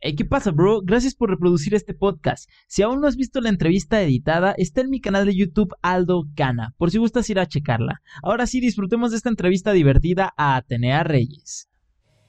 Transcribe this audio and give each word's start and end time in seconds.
Hey, 0.00 0.14
¿qué 0.14 0.24
pasa, 0.24 0.52
bro? 0.52 0.80
Gracias 0.84 1.16
por 1.16 1.28
reproducir 1.28 1.74
este 1.74 1.92
podcast. 1.92 2.48
Si 2.68 2.82
aún 2.82 3.00
no 3.00 3.08
has 3.08 3.16
visto 3.16 3.40
la 3.40 3.48
entrevista 3.48 4.00
editada, 4.00 4.54
está 4.56 4.80
en 4.80 4.90
mi 4.90 5.00
canal 5.00 5.26
de 5.26 5.34
YouTube 5.34 5.74
Aldo 5.82 6.22
Cana, 6.36 6.72
por 6.78 6.92
si 6.92 6.98
gustas 6.98 7.28
ir 7.30 7.40
a 7.40 7.48
checarla. 7.48 8.00
Ahora 8.22 8.46
sí, 8.46 8.60
disfrutemos 8.60 9.10
de 9.10 9.16
esta 9.16 9.28
entrevista 9.28 9.72
divertida 9.72 10.32
a 10.36 10.54
Atenea 10.54 11.02
Reyes. 11.02 11.68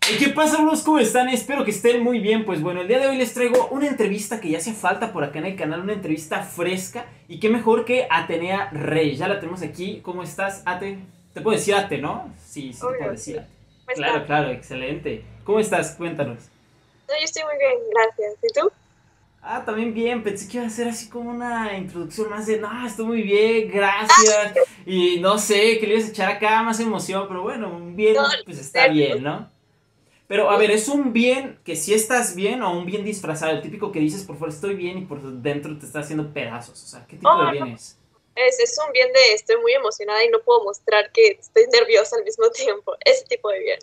Hey, 0.02 0.16
¿Qué 0.18 0.30
pasa, 0.30 0.64
bros? 0.64 0.82
¿Cómo 0.82 0.98
están? 0.98 1.30
Espero 1.30 1.64
que 1.64 1.70
estén 1.70 2.04
muy 2.04 2.18
bien. 2.18 2.44
Pues 2.44 2.60
bueno, 2.64 2.82
el 2.82 2.88
día 2.88 2.98
de 2.98 3.06
hoy 3.06 3.18
les 3.18 3.36
traigo 3.36 3.68
una 3.68 3.86
entrevista 3.86 4.42
que 4.42 4.50
ya 4.50 4.58
hace 4.58 4.74
falta 4.74 5.14
por 5.14 5.24
acá 5.24 5.38
en 5.38 5.46
el 5.46 5.56
canal, 5.56 5.82
una 5.82 5.94
entrevista 5.94 6.42
fresca. 6.42 7.06
Y 7.28 7.40
qué 7.40 7.50
mejor 7.50 7.86
que 7.86 8.08
Atenea 8.10 8.72
Reyes. 8.72 9.20
Ya 9.20 9.28
la 9.28 9.40
tenemos 9.40 9.62
aquí. 9.62 10.00
¿Cómo 10.02 10.24
estás, 10.24 10.64
Ate? 10.66 10.98
Te 11.36 11.42
puedo 11.42 11.56
decir 11.56 11.76
Ate, 11.76 12.00
¿no? 12.00 12.34
Sí, 12.44 12.74
sí, 12.74 12.80
te 12.80 12.98
puedo 12.98 13.16
sí. 13.16 13.34
decir 13.34 13.40
Ate. 13.42 13.50
¿Cómo 13.86 13.96
Claro, 13.96 14.26
claro, 14.26 14.50
excelente. 14.50 15.24
¿Cómo 15.44 15.60
estás? 15.60 15.94
Cuéntanos. 15.96 16.50
No, 17.10 17.18
yo 17.18 17.26
estoy 17.26 17.44
muy 17.44 17.58
bien, 17.58 17.78
gracias. 17.92 18.38
¿Y 18.42 18.54
tú? 18.54 18.72
Ah, 19.42 19.64
también 19.66 19.94
bien, 19.94 20.22
pensé 20.22 20.50
que 20.50 20.58
iba 20.58 20.68
a 20.68 20.70
ser 20.70 20.90
así 20.90 21.08
como 21.10 21.30
una 21.30 21.78
introducción 21.78 22.30
más 22.30 22.46
de, 22.46 22.60
no, 22.60 22.86
estoy 22.86 23.06
muy 23.06 23.22
bien, 23.24 23.70
gracias. 23.72 24.58
Y 24.86 25.20
no 25.22 25.38
sé, 25.38 25.80
que 25.80 25.88
le 25.88 25.94
ibas 25.96 26.08
a 26.08 26.12
echar 26.12 26.30
acá 26.30 26.62
más 26.64 26.80
emoción, 26.82 27.26
pero 27.28 27.42
bueno, 27.44 27.70
un 27.74 27.96
bien, 27.96 28.16
No, 28.16 28.24
pues 28.44 28.60
está 28.60 28.88
bien, 28.88 29.24
¿no? 29.24 29.50
Pero 30.28 30.50
a 30.52 30.58
ver, 30.58 30.72
¿es 30.72 30.90
un 30.90 31.14
bien 31.14 31.60
que 31.66 31.76
sí 31.78 31.94
estás 31.94 32.36
bien 32.36 32.62
o 32.64 32.72
un 32.78 32.86
bien 32.86 33.06
disfrazado? 33.06 33.54
El 33.54 33.62
típico 33.62 33.92
que 33.92 34.00
dices 34.00 34.26
por 34.26 34.38
fuera 34.38 34.54
estoy 34.54 34.76
bien 34.76 34.98
y 35.00 35.06
por 35.06 35.22
dentro 35.42 35.78
te 35.80 35.86
está 35.88 36.02
haciendo 36.02 36.34
pedazos. 36.34 36.84
O 36.84 36.88
sea, 36.88 37.08
¿qué 37.08 37.18
tipo 37.18 37.38
Oh, 37.38 37.42
de 37.42 37.48
no. 37.54 37.54
bien 37.54 37.68
es? 37.68 38.00
Es, 38.36 38.60
es 38.60 38.78
un 38.86 38.92
bien 38.94 39.12
de 39.14 39.34
estoy 39.34 39.58
muy 39.58 39.74
emocionada 39.74 40.24
y 40.26 40.30
no 40.30 40.42
puedo 40.42 40.64
mostrar 40.64 41.12
que 41.12 41.38
estoy 41.40 41.68
nerviosa 41.68 42.16
al 42.18 42.24
mismo 42.24 42.50
tiempo. 42.52 42.96
Ese 43.06 43.26
tipo 43.26 43.50
de 43.52 43.60
bien. 43.60 43.80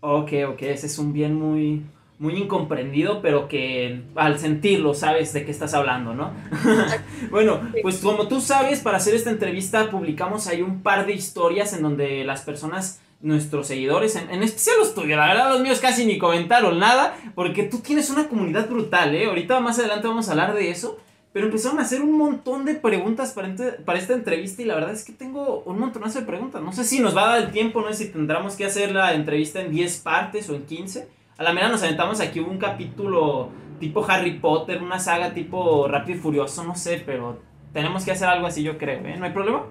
Ok, 0.00 0.32
ok, 0.48 0.62
ese 0.62 0.86
es 0.86 0.98
un 0.98 1.12
bien 1.12 1.34
muy, 1.34 1.84
muy 2.18 2.34
incomprendido, 2.34 3.20
pero 3.20 3.46
que 3.46 4.02
al 4.14 4.38
sentirlo 4.38 4.94
sabes 4.94 5.32
de 5.32 5.44
qué 5.44 5.50
estás 5.50 5.74
hablando, 5.74 6.14
¿no? 6.14 6.32
bueno, 7.30 7.60
pues 7.82 7.98
como 7.98 8.26
tú 8.26 8.40
sabes, 8.40 8.80
para 8.80 8.96
hacer 8.96 9.14
esta 9.14 9.30
entrevista 9.30 9.90
publicamos 9.90 10.46
ahí 10.46 10.62
un 10.62 10.82
par 10.82 11.06
de 11.06 11.12
historias 11.12 11.74
en 11.74 11.82
donde 11.82 12.24
las 12.24 12.40
personas, 12.40 13.00
nuestros 13.20 13.66
seguidores, 13.66 14.16
en, 14.16 14.30
en 14.30 14.42
especial 14.42 14.76
los 14.78 14.94
tuyos, 14.94 15.18
la 15.18 15.28
verdad 15.28 15.50
los 15.50 15.60
míos 15.60 15.78
casi 15.80 16.06
ni 16.06 16.16
comentaron 16.16 16.78
nada, 16.78 17.16
porque 17.34 17.64
tú 17.64 17.80
tienes 17.80 18.08
una 18.08 18.28
comunidad 18.28 18.68
brutal, 18.68 19.14
¿eh? 19.14 19.26
Ahorita 19.26 19.60
más 19.60 19.78
adelante 19.78 20.08
vamos 20.08 20.28
a 20.28 20.32
hablar 20.32 20.54
de 20.54 20.70
eso. 20.70 20.98
Pero 21.32 21.48
empezaron 21.48 21.78
a 21.78 21.82
hacer 21.82 22.00
un 22.00 22.12
montón 22.12 22.64
de 22.64 22.76
preguntas 22.76 23.34
para, 23.34 23.54
para 23.84 23.98
esta 23.98 24.14
entrevista 24.14 24.62
y 24.62 24.64
la 24.64 24.74
verdad 24.74 24.94
es 24.94 25.04
que 25.04 25.12
tengo 25.12 25.62
un 25.66 25.78
montonazo 25.78 26.20
de 26.20 26.24
preguntas. 26.24 26.62
No 26.62 26.72
sé 26.72 26.82
si 26.82 26.98
nos 26.98 27.14
va 27.14 27.24
a 27.24 27.36
dar 27.36 27.44
el 27.44 27.50
tiempo, 27.52 27.82
no 27.82 27.88
sé 27.88 28.04
si 28.04 28.08
tendremos 28.10 28.56
que 28.56 28.64
hacer 28.64 28.92
la 28.92 29.12
entrevista 29.12 29.60
en 29.60 29.70
10 29.70 29.98
partes 29.98 30.48
o 30.48 30.54
en 30.54 30.64
15. 30.64 31.06
A 31.38 31.42
la 31.42 31.52
mera 31.52 31.68
nos 31.68 31.82
aventamos 31.82 32.20
aquí 32.20 32.40
un 32.40 32.56
capítulo 32.56 33.50
tipo 33.78 34.02
Harry 34.08 34.38
Potter, 34.38 34.82
una 34.82 34.98
saga 34.98 35.34
tipo 35.34 35.86
Rápido 35.86 36.16
y 36.16 36.20
Furioso, 36.20 36.64
no 36.64 36.74
sé, 36.74 37.02
pero 37.04 37.40
tenemos 37.74 38.06
que 38.06 38.12
hacer 38.12 38.26
algo 38.26 38.46
así 38.46 38.62
yo 38.62 38.78
creo, 38.78 39.04
¿eh? 39.06 39.16
¿No 39.18 39.26
hay 39.26 39.32
problema? 39.32 39.66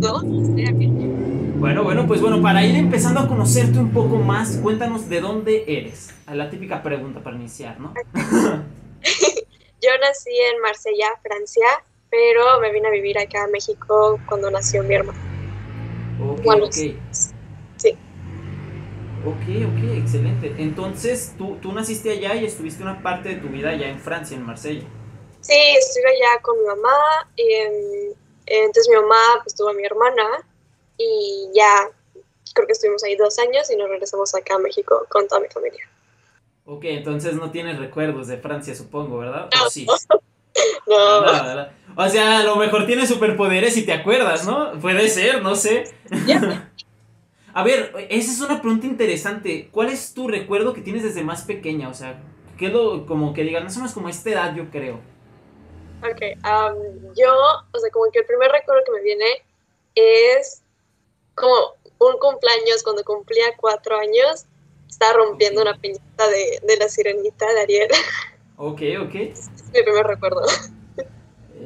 ¿No? 0.00 0.16
Estoy 0.16 0.72
bien. 0.72 1.54
Bueno, 1.60 1.84
bueno, 1.84 2.04
pues 2.08 2.20
bueno, 2.20 2.42
para 2.42 2.64
ir 2.64 2.74
empezando 2.74 3.20
a 3.20 3.28
conocerte 3.28 3.78
un 3.78 3.92
poco 3.92 4.16
más, 4.16 4.56
cuéntanos 4.56 5.08
de 5.08 5.20
dónde 5.20 5.64
eres. 5.68 6.16
La 6.32 6.50
típica 6.50 6.82
pregunta 6.82 7.20
para 7.20 7.36
iniciar, 7.36 7.78
¿no? 7.78 7.94
Yo 9.80 9.90
nací 10.00 10.30
en 10.52 10.60
Marsella, 10.60 11.06
Francia, 11.22 11.66
pero 12.10 12.60
me 12.60 12.72
vine 12.72 12.88
a 12.88 12.90
vivir 12.90 13.18
acá 13.18 13.44
a 13.44 13.48
México 13.48 14.18
cuando 14.26 14.50
nació 14.50 14.82
mi 14.82 14.94
hermano. 14.94 15.18
Ok, 16.20 16.42
Bueno, 16.42 16.64
ok. 16.64 16.72
Sí. 16.72 16.96
Ok, 19.28 19.44
ok, 19.66 19.98
excelente. 19.98 20.54
Entonces, 20.58 21.34
tú, 21.36 21.56
tú 21.60 21.72
naciste 21.72 22.10
allá 22.10 22.34
y 22.34 22.46
estuviste 22.46 22.82
una 22.82 23.02
parte 23.02 23.28
de 23.28 23.34
tu 23.36 23.48
vida 23.48 23.70
allá 23.70 23.88
en 23.88 24.00
Francia, 24.00 24.36
en 24.36 24.44
Marsella. 24.44 24.86
Sí, 25.40 25.54
estuve 25.78 26.08
allá 26.08 26.40
con 26.40 26.58
mi 26.58 26.64
mamá. 26.64 27.28
Y, 27.36 27.52
em, 27.52 28.14
entonces 28.46 28.88
mi 28.88 28.96
mamá 28.96 29.42
pues 29.42 29.54
tuvo 29.54 29.68
a 29.68 29.74
mi 29.74 29.84
hermana 29.84 30.24
y 30.96 31.50
ya 31.54 31.90
creo 32.54 32.66
que 32.66 32.72
estuvimos 32.72 33.04
ahí 33.04 33.16
dos 33.16 33.38
años 33.38 33.70
y 33.70 33.76
nos 33.76 33.90
regresamos 33.90 34.34
acá 34.34 34.54
a 34.54 34.58
México 34.58 35.06
con 35.10 35.28
toda 35.28 35.42
mi 35.42 35.48
familia. 35.48 35.86
Ok, 36.64 36.84
entonces 36.84 37.34
no 37.34 37.50
tienes 37.50 37.78
recuerdos 37.78 38.28
de 38.28 38.38
Francia, 38.38 38.74
supongo, 38.74 39.18
¿verdad? 39.18 39.48
No. 39.54 39.66
¿O 39.66 39.70
sí? 39.70 39.86
No, 40.88 41.20
No, 41.20 41.32
¿verdad? 41.44 41.70
O 41.96 42.08
sea, 42.08 42.40
a 42.40 42.42
lo 42.42 42.56
mejor 42.56 42.84
tienes 42.86 43.08
superpoderes 43.08 43.76
y 43.76 43.86
te 43.86 43.92
acuerdas, 43.92 44.44
¿no? 44.44 44.72
Puede 44.80 45.08
ser, 45.08 45.42
no 45.42 45.54
sé. 45.54 45.84
ya. 46.26 46.72
A 47.54 47.62
ver, 47.64 47.92
esa 48.10 48.32
es 48.32 48.40
una 48.40 48.60
pregunta 48.60 48.86
interesante. 48.86 49.68
¿Cuál 49.72 49.88
es 49.88 50.14
tu 50.14 50.28
recuerdo 50.28 50.74
que 50.74 50.80
tienes 50.80 51.02
desde 51.02 51.24
más 51.24 51.42
pequeña? 51.42 51.88
O 51.88 51.94
sea, 51.94 52.22
¿qué 52.58 52.66
es 52.66 52.72
lo 52.72 53.06
como 53.06 53.34
que 53.34 53.42
digan? 53.42 53.64
Más 53.64 53.76
o 53.76 53.80
menos 53.80 53.94
como 53.94 54.08
esta 54.08 54.30
edad, 54.30 54.54
yo 54.54 54.70
creo. 54.70 55.00
Ok, 56.02 56.38
am, 56.42 56.76
yo, 57.16 57.34
o 57.72 57.78
sea, 57.78 57.90
como 57.90 58.10
que 58.12 58.20
el 58.20 58.26
primer 58.26 58.50
recuerdo 58.52 58.84
que 58.84 58.92
me 58.92 59.02
viene 59.02 59.26
es 59.94 60.62
como 61.34 61.74
un 61.98 62.18
cumpleaños 62.18 62.82
cuando 62.84 63.02
cumplía 63.02 63.46
cuatro 63.56 63.96
años, 63.98 64.44
estaba 64.88 65.14
rompiendo 65.14 65.62
una 65.62 65.76
piñata 65.76 66.28
de, 66.28 66.60
de 66.62 66.76
la 66.76 66.88
sirenita 66.88 67.52
de 67.52 67.60
Ariel. 67.60 67.90
Ok, 68.56 68.82
ok. 69.00 69.14
es 69.14 69.50
mi 69.72 69.82
primer 69.82 70.06
recuerdo. 70.06 70.42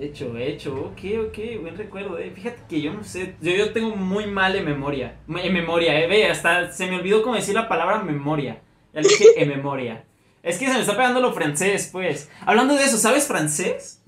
Hecho, 0.02 0.36
hecho, 0.36 0.74
ok, 0.74 1.28
ok, 1.28 1.60
buen 1.60 1.76
recuerdo, 1.76 2.18
eh. 2.18 2.32
Fíjate 2.34 2.62
que 2.68 2.80
yo 2.80 2.92
no 2.92 3.04
sé, 3.04 3.36
yo, 3.40 3.52
yo 3.52 3.72
tengo 3.72 3.94
muy 3.94 4.26
mal 4.26 4.56
en 4.56 4.64
memoria, 4.64 5.16
en 5.28 5.52
memoria, 5.54 6.00
eh, 6.00 6.08
ve, 6.08 6.26
hasta 6.26 6.72
se 6.72 6.88
me 6.88 6.96
olvidó 6.96 7.22
cómo 7.22 7.36
decir 7.36 7.54
la 7.54 7.68
palabra 7.68 8.02
memoria, 8.02 8.60
ya 8.92 9.00
le 9.00 9.08
dije 9.08 9.40
en 9.40 9.48
memoria. 9.48 10.04
Es 10.42 10.58
que 10.58 10.66
se 10.66 10.74
me 10.74 10.80
está 10.80 10.96
pegando 10.96 11.20
lo 11.20 11.32
francés, 11.32 11.88
pues. 11.92 12.28
Hablando 12.44 12.74
de 12.74 12.82
eso, 12.82 12.98
¿sabes 12.98 13.28
francés? 13.28 14.00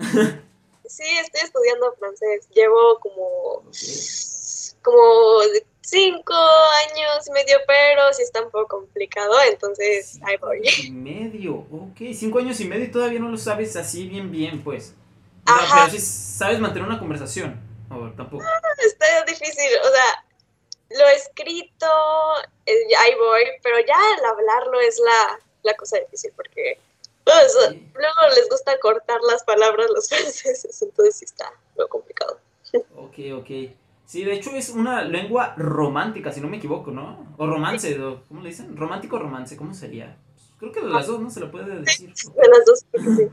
Sí, 0.85 1.03
estoy 1.21 1.41
estudiando 1.45 1.93
francés. 1.97 2.49
Llevo 2.53 2.99
como, 2.99 3.63
como 4.81 5.39
cinco 5.79 6.33
años 6.33 7.25
y 7.25 7.31
medio, 7.31 7.57
pero 7.65 8.11
sí 8.11 8.21
está 8.21 8.43
un 8.43 8.51
poco 8.51 8.79
complicado, 8.79 9.33
entonces 9.49 10.19
ahí 10.23 10.35
voy. 10.41 10.61
Y 10.83 10.91
medio, 10.91 11.55
ok, 11.55 12.13
cinco 12.13 12.39
años 12.39 12.59
y 12.59 12.65
medio 12.65 12.83
y 12.83 12.91
todavía 12.91 13.21
no 13.21 13.29
lo 13.29 13.37
sabes 13.37 13.77
así 13.77 14.09
bien, 14.09 14.29
bien, 14.29 14.61
pues. 14.61 14.93
Ajá. 15.45 15.85
pero 15.85 15.91
sí 15.91 15.99
sabes 15.99 16.59
mantener 16.59 16.87
una 16.87 16.99
conversación, 16.99 17.59
o 17.89 18.09
tampoco. 18.11 18.43
Está 18.85 19.23
difícil, 19.25 19.69
o 19.83 19.89
sea, 19.91 20.25
lo 20.99 21.07
escrito, 21.09 21.87
eh, 22.65 22.73
ahí 22.99 23.15
voy, 23.15 23.43
pero 23.63 23.77
ya 23.79 23.95
el 24.17 24.25
hablarlo 24.25 24.79
es 24.81 24.99
la, 24.99 25.39
la 25.63 25.75
cosa 25.75 25.97
difícil 25.99 26.31
porque 26.35 26.79
pues, 27.23 27.57
Sí. 27.69 27.89
luego 27.95 28.35
les 28.35 28.47
gusta 28.49 28.77
cortar 28.79 29.19
las 29.29 29.43
palabras 29.43 29.87
los 29.93 30.07
franceses, 30.09 30.81
entonces 30.81 31.15
sí 31.17 31.25
está 31.25 31.51
lo 31.75 31.87
complicado. 31.87 32.39
Ok, 32.95 33.15
ok. 33.35 33.49
Sí, 34.05 34.23
de 34.23 34.33
hecho 34.33 34.51
es 34.51 34.69
una 34.69 35.01
lengua 35.03 35.55
romántica, 35.57 36.31
si 36.31 36.39
no 36.39 36.47
me 36.47 36.57
equivoco, 36.57 36.91
¿no? 36.91 37.33
O 37.37 37.47
romance, 37.47 37.99
o- 37.99 38.21
¿cómo 38.27 38.41
le 38.41 38.49
dicen? 38.49 38.77
Romántico 38.77 39.15
o 39.15 39.19
romance, 39.19 39.57
¿cómo 39.57 39.73
sería? 39.73 40.15
Creo 40.59 40.71
que 40.71 40.81
de 40.81 40.87
las 40.89 41.07
dos 41.07 41.19
no 41.19 41.29
se 41.31 41.39
lo 41.39 41.49
puede 41.49 41.79
decir. 41.79 42.13
De 42.13 42.47
las 42.47 42.65
dos, 42.65 42.85
creo 42.91 43.03
que 43.03 43.15
sí. 43.23 43.29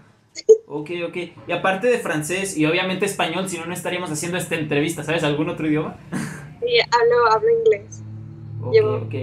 Ok, 0.67 0.91
ok. 1.07 1.17
Y 1.47 1.53
aparte 1.53 1.89
de 1.89 1.99
francés 1.99 2.57
y 2.57 2.65
obviamente 2.67 3.05
español, 3.05 3.49
si 3.49 3.59
no, 3.59 3.67
no 3.67 3.75
estaríamos 3.75 4.11
haciendo 4.11 4.39
esta 4.39 4.55
entrevista, 4.55 5.05
¿sabes? 5.05 5.23
¿Algún 5.25 5.49
otro 5.51 5.67
idioma? 5.67 5.99
Sí, 6.61 6.79
hablo, 6.91 7.33
hablo 7.33 7.51
inglés. 7.51 8.03
Ok, 8.63 8.73
Llevo- 8.73 8.97
ok. 9.07 9.15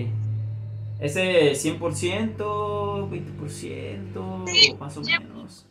¿Ese 1.00 1.56
100%, 1.56 3.08
20%, 3.10 4.46
Sí, 4.48 4.76
más 4.80 4.98
o 4.98 5.02
llevo- 5.02 5.24
menos? 5.24 5.66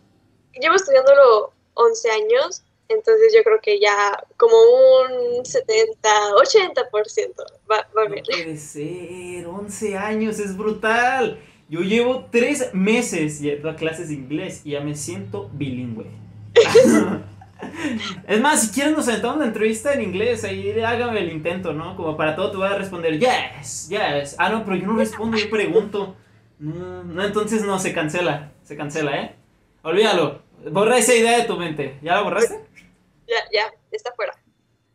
Llevo 0.60 0.75
estudiándolo 0.75 1.53
11 1.75 2.10
años, 2.10 2.62
entonces 2.88 3.32
yo 3.37 3.44
creo 3.44 3.60
que 3.60 3.78
ya 3.78 4.19
como 4.37 4.55
un 4.56 5.44
70, 5.44 6.09
80% 6.37 7.44
va, 7.70 7.87
va 7.97 8.05
No 8.06 8.10
bien. 8.10 8.25
puede 8.25 8.56
ser, 8.56 9.47
11 9.47 9.97
años, 9.97 10.38
es 10.41 10.56
brutal. 10.56 11.38
Yo 11.69 11.81
llevo 11.81 12.27
3 12.31 12.73
meses 12.73 13.41
yendo 13.41 13.69
a 13.69 13.77
clases 13.77 14.09
de 14.09 14.15
inglés 14.15 14.62
y 14.65 14.71
ya 14.71 14.81
me 14.81 14.94
siento 14.94 15.50
bilingüe. 15.53 16.06
es 18.26 18.41
más, 18.41 18.62
si 18.62 18.73
quieren 18.73 18.94
nos 18.94 19.06
aventamos 19.06 19.37
una 19.37 19.47
entrevista 19.47 19.93
en 19.93 20.03
inglés, 20.03 20.44
ahí 20.44 20.81
hágame 20.81 21.20
el 21.20 21.31
intento, 21.31 21.75
¿no? 21.75 21.94
Como 21.94 22.17
para 22.17 22.35
todo 22.35 22.50
te 22.50 22.56
voy 22.56 22.69
a 22.69 22.79
responder, 22.79 23.19
yes, 23.19 23.91
yes. 23.91 24.37
Ah, 24.38 24.49
no, 24.49 24.65
pero 24.65 24.76
yo 24.76 24.87
no 24.87 24.97
respondo, 24.97 25.37
yo 25.37 25.50
pregunto. 25.50 26.17
No, 26.59 27.05
no, 27.05 27.25
entonces 27.25 27.62
no, 27.62 27.79
se 27.79 27.93
cancela, 27.93 28.53
se 28.62 28.76
cancela, 28.76 29.21
¿eh? 29.21 29.35
Olvídalo, 29.82 30.41
borra 30.71 30.97
esa 30.99 31.14
idea 31.14 31.38
de 31.38 31.44
tu 31.44 31.56
mente. 31.56 31.99
¿Ya 32.03 32.14
la 32.14 32.23
borraste? 32.23 32.64
Ya, 33.29 33.37
ya, 33.53 33.73
está 33.93 34.12
fuera. 34.14 34.32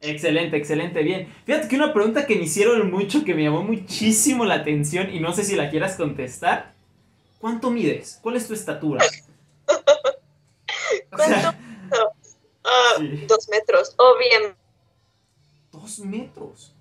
Excelente, 0.04 0.58
excelente, 0.58 1.02
bien. 1.02 1.34
Fíjate 1.46 1.68
que 1.70 1.76
una 1.78 1.94
pregunta 1.94 2.26
que 2.26 2.36
me 2.36 2.44
hicieron 2.44 2.92
mucho, 2.92 3.24
que 3.24 3.34
me 3.34 3.44
llamó 3.44 3.64
muchísimo 3.64 4.44
la 4.46 4.56
atención 4.56 5.14
y 5.14 5.20
no 5.20 5.32
sé 5.34 5.44
si 5.46 5.56
la 5.56 5.70
quieras 5.70 5.96
contestar. 5.96 6.74
¿Cuánto 7.40 7.72
mides? 7.72 8.20
¿Cuál 8.22 8.36
es 8.36 8.48
tu 8.48 8.54
estatura? 8.54 9.04
O 11.12 11.18
sea, 11.18 11.58
Ah, 12.64 12.96
Sí. 12.98 13.26
Dos 13.28 13.50
metros, 13.50 13.96
obviamente, 13.98 14.58
dos 15.72 16.00
metros. 16.00 16.74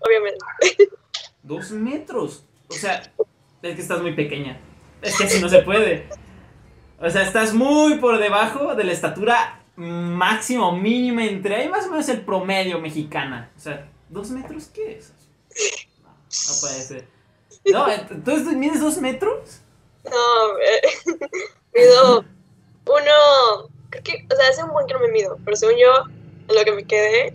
obviamente. 0.00 0.38
Dos 1.42 1.72
metros. 1.72 2.44
O 2.68 2.72
sea, 2.74 3.02
es 3.62 3.74
que 3.74 3.82
estás 3.82 4.00
muy 4.00 4.14
pequeña. 4.14 4.60
Es 5.02 5.18
que 5.18 5.24
así 5.24 5.40
no 5.40 5.48
se 5.48 5.62
puede. 5.62 6.06
O 7.00 7.10
sea, 7.10 7.22
estás 7.22 7.52
muy 7.52 7.96
por 7.98 8.18
debajo 8.18 8.76
de 8.76 8.84
la 8.84 8.92
estatura 8.92 9.61
máxima 9.76 10.68
o 10.68 10.76
mínima 10.76 11.24
entre 11.24 11.56
ahí 11.56 11.68
más 11.68 11.86
o 11.86 11.90
menos 11.90 12.08
el 12.08 12.22
promedio 12.22 12.78
mexicana. 12.78 13.50
O 13.56 13.60
sea, 13.60 13.88
¿dos 14.08 14.30
metros 14.30 14.66
qué 14.66 14.98
es? 14.98 15.12
No, 16.02 16.08
no 16.08 16.60
puede 16.60 16.82
ser. 16.82 17.08
No, 17.64 17.90
entonces 17.90 18.54
mides 18.54 18.80
dos 18.80 18.98
metros. 18.98 19.60
No, 20.04 20.10
mido 21.74 22.24
uno, 22.86 23.70
creo 23.90 24.02
que, 24.02 24.26
o 24.32 24.36
sea, 24.36 24.48
hace 24.48 24.64
un 24.64 24.70
buen 24.70 24.86
que 24.86 24.94
no 24.94 25.00
me 25.00 25.08
mido, 25.08 25.38
pero 25.44 25.56
según 25.56 25.76
yo, 25.76 26.04
en 26.48 26.54
lo 26.54 26.64
que 26.64 26.72
me 26.72 26.84
quedé, 26.84 27.32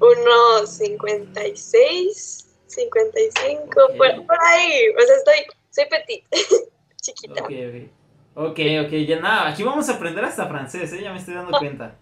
uno 0.00 0.66
56, 0.66 2.46
55, 2.66 3.70
por, 3.96 4.26
por 4.26 4.42
ahí, 4.42 4.88
o 4.90 5.00
sea, 5.06 5.16
estoy, 5.16 5.46
soy 5.70 5.84
petit, 5.88 6.24
chiquita. 7.00 7.44
Ok, 7.44 7.50
ok. 7.50 8.03
Ok, 8.36 8.58
ok, 8.84 8.90
ya 9.06 9.20
nada, 9.20 9.48
aquí 9.48 9.62
vamos 9.62 9.88
a 9.88 9.94
aprender 9.94 10.24
hasta 10.24 10.48
francés, 10.48 10.92
¿eh? 10.92 11.02
ya 11.02 11.12
me 11.12 11.18
estoy 11.18 11.34
dando 11.34 11.56
cuenta. 11.56 11.94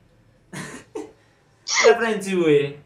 La 1.87 2.35
güey. 2.35 2.77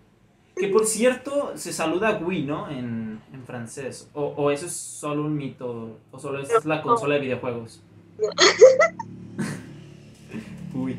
Que 0.56 0.69
por 0.69 0.87
cierto, 0.87 1.52
se 1.54 1.72
saluda 1.72 2.19
oui, 2.22 2.43
¿no? 2.43 2.69
En, 2.70 3.20
en 3.32 3.44
francés. 3.44 4.10
O, 4.14 4.34
o, 4.37 4.50
eso 4.50 4.66
es 4.66 4.72
solo 4.72 5.22
un 5.22 5.37
mito, 5.37 5.98
o 6.10 6.19
solo 6.19 6.40
es 6.40 6.64
la 6.64 6.82
consola 6.82 7.14
de 7.16 7.20
videojuegos. 7.20 7.82
Uy. 10.75 10.96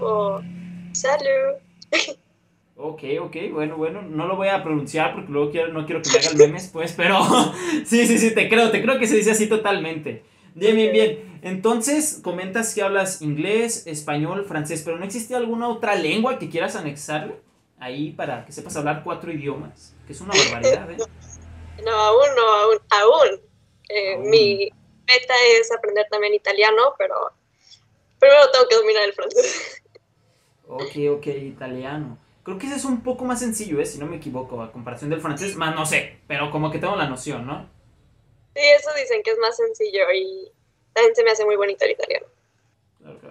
Oh, 0.00 0.40
salud. 0.92 1.56
Ok, 2.80 3.02
ok, 3.20 3.36
bueno, 3.52 3.76
bueno, 3.76 4.02
no 4.02 4.28
lo 4.28 4.36
voy 4.36 4.46
a 4.46 4.62
pronunciar 4.62 5.12
porque 5.12 5.32
luego 5.32 5.50
quiero, 5.50 5.72
no 5.72 5.84
quiero 5.84 6.00
que 6.00 6.10
me 6.10 6.18
hagan 6.20 6.36
memes, 6.36 6.70
pues, 6.72 6.92
pero 6.92 7.18
sí, 7.84 8.06
sí, 8.06 8.18
sí, 8.18 8.32
te 8.32 8.48
creo, 8.48 8.70
te 8.70 8.80
creo 8.80 9.00
que 9.00 9.08
se 9.08 9.16
dice 9.16 9.32
así 9.32 9.48
totalmente. 9.48 10.22
Bien, 10.58 10.74
bien, 10.74 10.92
bien. 10.92 11.38
Entonces, 11.42 12.20
comentas 12.22 12.74
que 12.74 12.82
hablas 12.82 13.22
inglés, 13.22 13.86
español, 13.86 14.44
francés, 14.44 14.82
pero 14.84 14.98
¿no 14.98 15.04
existe 15.04 15.36
alguna 15.36 15.68
otra 15.68 15.94
lengua 15.94 16.38
que 16.38 16.50
quieras 16.50 16.74
anexarle 16.74 17.36
ahí 17.78 18.10
para 18.10 18.44
que 18.44 18.50
sepas 18.50 18.76
hablar 18.76 19.02
cuatro 19.04 19.30
idiomas? 19.30 19.94
Que 20.06 20.12
es 20.12 20.20
una 20.20 20.32
barbaridad, 20.52 20.90
¿eh? 20.90 20.96
No, 21.84 21.92
aún 21.92 22.28
no, 22.36 22.42
aún. 22.42 22.78
aún. 22.90 23.40
Eh, 23.88 24.14
aún. 24.14 24.30
Mi 24.30 24.68
meta 25.06 25.34
es 25.60 25.70
aprender 25.72 26.06
también 26.10 26.34
italiano, 26.34 26.94
pero 26.98 27.14
primero 28.18 28.50
tengo 28.50 28.68
que 28.68 28.76
dominar 28.76 29.04
el 29.04 29.12
francés. 29.12 29.82
Ok, 30.66 31.18
ok, 31.18 31.26
italiano. 31.26 32.18
Creo 32.42 32.58
que 32.58 32.66
ese 32.66 32.76
es 32.76 32.84
un 32.84 33.02
poco 33.02 33.24
más 33.24 33.38
sencillo, 33.38 33.80
¿eh? 33.80 33.86
Si 33.86 33.98
no 33.98 34.06
me 34.06 34.16
equivoco, 34.16 34.60
a 34.60 34.72
comparación 34.72 35.10
del 35.10 35.20
francés, 35.20 35.54
más 35.54 35.74
no 35.74 35.86
sé, 35.86 36.18
pero 36.26 36.50
como 36.50 36.70
que 36.70 36.78
tengo 36.78 36.96
la 36.96 37.08
noción, 37.08 37.46
¿no? 37.46 37.77
Sí, 38.58 38.64
eso 38.76 38.90
dicen 39.00 39.22
que 39.22 39.30
es 39.30 39.38
más 39.38 39.56
sencillo 39.56 40.02
y 40.12 40.50
también 40.92 41.14
se 41.14 41.22
me 41.22 41.30
hace 41.30 41.44
muy 41.44 41.54
bonito 41.54 41.84
el 41.84 41.92
italiano. 41.92 42.26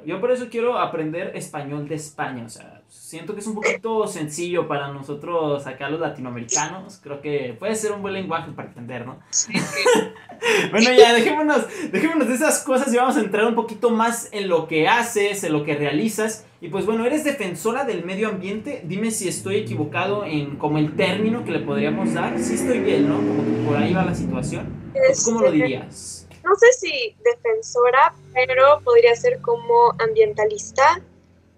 Yo 0.06 0.22
por 0.22 0.32
eso 0.32 0.48
quiero 0.50 0.78
aprender 0.80 1.36
español 1.36 1.88
de 1.88 1.96
España, 1.96 2.46
o 2.46 2.50
sea, 2.50 2.82
siento 2.88 3.34
que 3.34 3.42
es 3.42 3.48
un 3.48 3.54
poquito 3.54 4.08
sencillo 4.08 4.68
para 4.68 4.88
nosotros 4.88 5.68
acá 5.68 5.90
los 5.90 6.00
latinoamericanos, 6.00 7.00
creo 7.04 7.22
que 7.22 7.56
puede 7.60 7.76
ser 7.76 7.92
un 7.92 8.02
buen 8.02 8.14
lenguaje 8.14 8.52
para 8.54 8.70
entender, 8.70 9.06
¿no? 9.06 9.22
Sí, 9.30 9.54
bueno, 10.72 10.92
ya, 10.94 11.14
dejémonos, 11.14 11.92
dejémonos 11.92 12.28
de 12.30 12.36
esas 12.36 12.64
cosas 12.64 12.92
y 12.92 12.98
vamos 12.98 13.18
a 13.18 13.20
entrar 13.20 13.46
un 13.46 13.54
poquito 13.56 13.90
más 13.90 14.30
en 14.32 14.48
lo 14.48 14.68
que 14.68 14.88
haces, 14.88 15.44
en 15.44 15.52
lo 15.52 15.64
que 15.64 15.76
realizas. 15.76 16.47
Y 16.60 16.70
pues 16.70 16.86
bueno, 16.86 17.06
eres 17.06 17.24
defensora 17.24 17.84
del 17.84 18.04
medio 18.04 18.30
ambiente. 18.30 18.82
Dime 18.84 19.12
si 19.12 19.28
estoy 19.28 19.58
equivocado 19.58 20.26
en 20.26 20.56
como 20.58 20.80
el 20.80 20.96
término 20.96 21.46
que 21.46 21.52
le 21.52 21.60
podríamos 21.60 22.14
dar. 22.14 22.40
Sí 22.40 22.56
estoy 22.56 22.80
bien, 22.80 23.08
¿no? 23.08 23.18
Como 23.18 23.44
que 23.46 23.68
por 23.68 23.78
ahí 23.78 23.94
va 23.94 24.04
la 24.04 24.16
situación. 24.16 24.92
¿Cómo 25.24 25.42
lo 25.42 25.52
dirías? 25.52 26.28
No 26.44 26.56
sé 26.56 26.72
si 26.74 27.16
defensora, 27.24 28.16
pero 28.34 28.82
podría 28.84 29.16
ser 29.16 29.40
como 29.42 29.94
ambientalista. 30.00 31.02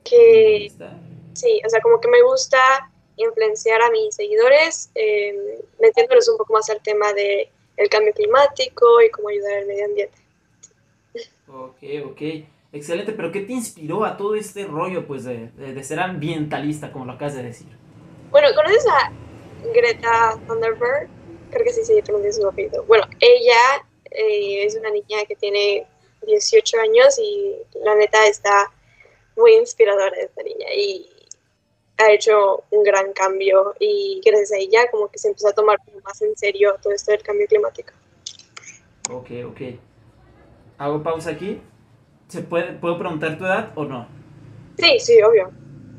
Que 0.04 0.68
¿Ambientalista? 0.72 1.00
sí, 1.34 1.62
o 1.66 1.70
sea, 1.70 1.80
como 1.80 2.02
que 2.02 2.10
me 2.10 2.22
gusta 2.24 2.58
influenciar 3.16 3.82
a 3.82 3.92
mis 3.92 4.16
seguidores, 4.16 4.90
eh, 4.96 5.62
metiéndoles 5.80 6.28
un 6.30 6.38
poco 6.38 6.54
más 6.54 6.70
al 6.70 6.82
tema 6.82 7.14
de 7.14 7.50
el 7.78 7.90
cambio 7.90 8.14
climático 8.14 9.02
y 9.02 9.10
cómo 9.10 9.30
ayudar 9.30 9.60
al 9.60 9.68
medio 9.68 9.86
ambiente. 9.86 10.18
Ok, 11.48 11.78
ok. 12.06 12.22
Excelente, 12.72 13.14
pero 13.14 13.32
¿qué 13.32 13.42
te 13.42 13.54
inspiró 13.54 14.06
a 14.06 14.16
todo 14.16 14.36
este 14.36 14.66
rollo, 14.66 15.08
pues, 15.08 15.24
de, 15.24 15.48
de, 15.58 15.74
de 15.74 15.84
ser 15.84 16.00
ambientalista, 16.00 16.92
como 16.92 17.06
lo 17.06 17.14
acabas 17.14 17.36
de 17.36 17.44
decir? 17.44 17.68
Bueno, 18.30 18.48
¿conoces 18.56 18.86
a 18.88 19.12
Greta 19.74 20.40
Thunberg? 20.48 21.10
Creo 21.50 21.64
que 21.64 21.74
sí 21.74 21.84
se 21.84 22.02
pronuncia 22.04 22.32
su 22.32 22.48
apellido. 22.48 22.84
Bueno, 22.84 23.06
ella 23.20 23.84
eh, 24.12 24.66
es 24.66 24.76
una 24.76 24.92
niña 24.92 25.26
que 25.28 25.36
tiene 25.36 25.88
18 26.28 26.80
años 26.80 27.18
y 27.20 27.56
la 27.84 27.96
neta 27.96 28.28
está 28.28 28.72
muy 29.36 29.56
inspiradora 29.56 30.16
esta 30.18 30.44
niña 30.44 30.68
y 30.76 31.10
ha 31.98 32.12
hecho 32.12 32.64
un 32.70 32.84
gran 32.84 33.14
cambio 33.14 33.76
y 33.80 34.22
gracias 34.24 34.54
a 34.54 34.58
ella 34.58 34.90
como 34.92 35.10
que 35.10 35.18
se 35.18 35.30
empezó 35.30 35.50
a 35.50 35.54
tomar 35.54 35.80
más 36.04 36.22
en 36.22 36.36
serio 36.38 36.76
todo 36.82 36.94
esto 36.94 37.12
del 37.12 37.24
cambio 37.24 37.48
climático. 37.48 37.94
Ok, 39.10 39.32
ok. 39.48 39.62
Hago 40.78 41.04
pausa 41.04 41.32
aquí. 41.32 41.62
¿Se 42.30 42.42
puede, 42.42 42.74
¿Puedo 42.74 42.98
preguntar 42.98 43.38
tu 43.38 43.46
edad 43.46 43.72
o 43.76 43.86
no? 43.86 44.08
Sí, 44.78 45.00
sí, 45.00 45.22
obvio. 45.22 45.52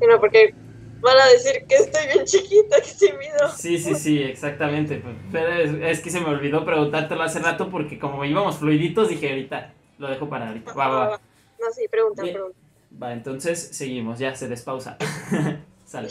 No, 0.07 0.19
porque 0.19 0.55
van 1.01 1.17
a 1.17 1.27
decir 1.27 1.65
que 1.67 1.75
estoy 1.75 2.07
bien 2.07 2.25
chiquita, 2.25 2.77
que 2.77 2.87
sí 2.87 3.11
mido. 3.19 3.49
Sí, 3.55 3.77
sí, 3.77 3.93
sí, 3.95 4.23
exactamente. 4.23 5.03
Pero 5.31 5.51
es, 5.51 5.71
es, 5.73 5.99
que 5.99 6.09
se 6.09 6.21
me 6.21 6.29
olvidó 6.29 6.65
preguntártelo 6.65 7.21
hace 7.21 7.39
rato 7.39 7.69
porque 7.69 7.99
como 7.99 8.23
íbamos 8.23 8.57
fluiditos 8.57 9.09
dije 9.09 9.29
ahorita, 9.29 9.73
lo 9.97 10.07
dejo 10.07 10.29
para 10.29 10.47
ahorita. 10.47 10.73
Va, 10.73 10.87
va, 10.87 11.07
va. 11.09 11.21
No, 11.59 11.71
sí, 11.73 11.85
pregunta, 11.91 12.23
Bien. 12.23 12.35
pregunta. 12.35 12.57
Va, 13.01 13.13
entonces 13.13 13.59
seguimos, 13.59 14.17
ya 14.17 14.33
se 14.33 14.47
despausa. 14.47 14.97
Sale. 15.85 16.07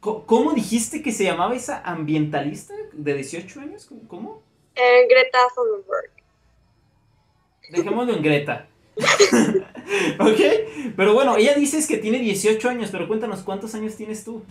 ¿Cómo 0.00 0.52
dijiste 0.52 1.00
que 1.00 1.12
se 1.12 1.24
llamaba 1.24 1.54
esa 1.54 1.80
ambientalista 1.80 2.74
de 2.92 3.14
18 3.14 3.60
años? 3.60 3.88
¿Cómo? 4.08 4.42
Eh, 4.74 5.06
Greta 5.08 5.38
Thunberg. 5.54 6.10
Dejémoslo 7.70 8.14
en 8.14 8.22
Greta. 8.22 8.68
ok, 10.20 10.40
pero 10.96 11.14
bueno, 11.14 11.36
ella 11.36 11.54
dices 11.54 11.86
que 11.86 11.98
tiene 11.98 12.18
18 12.18 12.68
años, 12.68 12.90
pero 12.92 13.08
cuéntanos, 13.08 13.42
¿cuántos 13.42 13.74
años 13.74 13.96
tienes 13.96 14.24
tú? 14.24 14.42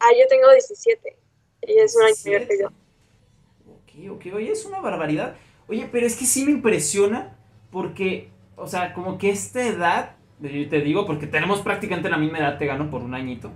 Ah, 0.00 0.10
yo 0.18 0.26
tengo 0.28 0.50
17. 0.50 1.16
Ella 1.62 1.84
es 1.84 1.96
un 1.96 2.02
año 2.02 2.14
mayor 2.24 2.48
que 2.48 2.58
yo. 2.60 2.66
Ok, 3.72 4.16
ok, 4.16 4.34
oye, 4.34 4.52
es 4.52 4.64
una 4.64 4.80
barbaridad. 4.80 5.36
Oye, 5.68 5.88
pero 5.90 6.06
es 6.06 6.16
que 6.16 6.26
sí 6.26 6.44
me 6.44 6.50
impresiona 6.50 7.36
porque, 7.70 8.28
o 8.56 8.66
sea, 8.66 8.92
como 8.92 9.16
que 9.18 9.30
esta 9.30 9.66
edad, 9.66 10.16
te 10.40 10.80
digo, 10.80 11.06
porque 11.06 11.26
tenemos 11.26 11.60
prácticamente 11.62 12.10
la 12.10 12.18
misma 12.18 12.38
edad, 12.38 12.58
te 12.58 12.66
gano 12.66 12.90
por 12.90 13.02
un 13.02 13.14
añito. 13.14 13.50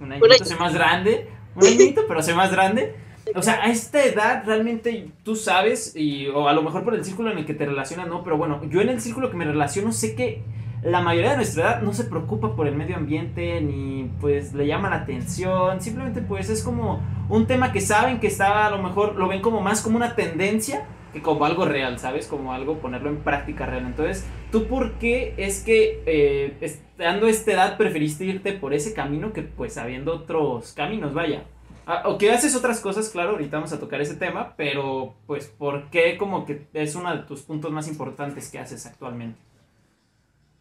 Un 0.00 0.12
añito, 0.12 0.44
soy 0.44 0.58
más 0.58 0.74
grande, 0.74 1.28
un 1.54 1.64
añito, 1.64 2.04
pero 2.06 2.22
soy 2.22 2.34
más 2.34 2.50
grande. 2.50 2.94
O 3.34 3.42
sea, 3.42 3.62
a 3.62 3.70
esta 3.70 4.04
edad 4.04 4.42
realmente 4.46 5.10
tú 5.22 5.36
sabes, 5.36 5.94
y, 5.96 6.28
o 6.28 6.48
a 6.48 6.52
lo 6.52 6.62
mejor 6.62 6.84
por 6.84 6.94
el 6.94 7.04
círculo 7.04 7.30
en 7.30 7.38
el 7.38 7.46
que 7.46 7.54
te 7.54 7.66
relacionas, 7.66 8.08
no, 8.08 8.22
pero 8.24 8.36
bueno, 8.36 8.60
yo 8.68 8.80
en 8.80 8.88
el 8.88 9.00
círculo 9.00 9.30
que 9.30 9.36
me 9.36 9.44
relaciono 9.44 9.92
sé 9.92 10.14
que 10.14 10.42
la 10.82 11.00
mayoría 11.00 11.30
de 11.30 11.36
nuestra 11.36 11.64
edad 11.64 11.82
no 11.82 11.92
se 11.92 12.04
preocupa 12.04 12.54
por 12.54 12.66
el 12.66 12.76
medio 12.76 12.96
ambiente, 12.96 13.60
ni 13.60 14.10
pues 14.20 14.54
le 14.54 14.66
llama 14.66 14.90
la 14.90 14.96
atención, 14.96 15.80
simplemente 15.80 16.22
pues 16.22 16.48
es 16.50 16.62
como 16.62 17.00
un 17.28 17.46
tema 17.46 17.72
que 17.72 17.80
saben 17.80 18.20
que 18.20 18.28
está, 18.28 18.66
a 18.66 18.70
lo 18.70 18.82
mejor 18.82 19.16
lo 19.16 19.28
ven 19.28 19.42
como 19.42 19.60
más 19.60 19.82
como 19.82 19.96
una 19.96 20.14
tendencia 20.14 20.86
que 21.12 21.22
como 21.22 21.44
algo 21.44 21.64
real, 21.64 21.98
¿sabes? 21.98 22.26
Como 22.26 22.52
algo 22.52 22.78
ponerlo 22.78 23.08
en 23.08 23.18
práctica 23.18 23.66
real. 23.66 23.86
Entonces, 23.86 24.26
¿tú 24.52 24.66
por 24.66 24.92
qué 24.94 25.34
es 25.36 25.62
que 25.62 26.02
eh, 26.06 26.56
estando 26.60 27.26
a 27.26 27.30
esta 27.30 27.52
edad 27.52 27.76
preferiste 27.76 28.24
irte 28.24 28.52
por 28.52 28.74
ese 28.74 28.92
camino 28.92 29.32
que 29.32 29.42
pues 29.42 29.78
habiendo 29.78 30.14
otros 30.14 30.72
caminos, 30.72 31.14
vaya? 31.14 31.44
Ah, 31.90 32.02
o 32.04 32.18
que 32.18 32.30
haces 32.30 32.54
otras 32.54 32.80
cosas, 32.80 33.08
claro, 33.08 33.30
ahorita 33.30 33.56
vamos 33.56 33.72
a 33.72 33.80
tocar 33.80 33.98
ese 34.02 34.14
tema, 34.14 34.52
pero 34.58 35.14
pues 35.26 35.46
¿por 35.46 35.88
qué 35.90 36.18
como 36.18 36.44
que 36.44 36.66
es 36.74 36.94
uno 36.94 37.16
de 37.16 37.22
tus 37.22 37.40
puntos 37.40 37.70
más 37.70 37.88
importantes 37.88 38.50
que 38.50 38.58
haces 38.58 38.84
actualmente? 38.84 39.40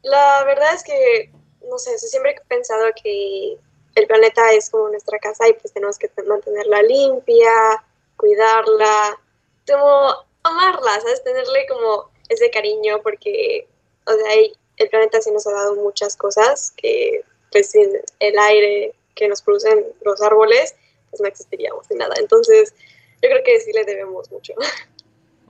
La 0.03 0.45
verdad 0.45 0.73
es 0.73 0.85
que, 0.85 1.29
no 1.69 1.77
sé, 1.79 1.97
siempre 1.99 2.31
he 2.31 2.47
pensado 2.47 2.85
que 3.03 3.57
el 3.95 4.07
planeta 4.07 4.53
es 4.53 4.69
como 4.69 4.87
nuestra 4.87 5.19
casa 5.19 5.49
y 5.49 5.53
pues 5.55 5.73
tenemos 5.73 5.97
que 5.99 6.09
mantenerla 6.25 6.81
limpia, 6.83 7.51
cuidarla, 8.15 9.19
como 9.69 10.25
amarla, 10.43 11.01
¿sabes? 11.01 11.25
Tenerle 11.25 11.67
como 11.67 12.09
ese 12.29 12.49
cariño 12.51 13.01
porque, 13.03 13.67
o 14.05 14.13
sea, 14.13 14.33
el 14.77 14.89
planeta 14.89 15.19
sí 15.19 15.31
nos 15.31 15.45
ha 15.45 15.51
dado 15.51 15.75
muchas 15.75 16.15
cosas 16.15 16.71
que 16.77 17.25
pues 17.51 17.75
el 17.75 18.39
aire 18.39 18.93
que 19.13 19.27
nos 19.27 19.41
producen 19.41 19.87
los 20.05 20.21
árboles, 20.21 20.73
pues 21.09 21.21
no 21.21 21.27
existiríamos 21.27 21.85
ni 21.89 21.97
nada. 21.97 22.13
Entonces, 22.19 22.73
yo 23.21 23.29
creo 23.29 23.43
que 23.43 23.59
sí 23.59 23.71
le 23.73 23.85
debemos 23.85 24.31
mucho. 24.31 24.53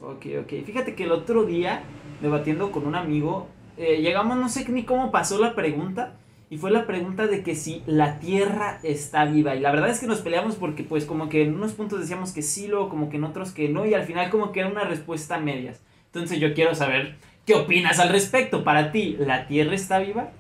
Ok, 0.02 0.26
ok. 0.42 0.66
Fíjate 0.66 0.96
que 0.96 1.06
el 1.06 1.12
otro 1.12 1.44
día, 1.44 1.84
debatiendo 2.22 2.72
con 2.72 2.86
un 2.86 2.96
amigo, 2.96 3.48
eh, 3.78 4.02
llegamos, 4.02 4.38
no 4.38 4.48
sé 4.50 4.68
ni 4.70 4.86
cómo 4.86 5.12
pasó 5.12 5.40
la 5.40 5.56
pregunta, 5.56 6.16
y 6.50 6.58
fue 6.58 6.72
la 6.72 6.88
pregunta 6.88 7.28
de 7.28 7.44
que 7.44 7.56
si 7.56 7.84
la 7.86 8.20
Tierra 8.20 8.80
está 8.84 9.26
viva. 9.26 9.56
Y 9.56 9.60
la 9.60 9.72
verdad 9.72 9.90
es 9.90 10.00
que 10.00 10.08
nos 10.08 10.22
peleamos 10.22 10.56
porque 10.56 10.84
pues 10.84 11.06
como 11.06 11.28
que 11.28 11.44
en 11.44 11.56
unos 11.56 11.74
puntos 11.74 12.00
decíamos 12.00 12.32
que 12.32 12.42
sí, 12.42 12.68
luego 12.68 12.90
como 12.90 13.10
que 13.10 13.18
en 13.18 13.26
otros 13.26 13.52
que 13.52 13.68
no, 13.68 13.86
y 13.86 13.94
al 13.94 14.04
final 14.04 14.30
como 14.30 14.52
que 14.52 14.62
era 14.62 14.70
una 14.70 14.86
respuesta 14.86 15.36
a 15.36 15.40
medias. 15.40 15.82
Entonces 16.06 16.40
yo 16.40 16.54
quiero 16.54 16.74
saber 16.74 17.16
qué 17.46 17.56
opinas 17.56 18.00
al 18.00 18.10
respecto. 18.10 18.64
Para 18.64 18.92
ti, 18.92 19.18
¿la 19.20 19.48
Tierra 19.48 19.76
está 19.76 20.00
viva? 20.00 20.32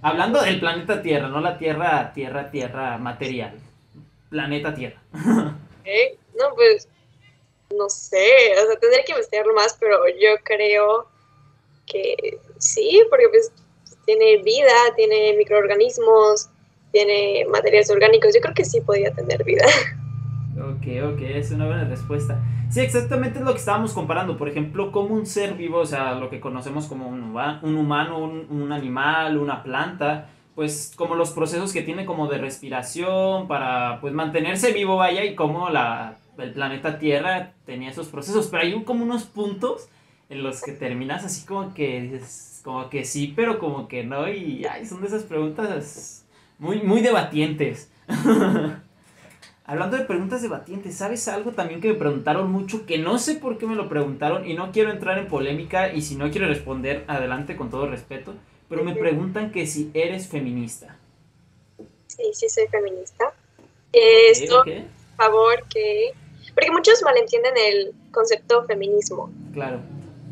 Hablando 0.00 0.40
del 0.40 0.58
planeta 0.58 1.02
Tierra, 1.02 1.28
no 1.28 1.40
la 1.40 1.58
Tierra, 1.58 2.12
Tierra, 2.14 2.50
Tierra 2.50 2.96
material. 2.96 3.52
Planeta 4.28 4.74
Tierra. 4.74 5.00
¿Eh? 5.84 6.16
No, 6.38 6.54
pues 6.54 6.88
no 7.76 7.88
sé, 7.88 8.28
o 8.62 8.66
sea, 8.66 8.78
tendría 8.78 9.04
que 9.04 9.12
investigarlo 9.12 9.54
más, 9.54 9.76
pero 9.78 9.98
yo 10.08 10.36
creo 10.44 11.08
que 11.86 12.38
sí, 12.58 13.02
porque 13.10 13.28
pues 13.28 13.52
tiene 14.04 14.42
vida, 14.42 14.72
tiene 14.96 15.34
microorganismos, 15.36 16.48
tiene 16.92 17.44
materiales 17.50 17.90
orgánicos, 17.90 18.34
yo 18.34 18.40
creo 18.40 18.54
que 18.54 18.64
sí 18.64 18.80
podría 18.80 19.12
tener 19.12 19.44
vida. 19.44 19.66
Ok, 20.56 20.86
ok, 21.04 21.20
es 21.20 21.50
una 21.50 21.66
buena 21.66 21.84
respuesta. 21.84 22.42
Sí, 22.70 22.80
exactamente 22.80 23.38
es 23.38 23.44
lo 23.44 23.52
que 23.52 23.58
estábamos 23.58 23.92
comparando. 23.92 24.38
Por 24.38 24.48
ejemplo, 24.48 24.90
como 24.90 25.14
un 25.14 25.26
ser 25.26 25.52
vivo, 25.52 25.80
o 25.80 25.84
sea, 25.84 26.14
lo 26.14 26.30
que 26.30 26.40
conocemos 26.40 26.86
como 26.86 27.08
un, 27.08 27.36
un 27.62 27.76
humano, 27.76 28.18
un, 28.18 28.46
un, 28.48 28.72
animal, 28.72 29.36
una 29.36 29.62
planta, 29.62 30.30
pues 30.56 30.94
como 30.96 31.14
los 31.14 31.30
procesos 31.30 31.74
que 31.74 31.82
tiene 31.82 32.06
como 32.06 32.28
de 32.28 32.38
respiración 32.38 33.46
para 33.46 34.00
pues 34.00 34.14
mantenerse 34.14 34.72
vivo, 34.72 34.96
vaya, 34.96 35.22
y 35.22 35.34
como 35.34 35.68
la, 35.68 36.16
el 36.38 36.52
planeta 36.52 36.98
Tierra 36.98 37.52
tenía 37.66 37.90
esos 37.90 38.08
procesos. 38.08 38.48
Pero 38.50 38.62
hay 38.62 38.84
como 38.84 39.04
unos 39.04 39.24
puntos 39.24 39.88
en 40.30 40.42
los 40.42 40.62
que 40.62 40.72
terminas 40.72 41.24
así 41.24 41.46
como 41.46 41.74
que 41.74 42.20
como 42.64 42.88
que 42.88 43.04
sí, 43.04 43.32
pero 43.36 43.58
como 43.60 43.86
que 43.86 44.02
no, 44.02 44.28
y 44.28 44.64
ay, 44.64 44.86
son 44.86 45.02
de 45.02 45.08
esas 45.08 45.22
preguntas 45.24 46.24
muy, 46.58 46.82
muy 46.82 47.02
debatientes. 47.02 47.90
Hablando 49.66 49.96
de 49.98 50.04
preguntas 50.04 50.40
debatientes, 50.42 50.96
¿sabes 50.96 51.28
algo 51.28 51.52
también 51.52 51.80
que 51.82 51.88
me 51.88 51.94
preguntaron 51.94 52.50
mucho? 52.50 52.86
Que 52.86 52.98
no 52.98 53.18
sé 53.18 53.34
por 53.34 53.58
qué 53.58 53.66
me 53.66 53.74
lo 53.74 53.88
preguntaron 53.88 54.48
y 54.48 54.54
no 54.54 54.72
quiero 54.72 54.90
entrar 54.90 55.18
en 55.18 55.28
polémica 55.28 55.92
y 55.92 56.00
si 56.00 56.16
no 56.16 56.30
quiero 56.30 56.46
responder, 56.46 57.04
adelante 57.08 57.56
con 57.56 57.68
todo 57.68 57.86
respeto. 57.86 58.34
Pero 58.68 58.84
me 58.84 58.94
preguntan 58.94 59.52
que 59.52 59.66
si 59.66 59.90
eres 59.94 60.28
feminista. 60.28 60.96
Sí, 62.06 62.22
sí 62.32 62.48
soy 62.48 62.66
feminista. 62.68 63.32
Esto, 63.92 64.60
okay. 64.60 64.88
por 65.16 65.26
favor, 65.26 65.68
que... 65.68 66.12
Porque 66.54 66.70
muchos 66.70 67.02
malentienden 67.02 67.54
el 67.56 67.94
concepto 68.10 68.64
feminismo. 68.64 69.30
Claro. 69.52 69.80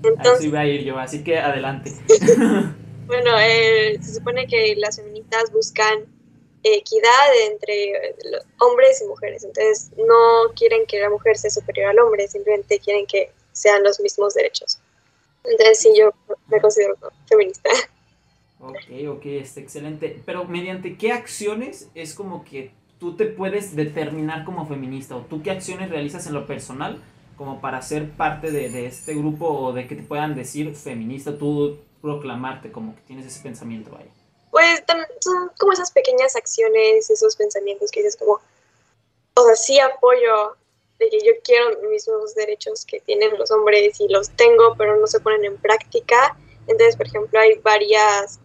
Entonces, 0.03 0.39
Así 0.39 0.49
voy 0.49 0.59
a 0.59 0.67
ir 0.67 0.85
yo, 0.85 0.99
así 0.99 1.23
que 1.23 1.39
adelante. 1.39 1.93
bueno, 3.07 3.39
eh, 3.39 3.99
se 4.03 4.15
supone 4.15 4.47
que 4.47 4.75
las 4.77 4.97
feministas 4.97 5.51
buscan 5.53 6.07
equidad 6.65 7.37
entre 7.47 8.15
hombres 8.61 9.03
y 9.03 9.07
mujeres. 9.07 9.45
Entonces, 9.45 9.91
no 9.97 10.53
quieren 10.57 10.87
que 10.87 10.99
la 10.99 11.11
mujer 11.11 11.37
sea 11.37 11.51
superior 11.51 11.91
al 11.91 11.99
hombre, 11.99 12.27
simplemente 12.27 12.81
quieren 12.81 13.07
que 13.07 13.31
sean 13.53 13.83
los 13.83 14.01
mismos 14.01 14.35
derechos. 14.35 14.79
Entonces, 15.45 15.79
sí, 15.79 15.93
yo 15.97 16.13
me 16.49 16.61
considero 16.61 16.97
feminista. 17.29 17.71
Ok, 18.61 19.09
ok, 19.09 19.27
está 19.27 19.61
excelente. 19.61 20.23
Pero, 20.25 20.45
¿mediante 20.45 20.97
qué 20.97 21.13
acciones 21.13 21.91
es 21.95 22.15
como 22.15 22.45
que 22.45 22.73
tú 22.99 23.17
te 23.17 23.27
puedes 23.27 23.77
determinar 23.77 24.45
como 24.45 24.67
feminista? 24.67 25.17
¿O 25.17 25.21
tú 25.21 25.43
qué 25.43 25.51
acciones 25.51 25.91
realizas 25.91 26.27
en 26.27 26.35
lo 26.35 26.47
personal 26.47 27.03
como 27.37 27.61
para 27.61 27.83
ser 27.83 28.11
parte 28.11 28.51
de, 28.51 28.71
de 28.71 28.87
este 28.87 29.15
grupo 29.15 29.49
o 29.49 29.73
de 29.73 29.89
que 29.89 29.97
te 29.97 30.03
puedan 30.03 30.37
decir 30.37 30.75
feminista, 30.77 31.37
tú 31.37 31.79
proclamarte 32.01 32.71
como 32.71 32.95
que 32.95 33.03
tienes 33.03 33.27
ese 33.27 33.43
pensamiento, 33.43 33.91
vaya? 33.91 34.11
pues 34.55 34.85
son 35.19 35.51
como 35.59 35.73
esas 35.73 35.91
pequeñas 35.91 36.37
acciones, 36.37 37.11
esos 37.11 37.35
pensamientos 37.35 37.91
que 37.91 38.05
dices 38.05 38.17
como, 38.17 38.41
o 39.35 39.45
sea, 39.47 39.57
sí 39.57 39.81
apoyo 39.81 40.55
de 41.01 41.11
que 41.11 41.19
yo 41.27 41.33
quiero 41.43 41.71
mis 41.81 42.07
mismos 42.07 42.37
derechos 42.37 42.85
que 42.85 43.01
tienen 43.01 43.37
los 43.37 43.51
hombres 43.51 43.99
y 43.99 44.07
los 44.07 44.31
tengo, 44.31 44.77
pero 44.79 44.95
no 44.95 45.09
se 45.09 45.19
ponen 45.19 45.45
en 45.45 45.57
práctica. 45.57 46.37
Entonces, 46.69 46.95
por 46.95 47.09
ejemplo, 47.09 47.41
hay 47.41 47.59
varias 47.65 48.39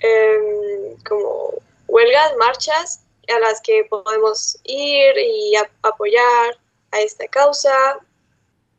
em, 0.00 0.96
como 1.08 1.54
huelgas, 1.88 2.36
marchas 2.38 3.00
a 3.28 3.38
las 3.38 3.60
que 3.60 3.84
podemos 3.84 4.58
ir 4.64 5.18
y 5.18 5.54
apoyar 5.82 6.58
a 6.90 7.00
esta 7.00 7.26
causa. 7.28 7.74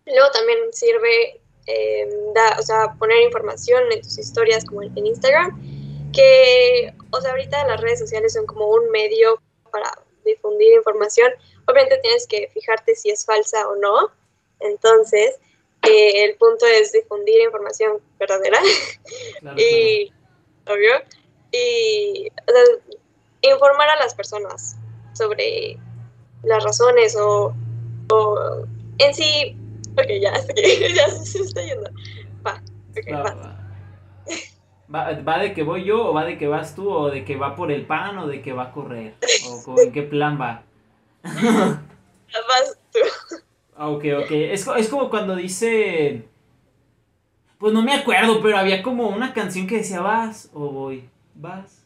Luego 0.05 0.31
también 0.31 0.59
sirve 0.73 1.41
eh, 1.67 2.09
o 2.57 2.61
sea, 2.61 2.95
poner 2.97 3.21
información 3.21 3.83
en 3.91 4.01
tus 4.01 4.17
historias 4.17 4.65
como 4.65 4.81
en 4.81 5.05
Instagram 5.05 5.59
que, 6.11 6.93
o 7.11 7.21
sea, 7.21 7.31
ahorita 7.31 7.65
las 7.67 7.79
redes 7.79 7.99
sociales 7.99 8.33
son 8.33 8.45
como 8.45 8.67
un 8.67 8.89
medio 8.89 9.41
para 9.71 9.91
difundir 10.25 10.73
información. 10.73 11.31
Obviamente 11.67 11.99
tienes 11.99 12.27
que 12.27 12.49
fijarte 12.53 12.95
si 12.95 13.09
es 13.09 13.25
falsa 13.25 13.67
o 13.67 13.75
no. 13.75 14.11
Entonces, 14.59 15.39
eh, 15.83 16.25
el 16.25 16.35
punto 16.35 16.65
es 16.65 16.91
difundir 16.91 17.41
información 17.41 18.01
verdadera. 18.19 18.59
y, 19.57 20.11
obvio, 20.65 20.93
y 21.51 22.31
informar 23.41 23.89
a 23.89 23.97
las 23.97 24.13
personas 24.13 24.77
sobre 25.13 25.77
las 26.43 26.63
razones 26.63 27.15
o, 27.15 27.53
o 28.09 28.65
en 28.97 29.13
sí. 29.13 29.57
Ok, 29.93 30.07
ya, 30.21 30.33
ya 30.95 31.09
se 31.09 31.39
está 31.39 31.61
yendo. 31.63 31.89
Va, 32.45 32.61
ok, 32.91 33.13
va. 33.13 33.57
¿Va, 34.93 35.39
de 35.39 35.53
que 35.53 35.63
voy 35.63 35.85
yo 35.85 36.09
o 36.09 36.13
va 36.13 36.25
de 36.25 36.37
que 36.37 36.47
vas 36.47 36.75
tú 36.75 36.89
o 36.89 37.09
de 37.09 37.23
que 37.23 37.37
va 37.37 37.55
por 37.55 37.71
el 37.71 37.85
pan 37.85 38.17
o 38.17 38.27
de 38.27 38.41
que 38.41 38.51
va 38.51 38.63
a 38.63 38.71
correr? 38.73 39.15
¿O 39.65 39.79
en 39.79 39.91
qué 39.93 40.03
plan 40.03 40.39
va? 40.39 40.63
vas 41.23 42.77
tú. 42.91 42.99
Ah, 43.75 43.87
ok, 43.87 44.03
ok. 44.23 44.31
Es, 44.31 44.67
es 44.67 44.89
como 44.89 45.09
cuando 45.09 45.35
dice... 45.35 46.27
Pues 47.61 47.73
no 47.75 47.83
me 47.83 47.93
acuerdo, 47.93 48.41
pero 48.41 48.57
había 48.57 48.81
como 48.81 49.07
una 49.09 49.33
canción 49.33 49.67
que 49.67 49.77
decía 49.77 50.01
vas 50.01 50.49
o 50.51 50.71
voy. 50.71 51.03
Vas. 51.35 51.83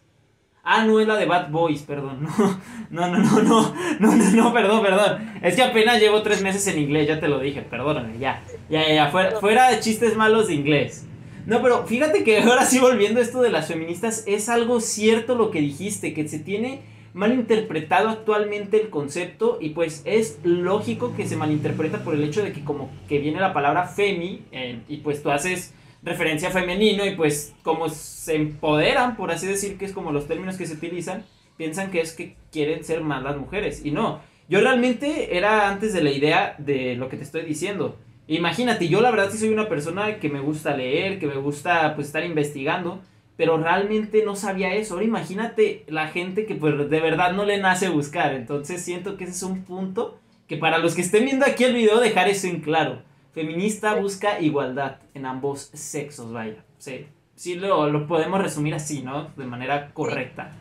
Ah, 0.63 0.85
no 0.85 1.01
es 1.01 1.05
la 1.07 1.17
de 1.17 1.25
Bad 1.25 1.51
Boys, 1.51 1.81
perdón. 1.81 2.27
No, 2.89 3.07
no, 3.07 3.17
no, 3.17 3.41
no, 3.41 3.75
no, 3.99 4.15
no, 4.15 4.31
no, 4.31 4.53
perdón, 4.53 4.81
perdón. 4.81 5.31
Es 5.43 5.55
que 5.55 5.63
apenas 5.63 5.99
llevo 5.99 6.21
tres 6.21 6.41
meses 6.41 6.65
en 6.67 6.79
inglés, 6.79 7.09
ya 7.09 7.19
te 7.19 7.27
lo 7.27 7.39
dije, 7.39 7.61
perdóname, 7.61 8.17
ya. 8.19 8.41
Ya, 8.69 8.87
ya, 8.87 9.09
Fuera, 9.09 9.37
fuera 9.41 9.69
de 9.69 9.81
chistes 9.81 10.15
malos 10.15 10.47
de 10.47 10.53
inglés. 10.53 11.05
No, 11.45 11.61
pero 11.61 11.85
fíjate 11.85 12.23
que 12.23 12.39
ahora 12.39 12.63
sí 12.63 12.79
volviendo 12.79 13.19
a 13.19 13.23
esto 13.23 13.41
de 13.41 13.49
las 13.49 13.67
feministas, 13.67 14.23
es 14.27 14.47
algo 14.47 14.79
cierto 14.79 15.35
lo 15.35 15.51
que 15.51 15.59
dijiste, 15.59 16.13
que 16.13 16.25
se 16.29 16.39
tiene 16.39 16.83
malinterpretado 17.15 18.09
actualmente 18.09 18.79
el 18.79 18.89
concepto 18.89 19.57
y 19.61 19.69
pues 19.69 20.01
es 20.03 20.37
lógico 20.43 21.15
que 21.15 21.25
se 21.25 21.37
malinterpreta 21.37 22.03
por 22.03 22.13
el 22.13 22.23
hecho 22.25 22.43
de 22.43 22.51
que 22.51 22.65
como 22.65 22.91
que 23.07 23.19
viene 23.19 23.39
la 23.39 23.53
palabra 23.53 23.87
femi 23.87 24.43
eh, 24.51 24.81
y 24.89 24.97
pues 24.97 25.23
tú 25.23 25.31
haces 25.31 25.73
referencia 26.03 26.49
a 26.49 26.51
femenino 26.51 27.05
y 27.05 27.15
pues 27.15 27.55
como 27.63 27.87
se 27.87 28.35
empoderan, 28.35 29.15
por 29.15 29.31
así 29.31 29.47
decir, 29.47 29.77
que 29.77 29.85
es 29.85 29.93
como 29.93 30.11
los 30.11 30.27
términos 30.27 30.57
que 30.57 30.65
se 30.65 30.73
utilizan, 30.73 31.23
piensan 31.55 31.89
que 31.89 32.01
es 32.01 32.11
que 32.11 32.35
quieren 32.51 32.83
ser 32.83 32.99
más 32.99 33.23
las 33.23 33.37
mujeres 33.37 33.85
y 33.85 33.91
no. 33.91 34.19
Yo 34.49 34.59
realmente 34.59 35.37
era 35.37 35.69
antes 35.69 35.93
de 35.93 36.03
la 36.03 36.11
idea 36.11 36.55
de 36.57 36.95
lo 36.95 37.07
que 37.07 37.15
te 37.15 37.23
estoy 37.23 37.43
diciendo. 37.43 37.97
Imagínate, 38.27 38.89
yo 38.89 38.99
la 38.99 39.11
verdad 39.11 39.29
sí 39.31 39.37
soy 39.37 39.49
una 39.49 39.69
persona 39.69 40.19
que 40.19 40.27
me 40.27 40.41
gusta 40.41 40.75
leer, 40.75 41.17
que 41.17 41.27
me 41.27 41.37
gusta 41.37 41.95
pues 41.95 42.07
estar 42.07 42.25
investigando, 42.25 43.01
pero 43.37 43.57
realmente 43.57 44.23
no 44.23 44.35
sabía 44.35 44.73
eso. 44.75 44.93
Ahora 44.93 45.05
imagínate 45.05 45.83
la 45.87 46.07
gente 46.07 46.45
que 46.45 46.55
pues 46.55 46.89
de 46.89 46.99
verdad 46.99 47.33
no 47.33 47.45
le 47.45 47.57
nace 47.57 47.89
buscar. 47.89 48.33
Entonces 48.33 48.81
siento 48.81 49.17
que 49.17 49.25
ese 49.25 49.33
es 49.33 49.43
un 49.43 49.63
punto 49.63 50.19
que 50.47 50.57
para 50.57 50.77
los 50.77 50.95
que 50.95 51.01
estén 51.01 51.25
viendo 51.25 51.45
aquí 51.45 51.63
el 51.63 51.73
video 51.73 51.99
dejar 51.99 52.27
eso 52.27 52.47
en 52.47 52.61
claro. 52.61 53.01
Feminista 53.33 53.95
busca 53.95 54.39
igualdad 54.39 54.99
en 55.13 55.25
ambos 55.25 55.69
sexos, 55.73 56.31
vaya. 56.31 56.63
Sí, 56.77 57.05
sí 57.35 57.55
lo, 57.55 57.89
lo 57.89 58.07
podemos 58.07 58.41
resumir 58.41 58.73
así, 58.73 59.01
¿no? 59.01 59.29
De 59.35 59.45
manera 59.45 59.91
correcta. 59.93 60.53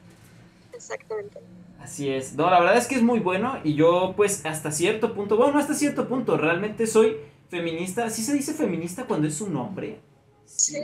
Exactamente. 0.73 1.39
Así 1.79 2.09
es. 2.09 2.35
No, 2.35 2.51
la 2.51 2.59
verdad 2.61 2.79
es 2.79 2.89
que 2.89 2.97
es 2.97 3.03
muy 3.03 3.21
bueno 3.21 3.59
y 3.63 3.75
yo 3.75 4.15
pues 4.17 4.45
hasta 4.47 4.73
cierto 4.73 5.15
punto, 5.15 5.37
bueno, 5.37 5.59
hasta 5.59 5.75
cierto 5.75 6.09
punto, 6.09 6.37
realmente 6.37 6.87
soy 6.87 7.17
feminista, 7.49 8.11
¿sí 8.11 8.23
se 8.23 8.33
dice 8.33 8.55
feminista 8.55 9.05
cuando 9.05 9.29
es 9.29 9.41
un 9.41 9.55
hombre? 9.57 10.01
Sí. 10.47 10.81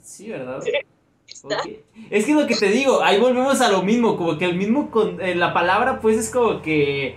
Sí, 0.00 0.28
¿verdad? 0.28 0.62
Es 2.10 2.26
que 2.26 2.34
lo 2.34 2.46
que 2.46 2.54
te 2.54 2.68
digo, 2.68 3.02
ahí 3.02 3.18
volvemos 3.18 3.60
a 3.60 3.70
lo 3.70 3.82
mismo, 3.82 4.16
como 4.16 4.38
que 4.38 4.44
el 4.44 4.56
mismo, 4.56 4.90
con, 4.90 5.20
eh, 5.20 5.34
la 5.34 5.52
palabra 5.52 6.00
pues 6.00 6.18
es 6.18 6.30
como 6.30 6.62
que, 6.62 7.16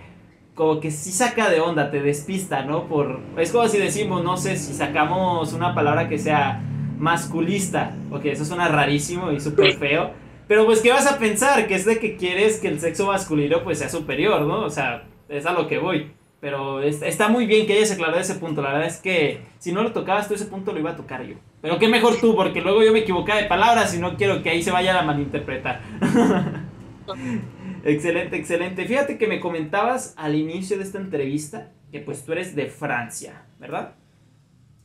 como 0.54 0.80
que 0.80 0.92
sí 0.92 1.12
saca 1.12 1.50
de 1.50 1.60
onda, 1.60 1.92
te 1.92 2.02
despista, 2.02 2.64
¿no? 2.64 2.88
Por, 2.88 3.20
es 3.38 3.52
como 3.52 3.68
si 3.68 3.78
decimos, 3.78 4.24
no 4.24 4.38
sé, 4.38 4.58
si 4.58 4.74
sacamos 4.74 5.54
una 5.54 5.76
palabra 5.76 6.08
que 6.08 6.18
sea 6.18 6.62
masculista, 6.98 7.96
ok, 8.12 8.26
eso 8.26 8.46
suena 8.46 8.68
rarísimo 8.68 9.32
y 9.32 9.40
súper 9.40 9.74
feo, 9.80 10.12
pero 10.48 10.66
pues 10.66 10.82
¿qué 10.82 10.92
vas 10.92 11.08
a 11.08 11.18
pensar? 11.18 11.68
Que 11.68 11.76
es 11.76 11.86
de 11.86 12.00
que 12.00 12.18
quieres 12.18 12.60
que 12.60 12.68
el 12.68 12.80
sexo 12.80 13.08
masculino 13.08 13.64
pues 13.64 13.80
sea 13.80 13.90
superior, 13.90 14.42
¿no? 14.42 14.62
O 14.62 14.70
sea, 14.70 15.04
es 15.28 15.46
a 15.46 15.54
lo 15.54 15.68
que 15.68 15.78
voy. 15.78 16.12
Pero 16.46 16.80
está 16.84 17.28
muy 17.28 17.48
bien 17.48 17.66
que 17.66 17.74
hayas 17.74 17.90
aclarado 17.90 18.20
ese 18.20 18.36
punto. 18.36 18.62
La 18.62 18.74
verdad 18.74 18.86
es 18.88 18.98
que 18.98 19.40
si 19.58 19.72
no 19.72 19.82
lo 19.82 19.94
tocabas 19.94 20.28
tú 20.28 20.36
ese 20.36 20.46
punto 20.46 20.74
lo 20.74 20.80
iba 20.80 20.92
a 20.92 20.96
tocar 20.96 21.25
yo. 21.25 21.38
Pero 21.60 21.80
qué 21.80 21.88
mejor 21.88 22.20
tú, 22.22 22.36
porque 22.36 22.62
luego 22.62 22.84
yo 22.84 22.94
me 22.94 23.00
equivocaba 23.00 23.42
de 23.42 23.48
palabras 23.48 23.96
y 23.96 23.98
no 23.98 24.16
quiero 24.16 24.44
que 24.44 24.52
ahí 24.52 24.62
se 24.62 24.70
vaya 24.70 25.00
a 25.00 25.02
malinterpretar. 25.02 25.82
excelente, 27.84 28.36
excelente. 28.36 28.86
Fíjate 28.86 29.18
que 29.18 29.25
me 29.25 29.40
comentabas 29.40 30.14
al 30.18 30.36
inicio 30.36 30.78
de 30.78 30.84
esta 30.84 31.00
entrevista 31.00 31.72
que 31.92 32.00
pues 32.00 32.24
tú 32.24 32.34
eres 32.34 32.56
de 32.56 32.68
Francia, 32.68 33.48
¿verdad? 33.58 33.96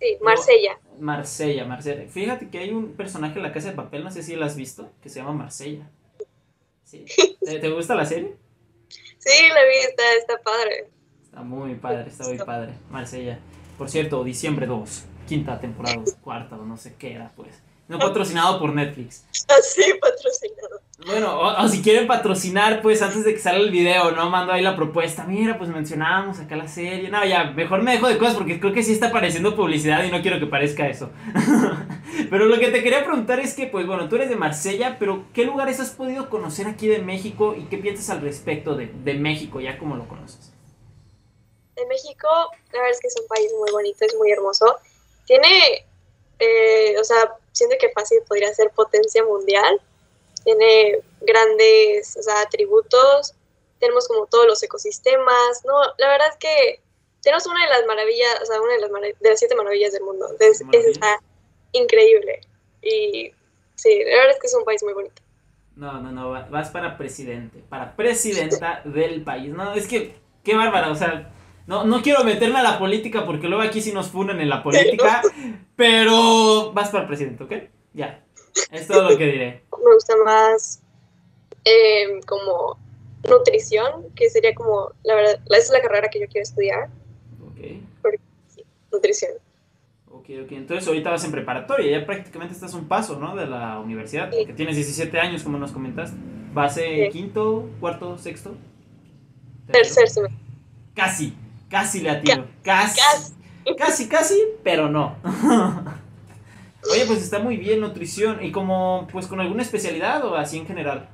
Sí, 0.00 0.16
Marsella. 0.22 0.78
Marsella, 0.98 1.66
Marsella. 1.66 2.08
Fíjate 2.08 2.48
que 2.48 2.56
hay 2.56 2.70
un 2.70 2.94
personaje 2.94 3.36
en 3.36 3.42
la 3.42 3.52
casa 3.52 3.68
de 3.68 3.76
papel, 3.76 4.02
no 4.02 4.10
sé 4.10 4.22
si 4.22 4.34
lo 4.34 4.46
has 4.46 4.56
visto, 4.56 4.90
que 5.02 5.10
se 5.10 5.20
llama 5.20 5.34
Marsella. 5.34 5.90
Sí. 6.84 7.04
¿Te, 7.44 7.58
te 7.58 7.68
gusta 7.68 7.94
la 7.94 8.06
serie? 8.06 8.34
Sí, 8.88 9.48
la 9.50 9.62
vi, 9.62 9.76
está, 9.86 10.14
está 10.18 10.42
padre. 10.42 10.88
Está 11.30 11.42
muy 11.44 11.76
padre, 11.76 12.08
está 12.08 12.26
muy 12.26 12.38
padre. 12.38 12.72
Marsella. 12.90 13.38
Por 13.78 13.88
cierto, 13.88 14.24
diciembre 14.24 14.66
2, 14.66 15.04
quinta 15.28 15.60
temporada, 15.60 16.02
cuarta 16.20 16.56
o 16.56 16.64
no 16.64 16.76
sé 16.76 16.96
qué 16.98 17.14
era, 17.14 17.30
pues. 17.36 17.62
No 17.86 18.00
patrocinado 18.00 18.58
por 18.58 18.74
Netflix. 18.74 19.24
Así, 19.48 19.94
patrocinado. 20.00 20.80
Bueno, 21.06 21.40
o, 21.40 21.64
o 21.64 21.68
si 21.68 21.82
quieren 21.82 22.08
patrocinar, 22.08 22.82
pues 22.82 23.00
antes 23.00 23.24
de 23.24 23.32
que 23.32 23.38
salga 23.38 23.60
el 23.60 23.70
video, 23.70 24.10
¿no? 24.10 24.28
Mando 24.28 24.52
ahí 24.52 24.60
la 24.60 24.74
propuesta. 24.74 25.24
Mira, 25.24 25.56
pues 25.56 25.70
mencionamos 25.70 26.40
acá 26.40 26.56
la 26.56 26.66
serie. 26.66 27.08
No, 27.10 27.24
ya, 27.24 27.44
mejor 27.52 27.82
me 27.82 27.92
dejo 27.92 28.08
de 28.08 28.18
cosas 28.18 28.34
porque 28.34 28.58
creo 28.58 28.72
que 28.72 28.82
sí 28.82 28.92
está 28.92 29.06
apareciendo 29.06 29.54
publicidad 29.54 30.02
y 30.02 30.10
no 30.10 30.22
quiero 30.22 30.40
que 30.40 30.46
parezca 30.46 30.88
eso. 30.88 31.10
pero 32.28 32.46
lo 32.46 32.58
que 32.58 32.70
te 32.70 32.82
quería 32.82 33.04
preguntar 33.04 33.38
es 33.38 33.54
que, 33.54 33.68
pues 33.68 33.86
bueno, 33.86 34.08
tú 34.08 34.16
eres 34.16 34.30
de 34.30 34.36
Marsella, 34.36 34.96
pero 34.98 35.26
¿qué 35.32 35.44
lugares 35.44 35.78
has 35.78 35.90
podido 35.90 36.28
conocer 36.28 36.66
aquí 36.66 36.88
de 36.88 36.98
México 36.98 37.54
y 37.56 37.66
qué 37.66 37.78
piensas 37.78 38.10
al 38.10 38.20
respecto 38.20 38.74
de, 38.74 38.92
de 39.04 39.14
México, 39.14 39.60
ya 39.60 39.78
como 39.78 39.94
lo 39.94 40.08
conoces? 40.08 40.49
De 41.80 41.86
México, 41.86 42.28
la 42.72 42.78
verdad 42.80 42.90
es 42.90 43.00
que 43.00 43.08
es 43.08 43.16
un 43.18 43.26
país 43.26 43.50
muy 43.58 43.70
bonito, 43.72 44.04
es 44.04 44.14
muy 44.16 44.30
hermoso. 44.30 44.78
Tiene, 45.26 45.86
eh, 46.38 46.94
o 47.00 47.04
sea, 47.04 47.36
siento 47.52 47.76
que 47.80 47.88
fácil 47.90 48.20
podría 48.28 48.52
ser 48.54 48.70
potencia 48.70 49.24
mundial. 49.24 49.80
Tiene 50.44 51.00
grandes, 51.22 52.16
o 52.18 52.22
sea, 52.22 52.42
atributos. 52.42 53.32
Tenemos 53.78 54.06
como 54.08 54.26
todos 54.26 54.46
los 54.46 54.62
ecosistemas. 54.62 55.64
No, 55.64 55.72
la 55.96 56.08
verdad 56.08 56.28
es 56.30 56.36
que 56.36 56.80
tenemos 57.22 57.46
una 57.46 57.64
de 57.64 57.70
las 57.70 57.86
maravillas, 57.86 58.42
o 58.42 58.46
sea, 58.46 58.60
una 58.60 58.74
de 58.74 58.80
las, 58.80 58.90
marav- 58.90 59.16
de 59.18 59.30
las 59.30 59.38
siete 59.38 59.54
maravillas 59.54 59.92
del 59.92 60.02
mundo. 60.02 60.26
Entonces, 60.30 60.66
eso 60.72 60.88
está 60.90 61.18
increíble. 61.72 62.40
Y 62.82 63.32
sí, 63.76 64.04
la 64.04 64.16
verdad 64.16 64.32
es 64.32 64.38
que 64.40 64.46
es 64.48 64.54
un 64.54 64.64
país 64.64 64.82
muy 64.82 64.92
bonito. 64.92 65.22
No, 65.76 66.00
no, 66.00 66.12
no, 66.12 66.30
va- 66.30 66.46
vas 66.50 66.68
para 66.70 66.98
presidente, 66.98 67.62
para 67.70 67.96
presidenta 67.96 68.82
del 68.84 69.22
país. 69.24 69.50
No, 69.50 69.72
es 69.72 69.86
que, 69.86 70.14
qué 70.44 70.54
bárbara, 70.54 70.90
o 70.90 70.94
sea, 70.94 71.32
no, 71.66 71.84
no 71.84 72.02
quiero 72.02 72.24
meterme 72.24 72.58
a 72.58 72.62
la 72.62 72.78
política 72.78 73.24
porque 73.24 73.48
luego 73.48 73.62
aquí 73.62 73.80
sí 73.80 73.92
nos 73.92 74.08
funan 74.08 74.40
en 74.40 74.48
la 74.48 74.62
política, 74.62 75.22
pero 75.76 76.72
vas 76.72 76.90
para 76.90 77.06
presidente, 77.06 77.44
¿ok? 77.44 77.52
Ya, 77.94 78.22
es 78.70 78.86
todo 78.86 79.10
lo 79.10 79.16
que 79.18 79.26
diré. 79.26 79.64
Me 79.84 79.94
gusta 79.94 80.14
más 80.24 80.82
eh, 81.64 82.20
como 82.26 82.78
nutrición, 83.28 84.04
que 84.14 84.30
sería 84.30 84.54
como, 84.54 84.92
la 85.04 85.14
verdad, 85.14 85.40
esa 85.46 85.56
es 85.58 85.70
la 85.70 85.80
carrera 85.82 86.08
que 86.08 86.20
yo 86.20 86.26
quiero 86.26 86.42
estudiar, 86.42 86.88
Ok, 87.46 88.14
nutrición. 88.92 89.32
ok, 90.10 90.24
ok. 90.44 90.52
Entonces 90.52 90.86
ahorita 90.88 91.10
vas 91.10 91.24
en 91.24 91.32
preparatoria, 91.32 91.98
ya 92.00 92.06
prácticamente 92.06 92.54
estás 92.54 92.74
un 92.74 92.86
paso, 92.88 93.18
¿no? 93.18 93.36
De 93.36 93.46
la 93.46 93.78
universidad, 93.78 94.30
Sí. 94.30 94.36
porque 94.38 94.52
tienes 94.54 94.76
17 94.76 95.18
años, 95.20 95.42
como 95.42 95.58
nos 95.58 95.72
comentaste. 95.72 96.16
¿Vas 96.52 96.76
en 96.78 97.04
Sí. 97.06 97.10
quinto, 97.12 97.68
cuarto, 97.78 98.18
sexto? 98.18 98.54
Tercer 99.70 100.08
semestre. 100.08 100.38
Casi, 100.94 101.34
casi 101.70 102.00
le 102.00 102.10
atiro. 102.10 102.46
Casi. 102.62 103.00
Casi. 103.00 103.34
Casi, 103.76 104.08
casi, 104.08 104.42
pero 104.62 104.88
no. 104.88 105.16
Oye, 106.92 107.04
pues 107.06 107.22
está 107.22 107.38
muy 107.38 107.56
bien 107.56 107.80
nutrición. 107.80 108.44
¿Y 108.44 108.52
como, 108.52 109.06
pues 109.12 109.26
con 109.26 109.40
alguna 109.40 109.62
especialidad 109.62 110.24
o 110.24 110.34
así 110.34 110.58
en 110.58 110.66
general? 110.66 111.08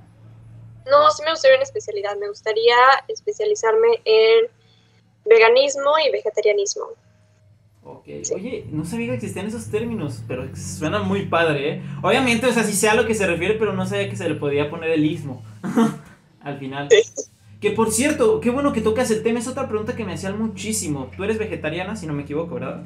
No, 0.87 1.11
sí 1.11 1.23
me 1.25 1.31
gustaría 1.31 1.57
una 1.57 1.65
especialidad. 1.65 2.17
Me 2.17 2.29
gustaría 2.29 2.77
especializarme 3.09 4.01
en 4.05 4.47
veganismo 5.25 5.93
y 6.07 6.13
vegetarianismo. 6.13 6.87
Ok. 7.85 8.05
Sí. 8.23 8.35
Oye, 8.35 8.67
no 8.71 8.85
sabía 8.85 9.09
que 9.09 9.15
existían 9.15 9.47
esos 9.47 9.71
términos, 9.71 10.23
pero 10.27 10.49
suena 10.57 11.01
muy 11.01 11.27
padre, 11.27 11.71
¿eh? 11.71 11.83
Obviamente, 12.03 12.47
o 12.47 12.53
sea, 12.53 12.65
sí 12.65 12.73
sé 12.73 12.89
a 12.89 12.95
lo 12.95 13.07
que 13.07 13.15
se 13.15 13.27
refiere, 13.27 13.55
pero 13.55 13.73
no 13.73 13.87
sabía 13.87 14.09
que 14.09 14.17
se 14.17 14.29
le 14.29 14.37
podía 14.37 14.71
poner 14.71 14.91
el 14.91 15.05
ismo. 15.05 15.45
Al 16.41 16.59
final. 16.59 16.89
Que 17.61 17.71
por 17.71 17.91
cierto, 17.91 18.41
qué 18.41 18.51
bueno 18.51 18.73
que 18.73 18.81
tocas 18.81 19.11
el 19.11 19.23
tema. 19.23 19.39
Es 19.39 19.49
otra 19.49 19.69
pregunta 19.69 19.97
que 19.97 20.05
me 20.05 20.13
hacían 20.13 20.39
muchísimo. 20.39 21.11
Tú 21.17 21.25
eres 21.25 21.39
vegetariana, 21.39 21.97
si 21.97 22.07
no 22.07 22.13
me 22.13 22.23
equivoco, 22.23 22.55
¿verdad? 22.55 22.83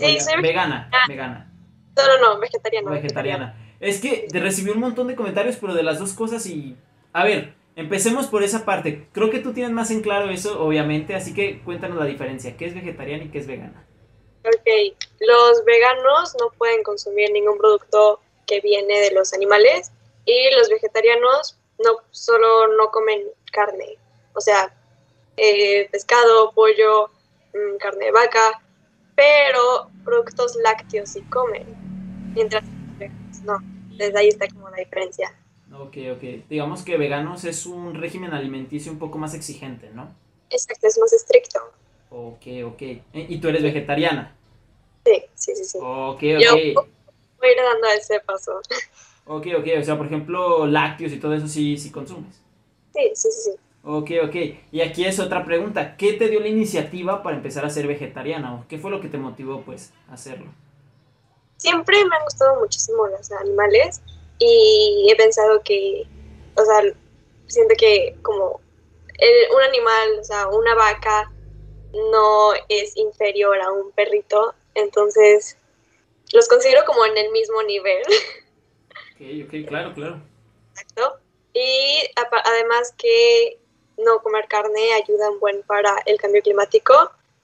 Sí, 0.00 0.20
soy 0.20 0.42
vegana, 0.42 0.90
vegana. 1.08 1.52
No, 1.96 2.06
no, 2.06 2.34
no, 2.34 2.40
vegetariano. 2.40 2.90
vegetariana. 2.90 3.56
Es 3.80 4.00
que 4.00 4.26
recibí 4.32 4.70
un 4.70 4.80
montón 4.80 5.06
de 5.08 5.14
comentarios, 5.14 5.56
pero 5.56 5.74
de 5.74 5.82
las 5.82 5.98
dos 5.98 6.12
cosas 6.12 6.46
y... 6.46 6.76
A 7.12 7.24
ver, 7.24 7.54
empecemos 7.76 8.26
por 8.26 8.42
esa 8.42 8.64
parte. 8.64 9.06
Creo 9.12 9.30
que 9.30 9.38
tú 9.38 9.52
tienes 9.52 9.72
más 9.72 9.90
en 9.90 10.00
claro 10.00 10.30
eso, 10.30 10.62
obviamente, 10.62 11.14
así 11.14 11.34
que 11.34 11.60
cuéntanos 11.60 11.98
la 11.98 12.06
diferencia. 12.06 12.56
¿Qué 12.56 12.66
es 12.66 12.74
vegetariana 12.74 13.24
y 13.24 13.28
qué 13.28 13.38
es 13.38 13.46
vegana? 13.46 13.86
Ok, 14.44 14.94
los 15.20 15.64
veganos 15.64 16.36
no 16.40 16.50
pueden 16.56 16.82
consumir 16.82 17.30
ningún 17.32 17.58
producto 17.58 18.20
que 18.46 18.60
viene 18.60 19.00
de 19.00 19.10
los 19.12 19.32
animales 19.34 19.92
y 20.24 20.54
los 20.54 20.68
vegetarianos 20.70 21.58
no 21.84 21.98
solo 22.10 22.68
no 22.76 22.90
comen 22.90 23.22
carne, 23.56 23.96
o 24.34 24.40
sea, 24.40 24.70
eh, 25.36 25.88
pescado, 25.90 26.52
pollo, 26.52 27.10
mm, 27.54 27.78
carne 27.78 28.06
de 28.06 28.12
vaca, 28.12 28.60
pero 29.14 29.90
productos 30.04 30.54
lácteos 30.62 31.08
sí 31.10 31.22
comen, 31.30 31.64
mientras 32.34 32.62
no. 33.44 33.58
Desde 33.98 34.18
ahí 34.18 34.28
está 34.28 34.46
como 34.48 34.68
la 34.68 34.76
diferencia. 34.76 35.32
Ok, 35.72 35.96
ok. 36.12 36.48
Digamos 36.48 36.84
que 36.84 36.98
veganos 36.98 37.44
es 37.44 37.64
un 37.66 37.94
régimen 37.94 38.34
alimenticio 38.34 38.92
un 38.92 38.98
poco 38.98 39.18
más 39.18 39.34
exigente, 39.34 39.90
¿no? 39.94 40.14
Exacto, 40.50 40.86
es 40.86 40.98
más 40.98 41.12
estricto. 41.12 41.60
Ok, 42.10 42.46
ok. 42.64 42.82
Eh, 42.82 43.02
¿Y 43.14 43.38
tú 43.40 43.48
eres 43.48 43.62
vegetariana? 43.62 44.36
Sí, 45.04 45.24
sí, 45.34 45.56
sí, 45.56 45.64
sí. 45.64 45.78
Ok, 45.80 46.22
Yo 46.22 46.54
ok. 46.54 46.86
voy 47.38 47.48
a 47.48 47.52
ir 47.52 47.58
dando 47.62 47.86
ese 47.88 48.20
paso. 48.20 48.60
Ok, 49.26 49.46
ok. 49.58 49.66
O 49.80 49.82
sea, 49.82 49.96
por 49.96 50.06
ejemplo, 50.06 50.66
lácteos 50.66 51.12
y 51.12 51.18
todo 51.18 51.34
eso 51.34 51.48
sí, 51.48 51.76
sí 51.78 51.90
consumes. 51.90 52.45
Sí, 52.96 53.12
sí, 53.14 53.30
sí. 53.30 53.50
Ok, 53.82 54.10
ok. 54.24 54.34
Y 54.72 54.80
aquí 54.82 55.04
es 55.04 55.18
otra 55.20 55.44
pregunta. 55.44 55.96
¿Qué 55.96 56.12
te 56.14 56.28
dio 56.28 56.40
la 56.40 56.48
iniciativa 56.48 57.22
para 57.22 57.36
empezar 57.36 57.64
a 57.64 57.70
ser 57.70 57.86
vegetariana? 57.86 58.54
¿O 58.56 58.66
qué 58.68 58.78
fue 58.78 58.90
lo 58.90 59.00
que 59.00 59.08
te 59.08 59.18
motivó, 59.18 59.62
pues, 59.62 59.92
a 60.10 60.14
hacerlo? 60.14 60.52
siempre 61.56 62.04
me 62.04 62.16
han 62.16 62.24
gustado 62.24 62.60
muchísimo 62.60 63.06
los 63.08 63.30
animales 63.32 64.02
y 64.38 65.08
he 65.10 65.16
pensado 65.16 65.62
que, 65.62 66.04
o 66.54 66.64
sea, 66.64 66.82
siento 67.46 67.74
que 67.78 68.18
como 68.22 68.60
el- 69.18 69.54
un 69.54 69.62
animal, 69.62 70.18
o 70.20 70.24
sea, 70.24 70.48
una 70.48 70.74
vaca 70.74 71.30
no 72.12 72.54
es 72.68 72.96
inferior 72.96 73.60
a 73.60 73.72
un 73.72 73.92
perrito, 73.92 74.54
entonces 74.74 75.58
los 76.32 76.48
considero 76.48 76.84
como 76.86 77.04
en 77.06 77.16
el 77.18 77.32
mismo 77.32 77.62
nivel, 77.64 78.02
Ok, 79.14 79.20
ok, 79.46 79.66
claro, 79.68 79.94
claro. 79.94 80.22
exacto. 80.74 81.20
Y 81.56 82.10
además 82.44 82.92
que 82.98 83.58
no 83.96 84.22
comer 84.22 84.46
carne 84.46 84.92
ayuda 84.92 85.30
un 85.30 85.40
buen 85.40 85.62
para 85.62 85.96
el 86.04 86.18
cambio 86.20 86.42
climático 86.42 86.92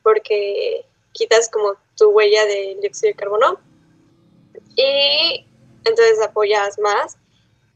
porque 0.03 0.85
quitas 1.13 1.49
como 1.49 1.77
tu 1.97 2.11
huella 2.11 2.45
de 2.45 2.77
dióxido 2.83 3.09
de 3.09 3.17
carbono 3.17 3.59
y 4.77 5.47
entonces 5.85 6.21
apoyas 6.21 6.79
más. 6.79 7.17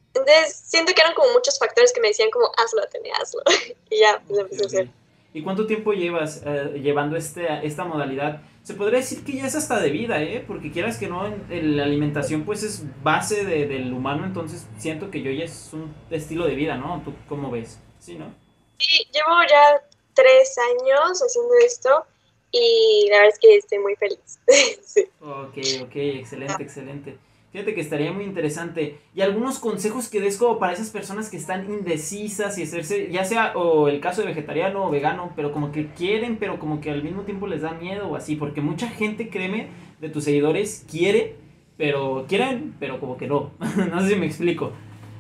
Entonces 0.09 0.57
siento 0.57 0.93
que 0.93 1.01
eran 1.01 1.15
como 1.15 1.33
muchos 1.33 1.59
factores 1.59 1.91
que 1.95 2.03
me 2.03 2.09
decían 2.09 2.31
como 2.31 2.53
hazlo, 2.59 2.83
Tene, 2.91 3.13
hazlo. 3.13 3.41
y 3.91 3.99
ya, 3.99 4.23
pues 4.27 4.39
empecé 4.39 4.63
a 4.63 4.67
hacer. 4.67 4.89
¿Y 5.33 5.43
cuánto 5.43 5.67
tiempo 5.67 5.95
llevas 5.95 6.43
eh, 6.45 6.81
llevando 6.83 7.17
este, 7.17 7.47
esta 7.67 7.85
modalidad? 7.85 8.43
Se 8.67 8.75
podría 8.75 8.99
decir 8.99 9.23
que 9.23 9.35
ya 9.35 9.47
es 9.47 9.55
hasta 9.55 9.79
de 9.79 9.91
vida, 9.91 10.21
¿eh? 10.21 10.43
Porque 10.45 10.73
quieras 10.73 10.99
que 10.99 11.07
no, 11.07 11.25
en- 11.25 11.47
en 11.51 11.77
la 11.77 11.85
alimentación 11.85 12.45
pues 12.45 12.65
es 12.65 12.83
base 13.01 13.45
de- 13.45 13.69
del 13.69 13.93
humano, 13.93 14.25
entonces 14.25 14.67
siento 14.77 15.09
que 15.09 15.23
yo 15.23 15.31
ya 15.31 15.45
es 15.45 15.71
un 15.73 15.95
estilo 16.11 16.47
de 16.49 16.57
vida, 16.57 16.77
¿no? 16.77 17.01
¿Tú 17.05 17.15
cómo 17.29 17.49
ves? 17.49 17.79
Sí, 18.01 18.17
¿no? 18.17 18.35
Sí, 18.79 19.07
llevo 19.13 19.37
ya 19.49 19.81
tres 20.15 20.57
años 20.59 21.23
haciendo 21.23 21.55
esto 21.65 22.07
y 22.51 23.07
la 23.09 23.19
verdad 23.19 23.35
es 23.35 23.39
que 23.39 23.57
estoy 23.57 23.79
muy 23.79 23.95
feliz. 23.95 24.41
sí. 24.83 25.05
Ok, 25.21 25.59
ok, 25.85 25.95
excelente, 25.95 26.61
excelente. 26.61 27.19
Fíjate 27.57 27.75
que 27.75 27.81
estaría 27.81 28.13
muy 28.13 28.25
interesante. 28.25 28.99
Y 29.15 29.23
algunos 29.23 29.59
consejos 29.59 30.11
que 30.11 30.21
des 30.21 30.37
como 30.37 30.59
para 30.59 30.75
esas 30.75 30.91
personas 30.91 31.31
que 31.31 31.39
están 31.39 31.65
indecisas 31.71 32.59
y 32.59 32.65
hacerse, 32.65 33.11
ya 33.11 33.25
sea 33.25 33.57
o 33.57 33.89
el 33.89 33.99
caso 33.99 34.21
de 34.21 34.27
vegetariano 34.27 34.85
o 34.85 34.91
vegano, 34.91 35.33
pero 35.35 35.53
como 35.53 35.73
que 35.73 35.87
quieren, 35.95 36.37
pero 36.37 36.59
como 36.59 36.83
que 36.83 36.91
al 36.91 37.03
mismo 37.03 37.23
tiempo 37.23 37.47
les 37.47 37.63
da 37.63 37.71
miedo 37.71 38.09
o 38.09 38.15
así. 38.15 38.37
Porque 38.37 38.61
mucha 38.61 38.91
gente, 38.91 39.31
créeme, 39.31 39.71
de 40.03 40.11
tus 40.11 40.25
seguidores 40.25 40.85
quiere, 40.87 41.37
pero 41.79 42.27
quieren, 42.29 42.77
pero 42.79 43.01
como 43.01 43.17
que 43.17 43.27
no. 43.27 43.53
no 43.91 44.03
sé 44.03 44.11
si 44.11 44.17
me 44.17 44.27
explico. 44.27 44.73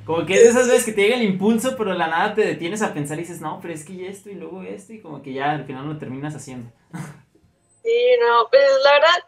Como 0.05 0.27
que 0.27 0.35
es 0.35 0.43
de 0.43 0.51
esas 0.51 0.67
veces 0.67 0.85
que 0.85 0.93
te 0.93 1.05
llega 1.05 1.17
el 1.17 1.23
impulso, 1.23 1.75
pero 1.79 1.93
de 1.93 1.99
la 1.99 2.09
nada 2.09 2.35
te 2.35 2.43
detienes 2.43 2.83
a 2.83 2.93
pensar 2.93 3.17
y 3.17 3.23
dices, 3.23 3.41
no, 3.41 3.61
pero 3.63 3.73
es 3.73 3.83
que 3.83 4.09
esto 4.09 4.29
y 4.29 4.35
luego 4.35 4.63
esto, 4.63 4.93
y 4.93 5.01
como 5.01 5.23
que 5.23 5.33
ya 5.33 5.53
al 5.53 5.65
final 5.65 5.89
lo 5.89 5.97
terminas 5.97 6.37
haciendo. 6.37 6.71
Sí, 7.83 7.99
no, 8.21 8.47
pues 8.51 8.63
la 8.85 8.93
verdad, 8.93 9.25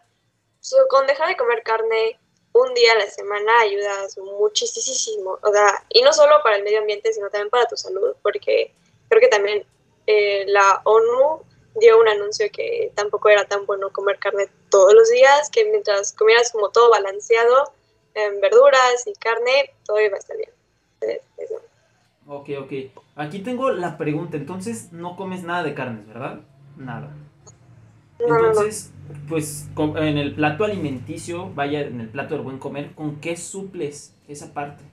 con 0.91 1.07
dejar 1.07 1.29
de 1.29 1.37
comer 1.39 1.63
carne 1.63 2.19
un 2.59 2.75
día 2.75 2.93
a 2.93 2.99
la 2.99 3.07
semana 3.07 3.61
ayudas 3.61 4.19
muchísimo, 4.19 5.39
o 5.43 5.53
sea, 5.53 5.85
y 5.91 6.03
no 6.03 6.13
solo 6.13 6.37
para 6.43 6.57
el 6.57 6.65
medio 6.65 6.81
ambiente, 6.81 7.13
sino 7.13 7.31
también 7.31 7.51
para 7.51 7.67
tu 7.67 7.77
salud, 7.77 8.15
porque 8.23 8.73
creo 9.09 9.21
que 9.21 9.29
también 9.29 9.65
eh, 10.07 10.45
la 10.49 10.81
ONU 10.85 11.43
dio 11.77 12.01
un 12.01 12.09
anuncio 12.09 12.47
que 12.53 12.91
tampoco 12.95 13.29
era 13.29 13.45
tan 13.45 13.67
bueno 13.67 13.93
comer 13.93 14.19
carne 14.19 14.49
todos 14.71 14.93
los 14.95 15.09
días, 15.11 15.51
que 15.51 15.65
mientras 15.67 16.13
comieras 16.13 16.51
como 16.51 16.71
todo 16.71 16.91
balanceado, 16.91 17.73
en 18.15 18.41
verduras 18.41 19.07
y 19.07 19.13
carne, 19.15 19.73
todo 19.85 20.01
iba 20.01 20.17
a 20.17 20.19
estar 20.19 20.37
bien. 20.37 20.51
Eh, 21.03 21.23
eso. 21.37 21.61
Ok, 22.27 22.51
ok. 22.61 22.73
Aquí 23.15 23.39
tengo 23.41 23.71
la 23.71 23.97
pregunta. 23.97 24.37
Entonces, 24.37 24.93
no 24.93 25.17
comes 25.17 25.45
nada 25.45 25.63
de 25.63 25.75
carnes, 25.75 26.07
¿verdad? 26.09 26.41
Nada. 26.77 27.11
No, 28.19 28.27
no, 28.27 28.53
no. 28.53 28.61
Pues 29.29 29.67
en 29.77 30.19
el 30.19 30.35
plato 30.35 30.65
alimenticio, 30.65 31.51
vaya, 31.55 31.81
en 31.81 32.01
el 32.01 32.09
plato 32.09 32.35
del 32.35 32.43
buen 32.43 32.59
comer, 32.59 32.95
¿con 32.95 33.21
qué 33.21 33.37
suples 33.37 34.15
esa 34.29 34.53
parte? 34.53 34.85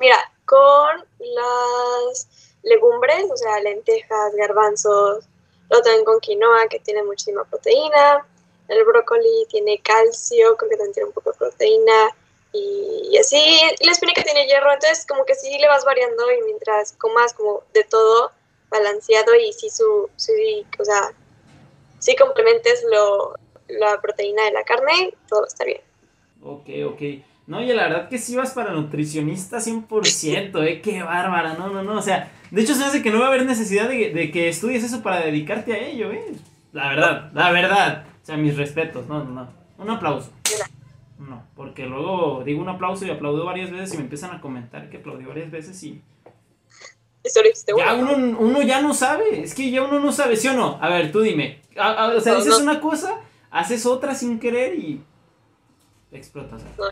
Mira, 0.00 0.18
con 0.44 1.04
las 1.18 2.54
legumbres, 2.62 3.30
o 3.30 3.36
sea, 3.36 3.60
lentejas, 3.60 4.34
garbanzos, 4.34 5.24
luego 5.68 5.84
también 5.84 6.04
con 6.04 6.20
quinoa, 6.20 6.68
que 6.68 6.80
tiene 6.80 7.02
muchísima 7.02 7.44
proteína. 7.44 8.26
El 8.68 8.84
brócoli 8.84 9.46
tiene 9.48 9.80
calcio, 9.80 10.56
creo 10.56 10.70
que 10.70 10.76
también 10.76 10.94
tiene 10.94 11.08
un 11.08 11.14
poco 11.14 11.32
de 11.32 11.38
proteína. 11.38 12.14
Y, 12.52 13.16
así, 13.18 13.36
y 13.78 13.84
la 13.84 13.92
espinaca 13.92 14.22
tiene 14.22 14.46
hierro, 14.46 14.72
entonces 14.72 15.06
como 15.06 15.24
que 15.24 15.34
sí 15.34 15.58
le 15.58 15.68
vas 15.68 15.84
variando 15.84 16.32
y 16.32 16.42
mientras 16.42 16.92
comas 16.92 17.34
como 17.34 17.62
de 17.74 17.84
todo 17.84 18.32
balanceado 18.70 19.34
y 19.34 19.52
sí 19.52 19.68
su, 19.68 20.08
sí, 20.16 20.66
o 20.78 20.84
sea, 20.84 21.12
sí 22.06 22.14
complementes 22.14 22.84
lo, 22.88 23.34
la 23.66 24.00
proteína 24.00 24.44
de 24.44 24.52
la 24.52 24.62
carne, 24.62 25.12
todo 25.28 25.40
va 25.40 25.46
a 25.46 25.48
estar 25.48 25.66
bien. 25.66 25.80
Ok, 26.40 26.68
ok. 26.86 27.02
No, 27.48 27.58
oye, 27.58 27.74
la 27.74 27.88
verdad 27.88 28.08
que 28.08 28.18
sí 28.18 28.36
vas 28.36 28.52
para 28.52 28.72
nutricionista 28.72 29.58
100%, 29.58 30.64
¿eh? 30.64 30.80
Qué 30.80 31.02
bárbara, 31.02 31.54
no, 31.54 31.68
no, 31.68 31.82
no. 31.82 31.98
O 31.98 32.02
sea, 32.02 32.30
de 32.52 32.62
hecho 32.62 32.76
se 32.76 32.84
hace 32.84 33.02
que 33.02 33.10
no 33.10 33.18
va 33.18 33.26
a 33.26 33.28
haber 33.28 33.44
necesidad 33.44 33.88
de, 33.88 34.10
de 34.10 34.30
que 34.30 34.48
estudies 34.48 34.84
eso 34.84 35.02
para 35.02 35.20
dedicarte 35.20 35.72
a 35.72 35.78
ello, 35.78 36.12
¿eh? 36.12 36.32
La 36.72 36.90
verdad, 36.90 37.30
la 37.34 37.50
verdad. 37.50 38.06
O 38.22 38.26
sea, 38.26 38.36
mis 38.36 38.56
respetos, 38.56 39.08
no, 39.08 39.24
no, 39.24 39.30
no. 39.32 39.48
Un 39.78 39.90
aplauso. 39.90 40.30
No, 41.18 41.44
porque 41.56 41.86
luego 41.86 42.44
digo 42.44 42.60
un 42.60 42.68
aplauso 42.68 43.04
y 43.04 43.10
aplaudo 43.10 43.44
varias 43.44 43.72
veces 43.72 43.94
y 43.94 43.96
me 43.96 44.04
empiezan 44.04 44.30
a 44.30 44.40
comentar 44.40 44.90
que 44.90 44.98
aplaudí 44.98 45.24
varias 45.24 45.50
veces 45.50 45.82
y 45.82 46.02
Y 47.24 47.78
ya 47.78 47.94
uno, 47.94 48.12
¿no? 48.12 48.16
uno, 48.16 48.38
uno 48.38 48.62
ya 48.62 48.80
no 48.80 48.94
sabe. 48.94 49.42
Es 49.42 49.54
que 49.54 49.70
ya 49.70 49.82
uno 49.82 49.98
no 49.98 50.12
sabe, 50.12 50.36
¿sí 50.36 50.46
o 50.46 50.52
no? 50.52 50.78
A 50.80 50.88
ver, 50.88 51.10
tú 51.10 51.20
dime. 51.20 51.65
A- 51.78 51.92
a- 52.06 52.16
o 52.16 52.20
sea, 52.20 52.32
No, 52.34 52.38
dices 52.38 52.58
no. 52.58 52.70
una 52.70 52.80
cosa, 52.80 53.20
haces 53.50 53.86
otra 53.86 54.14
sin 54.14 54.38
querer 54.38 54.74
y 54.78 55.00
explotas. 56.12 56.62
No, 56.78 56.84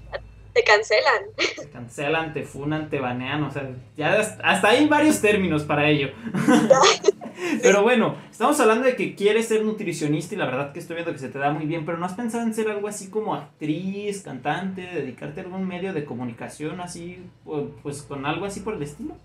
te 0.53 0.63
cancelan. 0.63 1.23
Te 1.57 1.69
cancelan, 1.71 2.33
te 2.33 2.43
funan, 2.45 2.89
te 2.91 3.01
banean, 3.01 3.43
o 3.45 3.51
sea, 3.51 3.69
ya 3.97 4.15
hasta 4.21 4.49
hasta 4.49 4.69
hay 4.69 4.87
varios 4.89 5.21
términos 5.21 5.65
para 5.65 5.89
ello. 5.89 6.11
pero 7.63 7.83
bueno, 7.83 8.17
estamos 8.31 8.59
hablando 8.61 8.87
de 8.87 8.95
que 8.97 9.15
quieres 9.15 9.49
ser 9.49 9.65
nutricionista 9.65 10.35
y 10.35 10.39
la 10.39 10.47
verdad 10.47 10.73
que 10.73 10.79
estoy 10.79 10.95
viendo 10.97 11.13
que 11.13 11.19
se 11.19 11.29
te 11.29 11.39
da 11.39 11.51
muy 11.53 11.67
bien, 11.67 11.85
pero 11.85 11.99
¿no 11.99 12.07
has 12.07 12.15
pensado 12.15 12.45
en 12.45 12.55
ser 12.55 12.71
algo 12.71 12.87
así 12.89 13.09
como 13.11 13.35
actriz, 13.35 14.23
cantante, 14.23 14.83
dedicarte 14.83 15.41
a 15.41 15.45
algún 15.45 15.67
medio 15.67 15.93
de 15.93 16.05
comunicación 16.05 16.81
así, 16.81 17.21
pues 17.83 18.03
con 18.03 18.25
algo 18.27 18.45
así 18.47 18.61
por 18.61 18.75
el 18.75 18.83
estilo? 18.83 19.17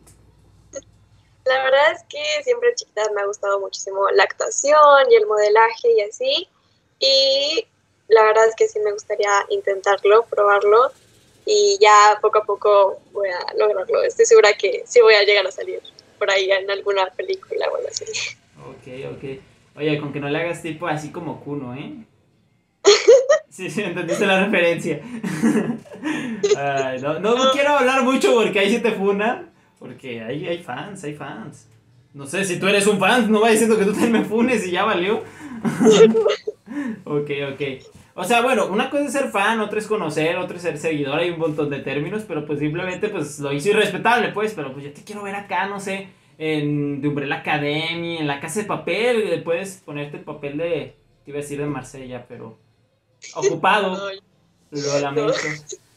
La 1.45 1.63
verdad 1.63 1.91
es 1.93 2.03
que 2.09 2.43
siempre 2.43 2.75
chiquita 2.75 3.03
me 3.15 3.21
ha 3.21 3.25
gustado 3.25 3.59
muchísimo 3.59 4.09
la 4.11 4.23
actuación 4.23 5.11
y 5.11 5.15
el 5.15 5.25
modelaje 5.25 5.91
y 5.97 6.01
así. 6.01 6.47
Y 6.99 7.65
la 8.07 8.23
verdad 8.23 8.47
es 8.47 8.55
que 8.55 8.67
sí 8.67 8.79
me 8.79 8.91
gustaría 8.91 9.31
intentarlo, 9.49 10.25
probarlo. 10.25 10.91
Y 11.45 11.77
ya 11.81 12.19
poco 12.21 12.39
a 12.39 12.43
poco 12.43 12.99
voy 13.11 13.29
a 13.29 13.53
lograrlo. 13.57 14.03
Estoy 14.03 14.25
segura 14.25 14.53
que 14.53 14.83
sí 14.85 15.01
voy 15.01 15.15
a 15.15 15.23
llegar 15.23 15.47
a 15.47 15.51
salir 15.51 15.81
por 16.19 16.29
ahí 16.29 16.51
en 16.51 16.69
alguna 16.69 17.07
película 17.07 17.67
o 17.71 17.77
algo 17.77 17.87
así. 17.87 18.05
Ok, 18.67 19.15
ok. 19.15 19.39
Oye, 19.77 19.99
con 19.99 20.11
que 20.11 20.19
no 20.19 20.29
le 20.29 20.39
hagas 20.39 20.61
tipo 20.61 20.87
así 20.87 21.11
como 21.11 21.41
Kuno, 21.41 21.73
¿eh? 21.75 21.95
Sí, 23.49 23.69
sí, 23.69 23.81
entendiste 23.81 24.25
la 24.25 24.45
referencia. 24.45 25.01
Ay, 26.57 27.01
no, 27.01 27.19
no, 27.19 27.35
no 27.35 27.51
quiero 27.51 27.71
hablar 27.71 28.03
mucho 28.03 28.33
porque 28.33 28.59
ahí 28.59 28.69
sí 28.69 28.79
te 28.79 28.91
funan. 28.91 29.51
Porque 29.79 30.21
ahí 30.21 30.45
hay 30.47 30.61
fans, 30.61 31.03
hay 31.03 31.13
fans. 31.13 31.69
No 32.13 32.25
sé, 32.25 32.43
si 32.43 32.59
tú 32.59 32.67
eres 32.67 32.85
un 32.87 32.99
fan, 32.99 33.31
no 33.31 33.41
va 33.41 33.49
diciendo 33.49 33.77
que 33.77 33.85
tú 33.85 33.91
también 33.91 34.11
me 34.11 34.25
funes 34.25 34.67
y 34.67 34.71
ya 34.71 34.83
valió. 34.83 35.23
ok, 37.05 37.31
ok. 37.53 37.61
O 38.15 38.23
sea, 38.25 38.41
bueno, 38.41 38.67
una 38.67 38.89
cosa 38.89 39.05
es 39.05 39.13
ser 39.13 39.29
fan, 39.29 39.61
otra 39.61 39.79
es 39.79 39.87
conocer, 39.87 40.35
otra 40.37 40.57
es 40.57 40.63
ser 40.63 40.77
seguidor, 40.77 41.19
hay 41.19 41.29
un 41.29 41.39
montón 41.39 41.69
de 41.69 41.79
términos, 41.79 42.25
pero 42.27 42.45
pues 42.45 42.59
simplemente 42.59 43.07
pues 43.07 43.39
lo 43.39 43.53
hizo 43.53 43.69
irrespetable, 43.69 44.29
pues, 44.33 44.53
pero 44.53 44.73
pues 44.73 44.83
yo 44.83 44.91
te 44.91 45.03
quiero 45.03 45.23
ver 45.23 45.35
acá, 45.35 45.67
no 45.67 45.79
sé, 45.79 46.09
en 46.37 46.99
The 46.99 47.07
Umbrella 47.07 47.35
Academy, 47.35 48.17
en 48.17 48.27
la 48.27 48.41
casa 48.41 48.59
de 48.59 48.65
papel, 48.65 49.41
puedes 49.43 49.77
ponerte 49.85 50.17
el 50.17 50.23
papel 50.23 50.57
de, 50.57 50.95
te 51.23 51.31
iba 51.31 51.39
a 51.39 51.41
decir 51.41 51.59
de 51.59 51.65
Marsella, 51.67 52.25
pero 52.27 52.57
ocupado, 53.35 54.09
lo 54.71 54.99
lamento. 54.99 55.33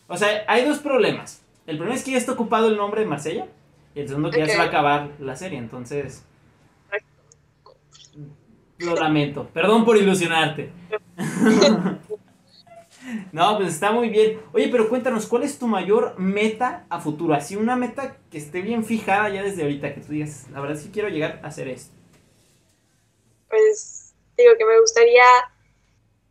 O 0.07 0.17
sea, 0.17 0.45
hay 0.47 0.65
dos 0.65 0.79
problemas. 0.79 1.43
El 1.67 1.77
primero 1.77 1.97
es 1.97 2.05
que 2.05 2.13
ya 2.13 2.19
está 2.19 2.33
ocupado 2.33 2.69
el 2.69 2.77
nombre 2.77 3.01
de 3.01 3.07
Marsella, 3.07 3.47
y 3.95 4.01
el 4.01 4.09
segundo 4.09 4.31
que 4.31 4.39
ya 4.39 4.47
se 4.47 4.57
va 4.57 4.65
a 4.65 4.67
acabar 4.67 5.11
la 5.19 5.37
serie, 5.37 5.59
entonces... 5.59 6.25
Lo 8.79 8.97
lamento. 8.97 9.49
Perdón 9.53 9.85
por 9.85 9.97
ilusionarte. 9.97 10.73
No, 13.33 13.57
pues 13.57 13.75
está 13.75 13.91
muy 13.91 14.09
bien. 14.09 14.41
Oye, 14.53 14.69
pero 14.71 14.89
cuéntanos, 14.89 15.27
¿cuál 15.27 15.43
es 15.43 15.59
tu 15.59 15.67
mayor 15.67 16.15
meta 16.19 16.87
a 16.89 17.01
futuro? 17.01 17.35
Así 17.35 17.57
una 17.57 17.77
meta 17.77 18.17
que 18.31 18.39
esté 18.39 18.61
bien 18.61 18.85
fijada 18.85 19.29
ya 19.29 19.43
desde 19.43 19.63
ahorita, 19.63 19.95
que 19.95 20.01
tú 20.01 20.13
digas, 20.13 20.47
la 20.53 20.61
verdad 20.61 20.77
es 20.77 20.85
que 20.85 20.93
quiero 20.93 21.09
llegar 21.09 21.41
a 21.43 21.49
hacer 21.49 21.69
esto. 21.69 21.93
Pues 23.49 24.15
digo 24.37 24.53
que 24.57 24.65
me 24.65 24.81
gustaría 24.81 25.25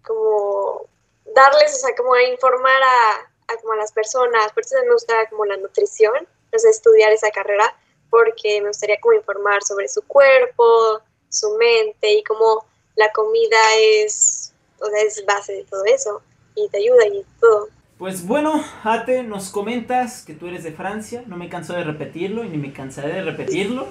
como 0.03 0.87
darles, 1.35 1.73
o 1.75 1.87
sea, 1.87 1.95
como 1.95 2.17
informar 2.17 2.81
a, 2.81 3.53
a 3.53 3.57
como 3.57 3.73
a 3.73 3.77
las 3.77 3.91
personas. 3.91 4.51
Por 4.53 4.63
eso 4.63 4.75
me 4.85 4.93
gusta 4.93 5.13
como 5.29 5.45
la 5.45 5.57
nutrición, 5.57 6.27
sea, 6.59 6.71
estudiar 6.71 7.11
esa 7.11 7.31
carrera, 7.31 7.75
porque 8.09 8.61
me 8.61 8.67
gustaría 8.67 8.99
como 8.99 9.13
informar 9.13 9.63
sobre 9.63 9.87
su 9.87 10.01
cuerpo, 10.03 11.01
su 11.29 11.55
mente 11.57 12.13
y 12.13 12.23
cómo 12.23 12.65
la 12.95 13.11
comida 13.11 13.57
es, 13.79 14.53
o 14.79 14.85
sea, 14.87 15.01
es 15.01 15.25
base 15.25 15.53
de 15.53 15.63
todo 15.63 15.85
eso 15.85 16.21
y 16.55 16.67
te 16.69 16.77
ayuda 16.77 17.07
y 17.07 17.25
todo. 17.39 17.69
Pues 17.97 18.25
bueno, 18.25 18.63
Ate, 18.83 19.23
nos 19.23 19.49
comentas 19.49 20.23
que 20.25 20.33
tú 20.33 20.47
eres 20.47 20.63
de 20.63 20.71
Francia, 20.71 21.23
no 21.27 21.37
me 21.37 21.49
canso 21.49 21.73
de 21.73 21.83
repetirlo 21.83 22.43
y 22.43 22.49
ni 22.49 22.57
me 22.57 22.73
cansaré 22.73 23.13
de 23.13 23.21
repetirlo, 23.21 23.87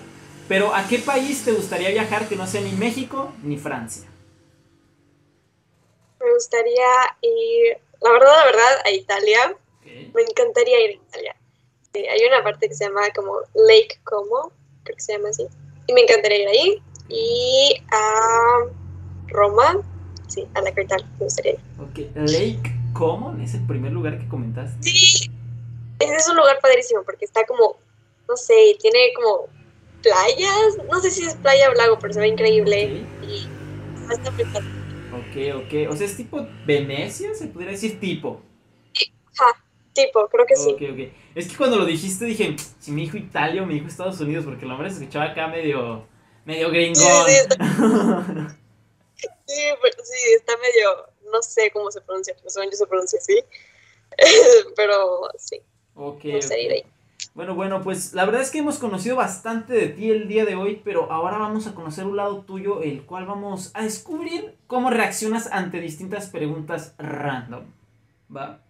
pero 0.49 0.75
¿a 0.75 0.87
qué 0.89 0.99
país 0.99 1.45
te 1.45 1.53
gustaría 1.53 1.91
viajar 1.91 2.29
que 2.29 2.35
no 2.35 2.47
sea 2.47 2.61
ni 2.61 2.73
México 2.73 3.33
ni 3.45 3.57
Francia? 3.57 4.09
Me 6.21 6.35
gustaría 6.35 7.17
ir, 7.23 7.79
la 8.01 8.11
verdad, 8.11 8.33
la 8.37 8.45
verdad, 8.47 8.81
a 8.85 8.91
Italia. 8.91 9.57
Ok. 9.79 9.87
Me 10.13 10.23
encantaría 10.23 10.85
ir 10.85 10.91
a 10.91 10.95
Italia. 10.95 11.37
Sí, 11.93 12.07
hay 12.07 12.21
una 12.27 12.43
parte 12.43 12.69
que 12.69 12.75
se 12.75 12.85
llama 12.85 13.03
como 13.15 13.41
Lake 13.55 13.99
Como, 14.05 14.53
creo 14.85 14.97
que 14.97 15.03
se 15.03 15.13
llama 15.13 15.31
así. 15.31 15.47
Y 15.87 15.93
me 15.93 16.03
encantaría 16.03 16.43
ir 16.43 16.49
ahí. 16.49 16.83
Y 17.09 17.75
a 17.91 18.59
Roma, 19.29 19.83
sí, 20.29 20.47
a 20.55 20.61
la 20.63 20.73
capital, 20.73 21.05
me 21.19 21.25
gustaría 21.25 21.53
ir. 21.53 21.61
Ok, 21.81 21.99
Lake 22.15 22.73
Common 22.93 23.41
es 23.41 23.55
el 23.55 23.67
primer 23.67 23.93
lugar 23.93 24.21
que 24.21 24.29
comentaste. 24.29 24.83
Sí, 24.83 25.31
ese 25.99 26.15
es 26.15 26.29
un 26.29 26.37
lugar 26.37 26.59
padrísimo 26.61 27.03
porque 27.03 27.25
está 27.25 27.45
como, 27.45 27.77
no 28.29 28.37
sé, 28.37 28.77
tiene 28.81 29.13
como 29.15 29.49
playas, 30.03 30.79
no 30.91 31.01
sé 31.01 31.11
si 31.11 31.25
es 31.25 31.35
playa 31.35 31.71
o 31.71 31.75
lago, 31.75 31.99
pero 32.01 32.13
se 32.13 32.21
ve 32.21 32.29
increíble. 32.29 33.05
Y 33.23 33.49
está. 34.11 34.61
Ok, 35.13 35.65
ok, 35.65 35.91
o 35.91 35.97
sea, 35.97 36.07
es 36.07 36.17
tipo 36.17 36.47
Venecia, 36.65 37.35
se 37.35 37.49
podría 37.49 37.73
decir 37.73 37.99
tipo. 38.01 38.41
Tipo, 39.93 40.29
creo 40.29 40.47
que 40.47 40.57
sí. 40.57 40.71
Ok, 40.71 40.83
ok. 40.93 41.13
Es 41.35 41.49
que 41.49 41.57
cuando 41.57 41.79
lo 41.79 41.85
dijiste 41.85 42.25
dije, 42.25 42.57
si 42.79 42.93
me 42.93 43.03
dijo 43.03 43.17
Italia 43.17 43.63
o 43.63 43.67
me 43.67 43.75
dijo 43.75 43.87
Estados 43.87 44.21
Unidos, 44.21 44.45
porque 44.45 44.65
el 44.65 44.71
hombre 44.71 44.91
se 44.91 44.99
escuchaba 44.99 45.27
acá 45.27 45.49
medio, 45.49 46.07
medio 46.45 46.71
gringón. 46.71 47.03
Sí, 47.27 47.35
sí, 47.35 48.57
Sí, 49.47 49.63
pero 49.83 49.97
sí, 50.05 50.33
está 50.37 50.53
medio, 50.57 51.31
no 51.33 51.43
sé 51.43 51.71
cómo 51.73 51.91
se 51.91 52.01
pronuncia, 52.01 52.35
pero 52.37 52.51
según 52.51 52.71
yo 52.71 52.77
se 52.77 52.87
pronuncia 52.87 53.19
así. 53.19 53.39
pero 54.77 55.29
sí, 55.37 55.61
ok, 55.95 56.25
me 56.25 56.37
gustaría 56.37 56.65
ir 56.65 56.71
ok. 56.71 56.77
ahí. 56.77 56.93
Bueno, 57.35 57.55
bueno, 57.55 57.83
pues 57.83 58.13
la 58.13 58.25
verdad 58.25 58.43
es 58.43 58.51
que 58.51 58.59
hemos 58.59 58.79
conocido 58.79 59.17
bastante 59.17 59.73
de 59.73 59.89
ti 59.89 60.11
el 60.11 60.27
día 60.27 60.45
de 60.45 60.57
hoy, 60.57 60.81
pero 60.85 61.11
ahora 61.13 61.39
vamos 61.39 61.67
a 61.67 61.75
conocer 61.75 62.05
un 62.05 62.17
lado 62.17 62.43
tuyo, 62.43 62.83
el 62.83 63.05
cual 63.05 63.27
vamos 63.27 63.71
a 63.75 63.83
descubrir 63.83 64.57
cómo 64.67 64.91
reaccionas 64.91 65.49
ante 65.53 65.81
distintas 65.81 66.29
preguntas 66.29 66.95
random. 66.99 67.65
¿Va? 68.35 68.63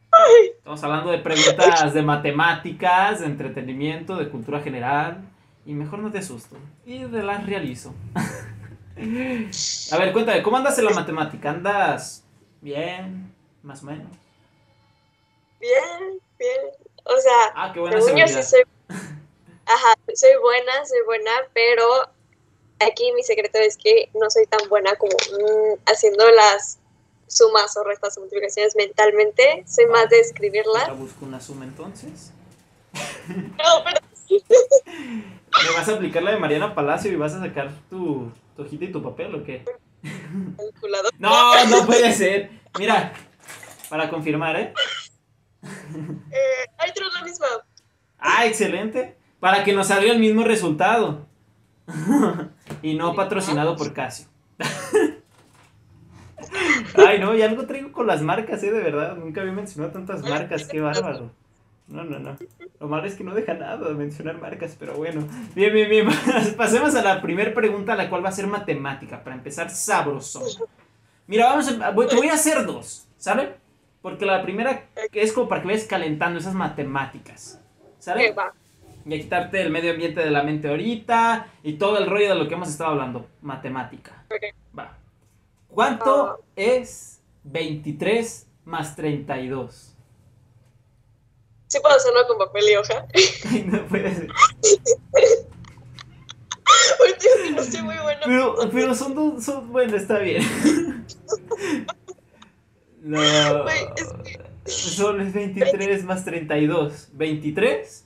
Estamos 0.56 0.82
hablando 0.84 1.10
de 1.10 1.18
preguntas 1.18 1.94
de 1.94 2.02
matemáticas, 2.02 3.20
de 3.20 3.26
entretenimiento, 3.26 4.16
de 4.16 4.28
cultura 4.28 4.60
general. 4.60 5.22
Y 5.66 5.74
mejor 5.74 6.00
no 6.00 6.10
te 6.10 6.18
asusto. 6.18 6.56
Y 6.84 7.04
de 7.04 7.22
las 7.22 7.46
realizo. 7.46 7.94
a 8.96 9.98
ver, 9.98 10.12
cuéntame, 10.12 10.42
¿cómo 10.42 10.56
andas 10.56 10.78
en 10.78 10.84
la 10.86 10.90
matemática? 10.92 11.50
¿Andas 11.50 12.24
bien? 12.60 13.34
Más 13.62 13.82
o 13.82 13.86
menos. 13.86 14.08
Bien, 15.60 16.20
bien. 16.38 16.60
O 17.04 17.16
sea, 17.16 17.52
Ah, 17.54 17.70
qué 17.72 17.80
buena 17.80 18.00
según 18.00 18.28
sí 18.28 18.42
soy. 18.42 18.62
Ajá, 19.66 19.94
soy 20.14 20.30
buena, 20.42 20.84
soy 20.84 20.98
buena, 21.06 21.30
pero 21.52 21.84
aquí 22.80 23.12
mi 23.12 23.22
secreto 23.22 23.58
es 23.58 23.76
que 23.76 24.10
no 24.14 24.28
soy 24.30 24.46
tan 24.46 24.68
buena 24.68 24.96
como 24.96 25.12
mm, 25.12 25.78
haciendo 25.86 26.28
las 26.32 26.79
sumas 27.30 27.76
o 27.76 27.84
restas 27.84 28.16
o 28.16 28.20
multiplicaciones 28.20 28.74
mentalmente, 28.76 29.64
soy 29.66 29.86
más 29.86 30.08
de 30.10 30.16
Ahora 30.16 30.26
escribirlas. 30.26 30.98
busco 30.98 31.24
una 31.24 31.40
suma 31.40 31.64
entonces. 31.64 32.32
No, 33.28 33.84
pero 33.84 34.00
¿Me 34.86 35.70
vas 35.76 35.88
a 35.88 35.94
aplicar 35.94 36.22
la 36.22 36.32
de 36.32 36.38
Mariana 36.38 36.74
Palacio 36.74 37.10
y 37.12 37.16
vas 37.16 37.34
a 37.34 37.40
sacar 37.40 37.70
tu, 37.88 38.30
tu 38.56 38.62
hojita 38.62 38.84
y 38.84 38.92
tu 38.92 39.02
papel 39.02 39.34
o 39.34 39.44
qué? 39.44 39.64
calculador. 40.56 41.12
No, 41.18 41.64
no 41.66 41.86
puede 41.86 42.12
ser. 42.12 42.50
Mira, 42.78 43.12
para 43.88 44.08
confirmar, 44.08 44.56
¿eh? 44.56 44.74
Eh, 45.62 46.66
la 46.78 47.22
misma. 47.24 47.46
Ah, 48.18 48.46
excelente. 48.46 49.16
Para 49.40 49.64
que 49.64 49.72
nos 49.72 49.88
salga 49.88 50.10
el 50.12 50.18
mismo 50.18 50.44
resultado. 50.44 51.26
y 52.82 52.94
no 52.94 53.14
patrocinado 53.14 53.76
por 53.76 53.92
Casio. 53.92 54.26
Ay, 56.96 57.18
no, 57.18 57.34
y 57.34 57.42
algo 57.42 57.64
traigo 57.66 57.92
con 57.92 58.06
las 58.06 58.22
marcas, 58.22 58.62
¿eh? 58.62 58.70
De 58.72 58.80
verdad. 58.80 59.16
Nunca 59.16 59.40
había 59.40 59.52
mencionado 59.52 59.92
tantas 59.92 60.22
marcas. 60.22 60.66
Qué 60.66 60.80
bárbaro. 60.80 61.30
No, 61.88 62.04
no, 62.04 62.18
no. 62.20 62.36
Lo 62.78 62.86
malo 62.88 63.06
es 63.06 63.14
que 63.16 63.24
no 63.24 63.34
deja 63.34 63.54
nada 63.54 63.76
de 63.88 63.94
mencionar 63.94 64.40
marcas, 64.40 64.76
pero 64.78 64.94
bueno. 64.94 65.26
Bien, 65.54 65.72
bien, 65.72 65.90
bien. 65.90 66.08
Pasemos 66.56 66.94
a 66.94 67.02
la 67.02 67.20
primera 67.20 67.52
pregunta, 67.52 67.96
la 67.96 68.08
cual 68.08 68.24
va 68.24 68.28
a 68.28 68.32
ser 68.32 68.46
matemática, 68.46 69.22
para 69.24 69.34
empezar 69.36 69.70
sabroso. 69.70 70.42
Mira, 71.26 71.46
vamos 71.46 71.68
a, 71.80 71.90
voy- 71.90 72.06
te 72.06 72.16
voy 72.16 72.28
a 72.28 72.34
hacer 72.34 72.64
dos, 72.64 73.06
¿sale? 73.16 73.54
Porque 74.02 74.24
la 74.24 74.40
primera 74.42 74.86
es 75.12 75.32
como 75.32 75.48
para 75.48 75.62
que 75.62 75.68
vayas 75.68 75.84
calentando 75.84 76.38
esas 76.38 76.54
matemáticas, 76.54 77.60
va. 78.38 78.52
Y 79.04 79.14
a 79.14 79.18
quitarte 79.18 79.60
el 79.60 79.70
medio 79.70 79.92
ambiente 79.92 80.20
de 80.20 80.30
la 80.30 80.42
mente 80.42 80.68
ahorita 80.68 81.48
y 81.62 81.74
todo 81.74 81.98
el 81.98 82.06
rollo 82.08 82.28
de 82.30 82.34
lo 82.36 82.48
que 82.48 82.54
hemos 82.54 82.68
estado 82.68 82.90
hablando, 82.90 83.28
matemática. 83.42 84.24
Va. 84.78 84.96
¿Cuánto 85.74 86.26
Ah. 86.26 86.38
es 86.56 87.20
23 87.44 88.46
más 88.64 88.96
32? 88.96 89.94
Sí 91.68 91.78
puedo 91.80 91.94
hacerlo 91.94 92.26
con 92.26 92.38
papel 92.38 92.68
y 92.68 92.76
hoja. 92.76 93.06
Ay, 93.50 93.64
no 93.64 93.86
puede 93.86 94.14
ser. 94.14 94.28
Uy, 97.00 97.14
que 97.18 97.50
no 97.52 97.62
soy 97.64 97.82
muy 97.82 97.96
buena. 97.98 98.20
Pero, 98.24 98.56
pero 98.72 98.94
son 98.94 99.14
dos, 99.14 99.44
son, 99.44 99.70
bueno, 99.72 99.96
está 99.96 100.18
bien. 100.18 100.42
No. 103.02 103.18
Son 104.66 105.22
es 105.22 105.32
23 105.32 106.04
más 106.04 106.22
32. 106.22 107.08
¿23? 107.16 108.02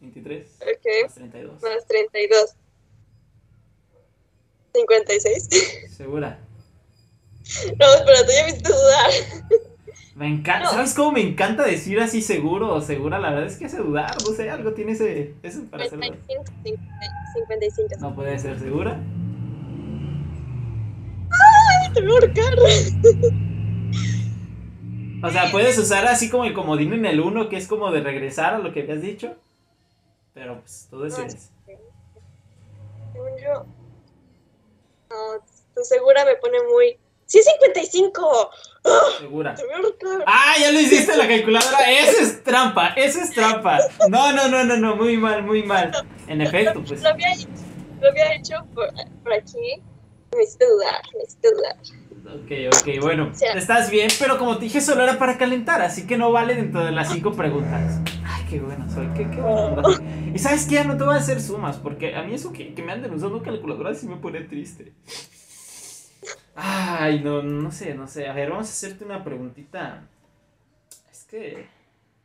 23 0.00 0.58
Ok, 0.60 0.86
más 1.04 1.14
32. 1.14 1.62
más 1.62 1.86
32. 1.86 2.54
56. 4.74 5.48
¿Segura? 5.96 6.43
No, 7.78 7.94
espérate, 7.94 8.32
ya 8.34 8.42
me 8.44 8.50
hiciste 8.50 8.72
dudar. 8.72 9.10
Me 10.14 10.28
encanta, 10.28 10.66
No. 10.66 10.70
¿sabes 10.70 10.94
cómo 10.94 11.12
me 11.12 11.20
encanta 11.20 11.64
decir 11.64 11.98
así 12.00 12.22
seguro 12.22 12.72
o 12.72 12.80
segura? 12.80 13.18
La 13.18 13.30
verdad 13.30 13.46
es 13.46 13.56
que 13.56 13.66
hace 13.66 13.78
dudar, 13.78 14.14
no 14.22 14.32
sé, 14.32 14.48
algo 14.48 14.72
tiene 14.72 14.92
ese, 14.92 15.34
eso 15.42 15.64
para 15.70 15.84
hacer 15.84 15.98
dudar. 15.98 16.16
55, 16.26 16.82
55. 17.34 17.96
No 18.00 18.14
puede 18.14 18.38
ser 18.38 18.58
segura. 18.58 19.00
Te 21.94 22.00
voy 22.02 22.16
a. 22.16 22.24
O 25.26 25.30
sea, 25.30 25.50
puedes 25.50 25.78
usar 25.78 26.06
así 26.06 26.28
como 26.28 26.44
el 26.44 26.52
comodín 26.52 26.92
en 26.92 27.06
el 27.06 27.20
1, 27.20 27.48
que 27.48 27.56
es 27.56 27.66
como 27.66 27.90
de 27.90 28.02
regresar 28.02 28.54
a 28.54 28.58
lo 28.58 28.72
que 28.72 28.82
habías 28.82 29.00
dicho. 29.00 29.34
Pero 30.34 30.60
pues 30.60 30.86
tú 30.90 31.00
decides. 31.00 31.50
Según 33.12 33.30
yo. 33.42 33.64
No, 35.08 35.16
tu 35.74 35.82
segura 35.82 36.24
me 36.24 36.36
pone 36.36 36.58
muy. 36.70 36.98
¡Sí, 37.26 37.38
es 37.38 37.46
55! 37.60 38.50
Segura. 39.20 39.54
Te 39.54 39.64
voy 39.64 39.72
a 39.72 39.76
ahorcar. 39.78 40.24
¡Ah, 40.26 40.54
ya 40.60 40.70
lo 40.70 40.78
hiciste 40.80 41.12
en 41.12 41.18
la 41.18 41.28
calculadora! 41.28 41.78
Eso 41.90 42.20
es 42.22 42.44
trampa, 42.44 42.88
eso 42.96 43.20
es 43.20 43.30
trampa. 43.30 43.78
No, 44.08 44.32
no, 44.32 44.48
no, 44.48 44.62
no, 44.64 44.76
no, 44.76 44.96
muy 44.96 45.16
mal, 45.16 45.42
muy 45.42 45.62
mal. 45.62 45.90
En 46.28 46.40
efecto, 46.40 46.82
pues. 46.86 47.02
Lo 47.02 47.08
había 47.08 47.32
hecho, 47.32 47.48
lo 48.00 48.08
había 48.08 48.34
hecho 48.34 48.56
por, 48.74 48.88
por 49.22 49.32
aquí. 49.32 49.82
Me 50.36 50.42
hiciste 50.42 50.66
dudar, 50.68 51.00
me 51.16 51.22
hiciste 51.22 51.48
dudar. 51.50 51.76
Ok, 52.26 52.74
ok, 52.76 53.02
bueno, 53.02 53.30
Sí. 53.34 53.44
estás 53.54 53.90
bien, 53.90 54.08
pero 54.18 54.38
como 54.38 54.56
te 54.58 54.64
dije, 54.64 54.80
solo 54.80 55.02
era 55.04 55.18
para 55.18 55.36
calentar, 55.38 55.80
así 55.82 56.06
que 56.06 56.16
no 56.16 56.32
vale 56.32 56.54
dentro 56.54 56.84
de 56.84 56.90
las 56.90 57.12
cinco 57.12 57.32
preguntas. 57.34 58.00
Ay, 58.26 58.44
qué 58.50 58.60
bueno 58.60 58.86
soy, 58.92 59.06
qué, 59.14 59.30
qué 59.30 59.40
buena 59.40 59.60
onda 59.66 59.82
soy. 59.84 60.32
Y 60.34 60.38
sabes 60.38 60.64
qué, 60.66 60.82
no 60.84 60.96
te 60.96 61.04
voy 61.04 61.14
a 61.14 61.18
hacer 61.18 61.40
sumas, 61.40 61.76
porque 61.76 62.16
a 62.16 62.22
mí 62.22 62.34
eso 62.34 62.52
que, 62.52 62.74
que 62.74 62.82
me 62.82 62.92
anden 62.92 63.12
usando 63.14 63.42
calculadoras 63.42 63.98
sí 64.00 64.06
me 64.08 64.16
pone 64.16 64.40
triste. 64.40 64.92
Ay, 66.54 67.20
no, 67.20 67.42
no 67.42 67.70
sé, 67.72 67.94
no 67.94 68.06
sé. 68.06 68.28
A 68.28 68.32
ver, 68.32 68.50
vamos 68.50 68.68
a 68.68 68.70
hacerte 68.72 69.04
una 69.04 69.24
preguntita. 69.24 70.02
Es 71.10 71.24
que 71.24 71.66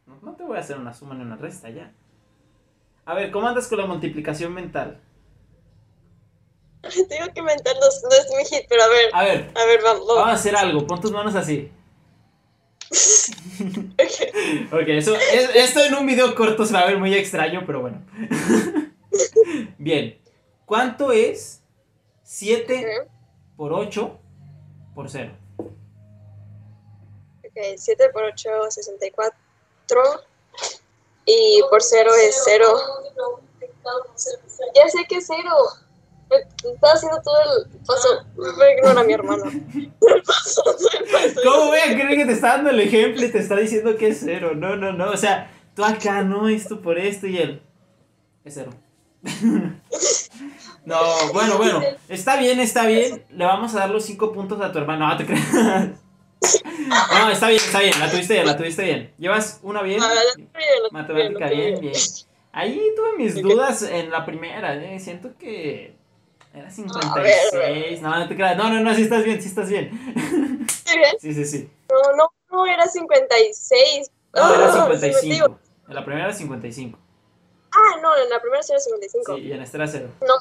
no, 0.06 0.20
no 0.22 0.34
te 0.36 0.44
voy 0.44 0.58
a 0.58 0.62
hacer 0.62 0.78
una 0.78 0.94
suma 0.94 1.16
ni 1.16 1.22
una 1.24 1.36
resta 1.36 1.70
ya. 1.70 1.92
A 3.06 3.14
ver, 3.16 3.32
¿cómo 3.32 3.48
andas 3.48 3.68
con 3.68 3.80
la 3.80 3.86
multiplicación 3.88 4.54
mental? 4.54 5.00
Tengo 6.82 7.34
que 7.34 7.40
inventar 7.40 7.76
los, 7.76 8.04
no 8.04 8.10
es 8.12 8.28
mi 8.38 8.46
hit, 8.46 8.66
pero 8.70 8.84
a 8.84 8.88
ver, 8.88 9.10
A 9.14 9.24
ver, 9.24 9.52
a 9.56 9.66
ver, 9.66 9.82
vamos. 9.84 10.08
vamos 10.08 10.28
a 10.30 10.34
hacer 10.34 10.56
algo. 10.56 10.86
Pon 10.88 11.02
tus 11.02 11.12
manos 11.12 11.36
así. 11.36 11.72
Ok. 12.92 14.72
Ok, 14.72 14.88
eso, 14.88 15.16
es- 15.16 15.56
esto 15.56 15.84
en 15.84 15.94
un 15.96 16.06
video 16.06 16.34
corto 16.36 16.66
se 16.66 16.74
va 16.74 16.82
a 16.82 16.86
ver 16.88 16.98
muy 16.98 17.14
extraño, 17.14 17.64
pero 17.66 17.82
bueno. 17.82 18.02
Bien, 19.78 20.18
¿cuánto 20.66 21.12
es 21.12 21.62
7 22.24 22.86
Ok, 23.02 23.10
por 23.60 23.74
8 23.74 24.18
por 24.96 25.10
0? 25.10 25.34
ok, 25.60 27.58
7 27.76 28.10
por 28.14 28.24
8, 28.24 28.50
64. 28.70 29.38
Y 31.26 31.62
por 31.70 31.84
0 31.84 32.10
es 32.26 32.42
0. 32.46 32.66
Ya 34.74 34.88
sé 34.88 35.06
que 35.10 35.18
es 35.18 35.28
0. 35.28 35.50
Estaba 36.74 36.94
haciendo 36.94 37.22
todo 37.22 37.36
el 37.58 37.80
paso. 37.80 38.08
Voy 38.38 38.66
a 38.66 38.72
ignorar 38.78 39.00
a 39.00 39.04
mi 39.04 39.12
hermano. 39.12 39.44
El 39.44 40.24
paso, 40.24 40.64
el 40.98 41.12
paso. 41.12 41.42
¿Cómo 41.44 41.66
voy 41.66 41.80
a 41.80 41.94
creer 41.96 42.16
que 42.16 42.26
te 42.28 42.32
está 42.32 42.56
dando 42.56 42.70
el 42.70 42.80
ejemplo 42.80 43.26
y 43.26 43.32
te 43.32 43.40
está 43.40 43.58
diciendo 43.58 43.98
que 43.98 44.08
es 44.08 44.22
0? 44.24 44.54
No, 44.56 44.78
no, 44.78 44.94
no, 44.94 45.12
o 45.12 45.18
sea, 45.18 45.52
tú 45.76 45.84
acá, 45.84 46.24
no, 46.24 46.48
esto 46.48 46.82
por 46.82 46.98
esto 46.98 47.28
y 47.28 47.40
él. 47.40 47.62
Es 48.46 48.54
0. 48.54 48.72
No, 50.90 51.34
bueno, 51.34 51.58
bueno, 51.58 51.82
está 52.08 52.36
bien, 52.38 52.60
está 52.60 52.88
bien. 52.88 53.24
Le 53.30 53.46
vamos 53.46 53.76
a 53.76 53.82
dar 53.82 53.92
los 53.92 54.04
5 54.06 54.34
puntos 54.34 54.60
a 54.60 54.72
tu 54.72 54.80
hermano. 54.80 55.08
No, 55.08 55.16
te 55.16 55.26
creas. 55.28 55.46
No, 56.88 57.30
está 57.30 57.50
bien, 57.50 57.62
está 57.64 57.80
bien, 57.80 58.00
la 58.00 58.10
tuviste 58.10 58.34
bien, 58.34 58.48
la 58.48 58.58
tuviste 58.58 58.84
bien. 58.84 59.14
¿Llevas 59.20 59.60
una 59.62 59.84
bien? 59.84 60.02
Ah, 60.02 60.10
Matemática 60.90 61.48
bien, 61.50 61.80
bien. 61.80 61.94
Ahí 62.52 62.82
tuve 62.96 63.18
mis 63.18 63.36
dudas 63.40 63.84
en 63.84 64.10
la 64.10 64.26
primera, 64.26 64.74
¿eh? 64.76 65.00
siento 65.00 65.38
que 65.38 65.94
era 66.56 66.72
56. 66.72 68.02
No, 68.02 68.18
no 68.18 68.28
te 68.28 68.36
creas. 68.36 68.58
No, 68.58 68.70
no, 68.70 68.80
no, 68.80 68.96
sí 68.96 69.04
estás 69.04 69.24
bien, 69.24 69.40
sí 69.40 69.50
estás 69.50 69.70
bien. 69.70 69.92
¿Estoy 70.68 70.98
bien? 70.98 71.16
Sí, 71.20 71.34
sí, 71.36 71.46
sí. 71.46 71.70
No, 71.90 72.18
no, 72.18 72.34
no, 72.52 72.66
era 72.66 72.88
56. 72.88 74.10
No, 74.34 74.56
era 74.56 74.66
Ah, 74.70 74.88
55. 74.88 75.60
En 75.88 75.96
la 75.96 76.04
primera 76.04 76.26
era 76.26 76.34
55. 76.34 76.98
Ah, 77.72 78.00
no, 78.02 78.18
en 78.18 78.30
la 78.30 78.42
primera 78.42 78.64
sí 78.64 78.72
era 78.72 78.80
55. 78.80 79.36
Sí, 79.36 79.42
y 79.42 79.52
en 79.52 79.62
esta 79.62 79.78
era 79.78 79.88
0. 79.88 80.10
No, 80.22 80.34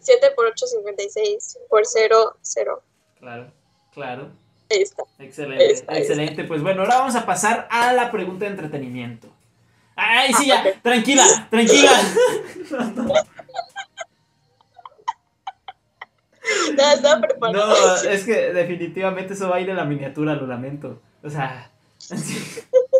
7 0.00 0.30
por 0.34 0.46
8, 0.46 0.66
56. 0.66 1.58
Por 1.68 1.86
0, 1.86 2.36
0. 2.40 2.82
Claro, 3.18 3.52
claro. 3.92 4.30
Ahí 4.70 4.82
está. 4.82 5.04
Excelente, 5.18 5.64
Ahí 5.64 5.70
está, 5.70 5.92
ahí 5.92 6.00
excelente. 6.00 6.44
Pues 6.44 6.62
bueno, 6.62 6.82
ahora 6.82 6.98
vamos 6.98 7.14
a 7.14 7.24
pasar 7.26 7.68
a 7.70 7.92
la 7.92 8.10
pregunta 8.10 8.46
de 8.46 8.52
entretenimiento. 8.52 9.28
Ay, 9.94 10.32
sí, 10.34 10.50
Ah, 10.50 10.62
ya, 10.64 10.82
tranquila, 10.82 11.48
tranquila. 11.50 11.92
Estaba 16.94 17.20
preparado. 17.20 17.66
No, 17.66 18.10
es 18.10 18.24
que 18.24 18.52
definitivamente 18.52 19.34
eso 19.34 19.48
va 19.48 19.56
a 19.56 19.60
ir 19.60 19.70
en 19.70 19.76
la 19.76 19.84
miniatura, 19.84 20.34
lo 20.34 20.46
lamento. 20.46 21.00
O 21.22 21.30
sea. 21.30 21.70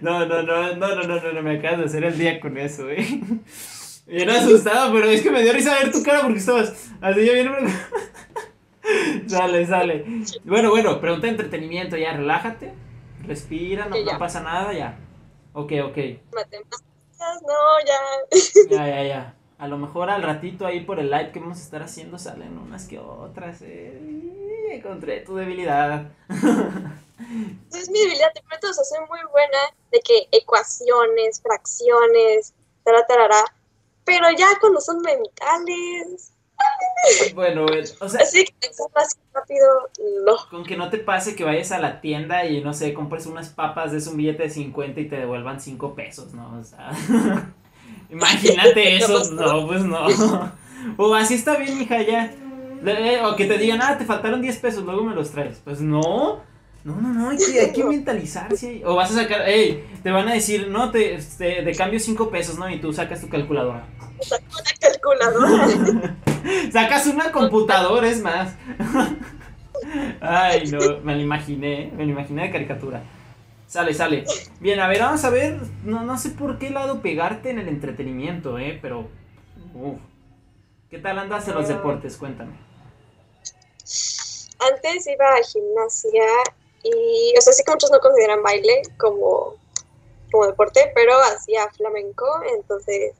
No, 0.00 0.24
no, 0.26 0.42
no, 0.42 0.74
no, 0.74 0.94
no, 0.94 1.02
no, 1.02 1.20
no, 1.20 1.32
no, 1.32 1.42
me 1.42 1.58
acabas 1.58 1.78
de 1.80 1.84
hacer 1.84 2.04
el 2.04 2.18
día 2.18 2.40
con 2.40 2.56
eso, 2.56 2.88
eh. 2.88 3.20
Bien 4.06 4.30
asustado, 4.30 4.92
pero 4.92 5.06
es 5.10 5.20
que 5.20 5.30
me 5.30 5.42
dio 5.42 5.52
risa 5.52 5.78
ver 5.78 5.92
tu 5.92 6.02
cara 6.02 6.22
porque 6.22 6.38
estabas 6.38 6.90
así 7.00 7.26
ya 7.26 7.32
bien. 7.32 7.52
Sale, 9.26 9.66
sale. 9.66 10.04
Bueno, 10.44 10.70
bueno, 10.70 10.98
pregunta 11.00 11.26
de 11.26 11.32
entretenimiento, 11.32 11.96
ya, 11.96 12.14
relájate. 12.14 12.72
Respira, 13.26 13.84
no, 13.86 13.96
Sí, 13.96 14.04
ya. 14.06 14.14
no 14.14 14.18
pasa 14.18 14.40
nada, 14.40 14.72
ya. 14.72 14.98
Ok, 15.52 15.72
ok. 15.84 15.96
Matemáticas, 16.32 16.82
no, 17.42 17.86
ya. 17.86 18.70
Ya, 18.70 18.86
ya, 18.88 19.02
ya. 19.04 19.34
A 19.58 19.68
lo 19.68 19.76
mejor 19.76 20.08
al 20.08 20.22
ratito 20.22 20.64
ahí 20.66 20.80
por 20.80 21.00
el 21.00 21.10
live 21.10 21.32
que 21.32 21.40
vamos 21.40 21.58
a 21.58 21.62
estar 21.62 21.82
haciendo 21.82 22.16
salen 22.18 22.56
unas 22.56 22.86
que 22.86 22.98
otras. 22.98 23.60
Eh. 23.62 24.00
Encontré 24.70 25.20
tu 25.20 25.36
debilidad. 25.36 26.10
Es 27.72 27.90
mi 27.90 27.98
debilidad, 27.98 28.32
de 28.32 28.42
pronto, 28.48 28.70
o 28.70 28.72
sea, 28.72 28.84
soy 28.84 29.00
muy 29.00 29.18
buena 29.32 29.58
de 29.90 30.00
que 30.00 30.28
ecuaciones, 30.32 31.40
fracciones, 31.42 32.54
tará, 32.84 33.06
tarará. 33.06 33.44
Pero 34.04 34.26
ya 34.36 34.46
cuando 34.60 34.80
son 34.80 35.00
mentales, 35.02 36.32
Bueno, 37.34 37.66
o 38.00 38.08
sea, 38.08 38.20
Así 38.22 38.44
que 38.44 38.68
así 38.68 39.16
rápido, 39.32 39.90
no. 40.26 40.36
con 40.50 40.64
que 40.64 40.76
no 40.76 40.88
te 40.90 40.98
pase 40.98 41.36
que 41.36 41.44
vayas 41.44 41.72
a 41.72 41.78
la 41.78 42.00
tienda 42.00 42.46
y 42.46 42.62
no 42.62 42.72
sé, 42.72 42.94
compres 42.94 43.26
unas 43.26 43.48
papas, 43.50 43.92
des 43.92 44.06
un 44.06 44.16
billete 44.16 44.44
de 44.44 44.50
50 44.50 45.00
y 45.00 45.08
te 45.08 45.16
devuelvan 45.16 45.60
5 45.60 45.94
pesos, 45.94 46.32
¿no? 46.34 46.58
O 46.58 46.64
sea, 46.64 46.90
imagínate 48.10 48.96
eso, 49.04 49.32
no, 49.32 49.66
pues 49.66 49.82
no. 49.82 50.06
O 50.96 51.14
así 51.14 51.34
está 51.34 51.56
bien, 51.56 51.78
mija, 51.78 52.00
ya. 52.02 52.32
O 53.24 53.36
que 53.36 53.46
te 53.46 53.58
digan, 53.58 53.80
ah, 53.82 53.96
te 53.98 54.04
faltaron 54.04 54.40
10 54.40 54.58
pesos, 54.58 54.84
luego 54.84 55.04
me 55.04 55.14
los 55.14 55.30
traes. 55.30 55.60
Pues 55.64 55.80
no. 55.80 56.40
No, 56.84 57.00
no, 57.00 57.12
no, 57.12 57.30
hay 57.30 57.36
que, 57.36 57.60
hay 57.60 57.72
que 57.72 57.84
mentalizarse. 57.84 58.82
O 58.84 58.94
vas 58.94 59.10
a 59.10 59.22
sacar, 59.22 59.42
hey, 59.46 59.84
te 60.02 60.10
van 60.10 60.28
a 60.28 60.32
decir, 60.32 60.68
no, 60.68 60.90
te, 60.90 61.18
te, 61.36 61.62
de 61.62 61.74
cambio 61.74 62.00
5 62.00 62.30
pesos, 62.30 62.58
¿no? 62.58 62.70
Y 62.70 62.80
tú 62.80 62.92
sacas 62.92 63.20
tu 63.20 63.28
calculadora. 63.28 63.84
Una 64.18 64.70
calculadora. 64.80 66.16
Sacas 66.72 67.06
una 67.06 67.30
computadora, 67.30 68.08
es 68.08 68.22
más. 68.22 68.56
Ay, 70.20 70.70
no, 70.70 70.78
me 71.02 71.14
lo 71.14 71.20
imaginé, 71.20 71.92
me 71.96 72.04
lo 72.04 72.12
imaginé 72.12 72.42
de 72.42 72.50
caricatura. 72.50 73.02
Sale, 73.66 73.92
sale. 73.92 74.24
Bien, 74.60 74.80
a 74.80 74.88
ver, 74.88 75.00
vamos 75.00 75.24
a 75.24 75.30
ver. 75.30 75.58
No, 75.84 76.04
no 76.04 76.16
sé 76.16 76.30
por 76.30 76.58
qué 76.58 76.70
lado 76.70 77.02
pegarte 77.02 77.50
en 77.50 77.58
el 77.58 77.68
entretenimiento, 77.68 78.58
eh, 78.58 78.78
pero. 78.80 79.08
uf. 79.74 79.98
¿Qué 80.88 80.98
tal 80.98 81.18
andas 81.18 81.46
en 81.48 81.54
los 81.54 81.68
deportes? 81.68 82.16
Cuéntame. 82.16 82.52
Antes 84.58 85.06
iba 85.06 85.34
a 85.34 85.42
gimnasia 85.42 86.26
y, 86.82 87.34
o 87.36 87.40
sea, 87.40 87.52
sí 87.52 87.62
que 87.64 87.72
muchos 87.72 87.90
no 87.90 88.00
consideran 88.00 88.42
baile 88.42 88.82
como, 88.96 89.54
como 90.30 90.46
deporte, 90.46 90.90
pero 90.94 91.12
hacía 91.32 91.68
flamenco, 91.70 92.26
entonces, 92.54 93.14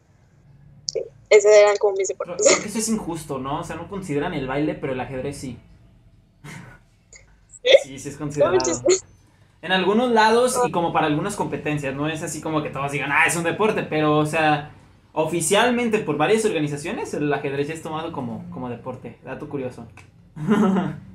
sí, 0.86 1.02
esos 1.30 1.50
eran 1.50 1.76
como 1.76 1.96
mis 1.96 2.08
deportes. 2.08 2.46
creo 2.46 2.62
que 2.62 2.68
eso 2.68 2.78
es 2.78 2.88
injusto, 2.88 3.38
¿no? 3.38 3.60
O 3.60 3.64
sea, 3.64 3.76
no 3.76 3.88
consideran 3.88 4.34
el 4.34 4.46
baile, 4.46 4.74
pero 4.74 4.92
el 4.92 5.00
ajedrez 5.00 5.36
sí. 5.36 5.58
Sí, 7.82 7.98
sí 7.98 8.08
es 8.08 8.16
considerado. 8.16 8.56
En 9.60 9.72
algunos 9.72 10.12
lados 10.12 10.56
y 10.64 10.70
como 10.70 10.92
para 10.92 11.06
algunas 11.06 11.34
competencias, 11.34 11.94
no 11.94 12.08
es 12.08 12.22
así 12.22 12.40
como 12.40 12.62
que 12.62 12.70
todos 12.70 12.92
digan, 12.92 13.10
ah, 13.10 13.26
es 13.26 13.34
un 13.34 13.42
deporte, 13.42 13.82
pero, 13.82 14.16
o 14.16 14.26
sea, 14.26 14.70
oficialmente 15.12 15.98
por 15.98 16.16
varias 16.16 16.44
organizaciones 16.44 17.12
el 17.14 17.32
ajedrez 17.32 17.68
es 17.70 17.82
tomado 17.82 18.12
como, 18.12 18.48
como 18.50 18.68
deporte. 18.68 19.18
Dato 19.24 19.48
curioso. 19.48 19.86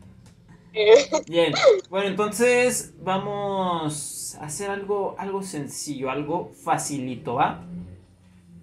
Bien, 1.27 1.53
bueno, 1.89 2.07
entonces 2.07 2.93
vamos 2.99 4.35
a 4.39 4.45
hacer 4.45 4.71
algo, 4.71 5.15
algo 5.19 5.43
sencillo, 5.43 6.09
algo 6.09 6.49
facilito, 6.63 7.35
¿va? 7.35 7.63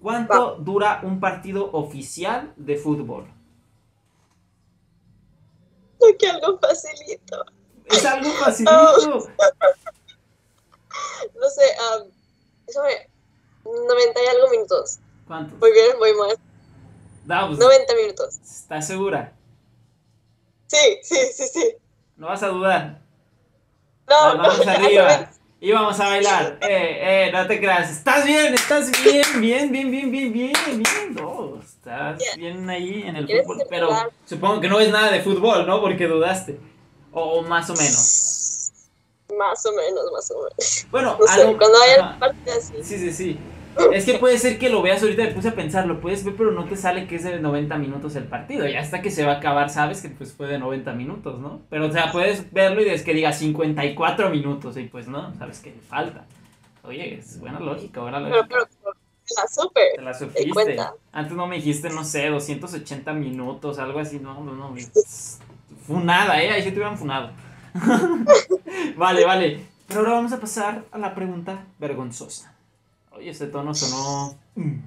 ¿Cuánto 0.01 0.55
dura 0.55 1.01
un 1.03 1.19
partido 1.19 1.71
oficial 1.71 2.53
de 2.57 2.75
fútbol? 2.75 3.27
que 6.17 6.27
algo 6.27 6.59
facilito. 6.59 7.45
Es 7.85 8.05
algo 8.05 8.29
facilito. 8.31 9.29
No 11.35 11.49
sé, 11.49 11.61
um, 11.97 12.09
déjame, 12.67 13.09
90 13.63 14.23
y 14.23 14.27
algo 14.27 14.49
minutos. 14.49 14.99
¿Cuánto? 15.27 15.55
Muy 15.57 15.71
bien, 15.71 15.97
voy 15.97 16.13
más. 16.15 16.35
No, 17.25 17.47
pues, 17.47 17.59
90 17.59 17.95
minutos. 17.95 18.39
¿Estás 18.43 18.87
segura? 18.87 19.33
Sí, 20.67 20.99
sí, 21.03 21.17
sí, 21.33 21.47
sí. 21.47 21.75
No 22.21 22.27
vas 22.27 22.43
a 22.43 22.49
dudar. 22.49 22.99
No, 24.07 24.35
no, 24.35 24.43
vamos 24.43 24.63
ya, 24.65 24.73
arriba. 24.73 25.03
90. 25.07 25.31
Y 25.59 25.71
vamos 25.71 25.99
a 25.99 26.07
bailar. 26.07 26.59
Eh, 26.61 27.27
eh, 27.27 27.31
no 27.33 27.47
te 27.47 27.59
creas. 27.59 27.89
Estás 27.89 28.25
bien, 28.25 28.53
estás 28.53 28.91
bien, 29.03 29.23
bien, 29.41 29.71
bien, 29.71 29.89
bien, 29.89 30.11
bien, 30.11 30.31
bien, 30.31 30.53
bien. 30.83 31.15
No, 31.15 31.59
estás 31.63 32.21
Bien. 32.37 32.69
ahí 32.69 33.01
en 33.07 33.15
el 33.15 33.25
¿Quieres 33.25 33.47
fútbol. 33.47 33.65
Pero 33.71 33.89
supongo 34.27 34.61
que 34.61 34.67
no 34.67 34.79
es 34.79 34.91
nada 34.91 35.09
de 35.09 35.21
fútbol, 35.21 35.65
¿no? 35.65 35.81
Porque 35.81 36.05
dudaste. 36.05 36.59
O, 37.11 37.39
o 37.39 37.41
más 37.41 37.67
o 37.71 37.73
menos. 37.73 38.71
Más 39.35 39.65
o 39.65 39.71
menos, 39.73 40.03
más 40.13 40.29
o 40.29 40.35
menos. 40.43 40.87
Bueno, 40.91 41.17
No 41.19 41.25
sé, 41.25 41.41
algo- 41.41 41.57
cuando 41.57 41.77
hay 41.81 41.91
ajá. 41.93 42.01
una 42.09 42.19
parte 42.19 42.51
así. 42.51 42.73
Sí, 42.83 42.99
sí, 42.99 43.11
sí. 43.13 43.39
Es 43.93 44.05
que 44.05 44.15
puede 44.15 44.37
ser 44.37 44.59
que 44.59 44.69
lo 44.69 44.81
veas 44.81 45.01
ahorita, 45.01 45.23
me 45.23 45.31
puse 45.31 45.49
a 45.49 45.55
pensar, 45.55 45.87
lo 45.87 46.01
puedes 46.01 46.23
ver, 46.23 46.35
pero 46.35 46.51
no 46.51 46.65
te 46.65 46.75
sale 46.75 47.07
que 47.07 47.15
es 47.15 47.23
de 47.23 47.39
90 47.39 47.77
minutos 47.77 48.15
el 48.15 48.25
partido. 48.25 48.67
Y 48.67 48.75
hasta 48.75 49.01
que 49.01 49.11
se 49.11 49.25
va 49.25 49.33
a 49.33 49.37
acabar, 49.37 49.69
sabes 49.69 50.01
que 50.01 50.09
pues 50.09 50.33
fue 50.33 50.47
de 50.47 50.59
90 50.59 50.93
minutos, 50.93 51.39
¿no? 51.39 51.61
Pero, 51.69 51.87
o 51.87 51.91
sea, 51.91 52.11
puedes 52.11 52.51
verlo 52.51 52.81
y 52.81 52.89
es 52.89 53.03
que 53.03 53.13
diga 53.13 53.31
54 53.31 54.29
minutos 54.29 54.77
y 54.77 54.83
pues 54.83 55.07
no, 55.07 55.33
sabes 55.35 55.59
que 55.59 55.73
falta. 55.87 56.25
Oye, 56.83 57.15
es 57.15 57.39
buena 57.39 57.59
lógica, 57.59 58.01
buena 58.01 58.19
lógica. 58.19 58.47
pero, 58.49 58.67
pero, 58.81 58.93
la 59.37 59.47
super. 59.47 59.83
Te 59.95 60.01
la 60.01 60.13
supiste. 60.13 60.77
Antes 61.11 61.37
no 61.37 61.47
me 61.47 61.55
dijiste, 61.57 61.89
no 61.89 62.03
sé, 62.03 62.29
280 62.29 63.13
minutos, 63.13 63.79
algo 63.79 63.99
así, 63.99 64.19
no, 64.19 64.43
no, 64.43 64.53
no. 64.53 64.75
Funada, 65.85 66.41
¿eh? 66.41 66.51
Ahí 66.51 66.61
sí 66.61 66.69
te 66.69 66.75
hubieran 66.75 66.97
funado. 66.97 67.31
vale, 68.97 69.25
vale. 69.25 69.65
Pero 69.87 70.01
ahora 70.01 70.13
vamos 70.13 70.33
a 70.33 70.39
pasar 70.39 70.83
a 70.91 70.97
la 70.97 71.13
pregunta 71.13 71.65
vergonzosa. 71.79 72.50
Oye, 73.21 73.29
este 73.29 73.45
tono 73.45 73.71
sonó. 73.75 74.35
mm. 74.55 74.79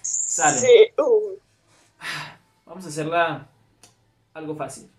Sale. 0.00 0.58
Sí, 0.58 0.86
uh, 0.96 1.36
Vamos 2.64 2.86
a 2.86 2.88
hacerla 2.88 3.46
algo 4.32 4.56
fácil. 4.56 4.90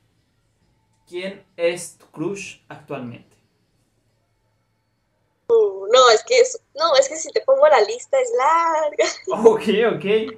¿Quién 1.07 1.43
es 1.57 1.97
tu 1.97 2.05
crush 2.11 2.59
actualmente? 2.67 3.35
uh, 5.47 5.87
no, 5.91 6.11
es 6.11 6.23
que 6.23 6.39
es, 6.41 6.61
no, 6.75 6.95
es 6.95 7.09
que 7.09 7.15
si 7.15 7.31
te 7.31 7.41
pongo 7.41 7.67
la 7.67 7.81
lista 7.81 8.17
es 8.19 8.29
larga. 8.37 9.05
Ok, 9.49 9.63
ok. 9.95 10.35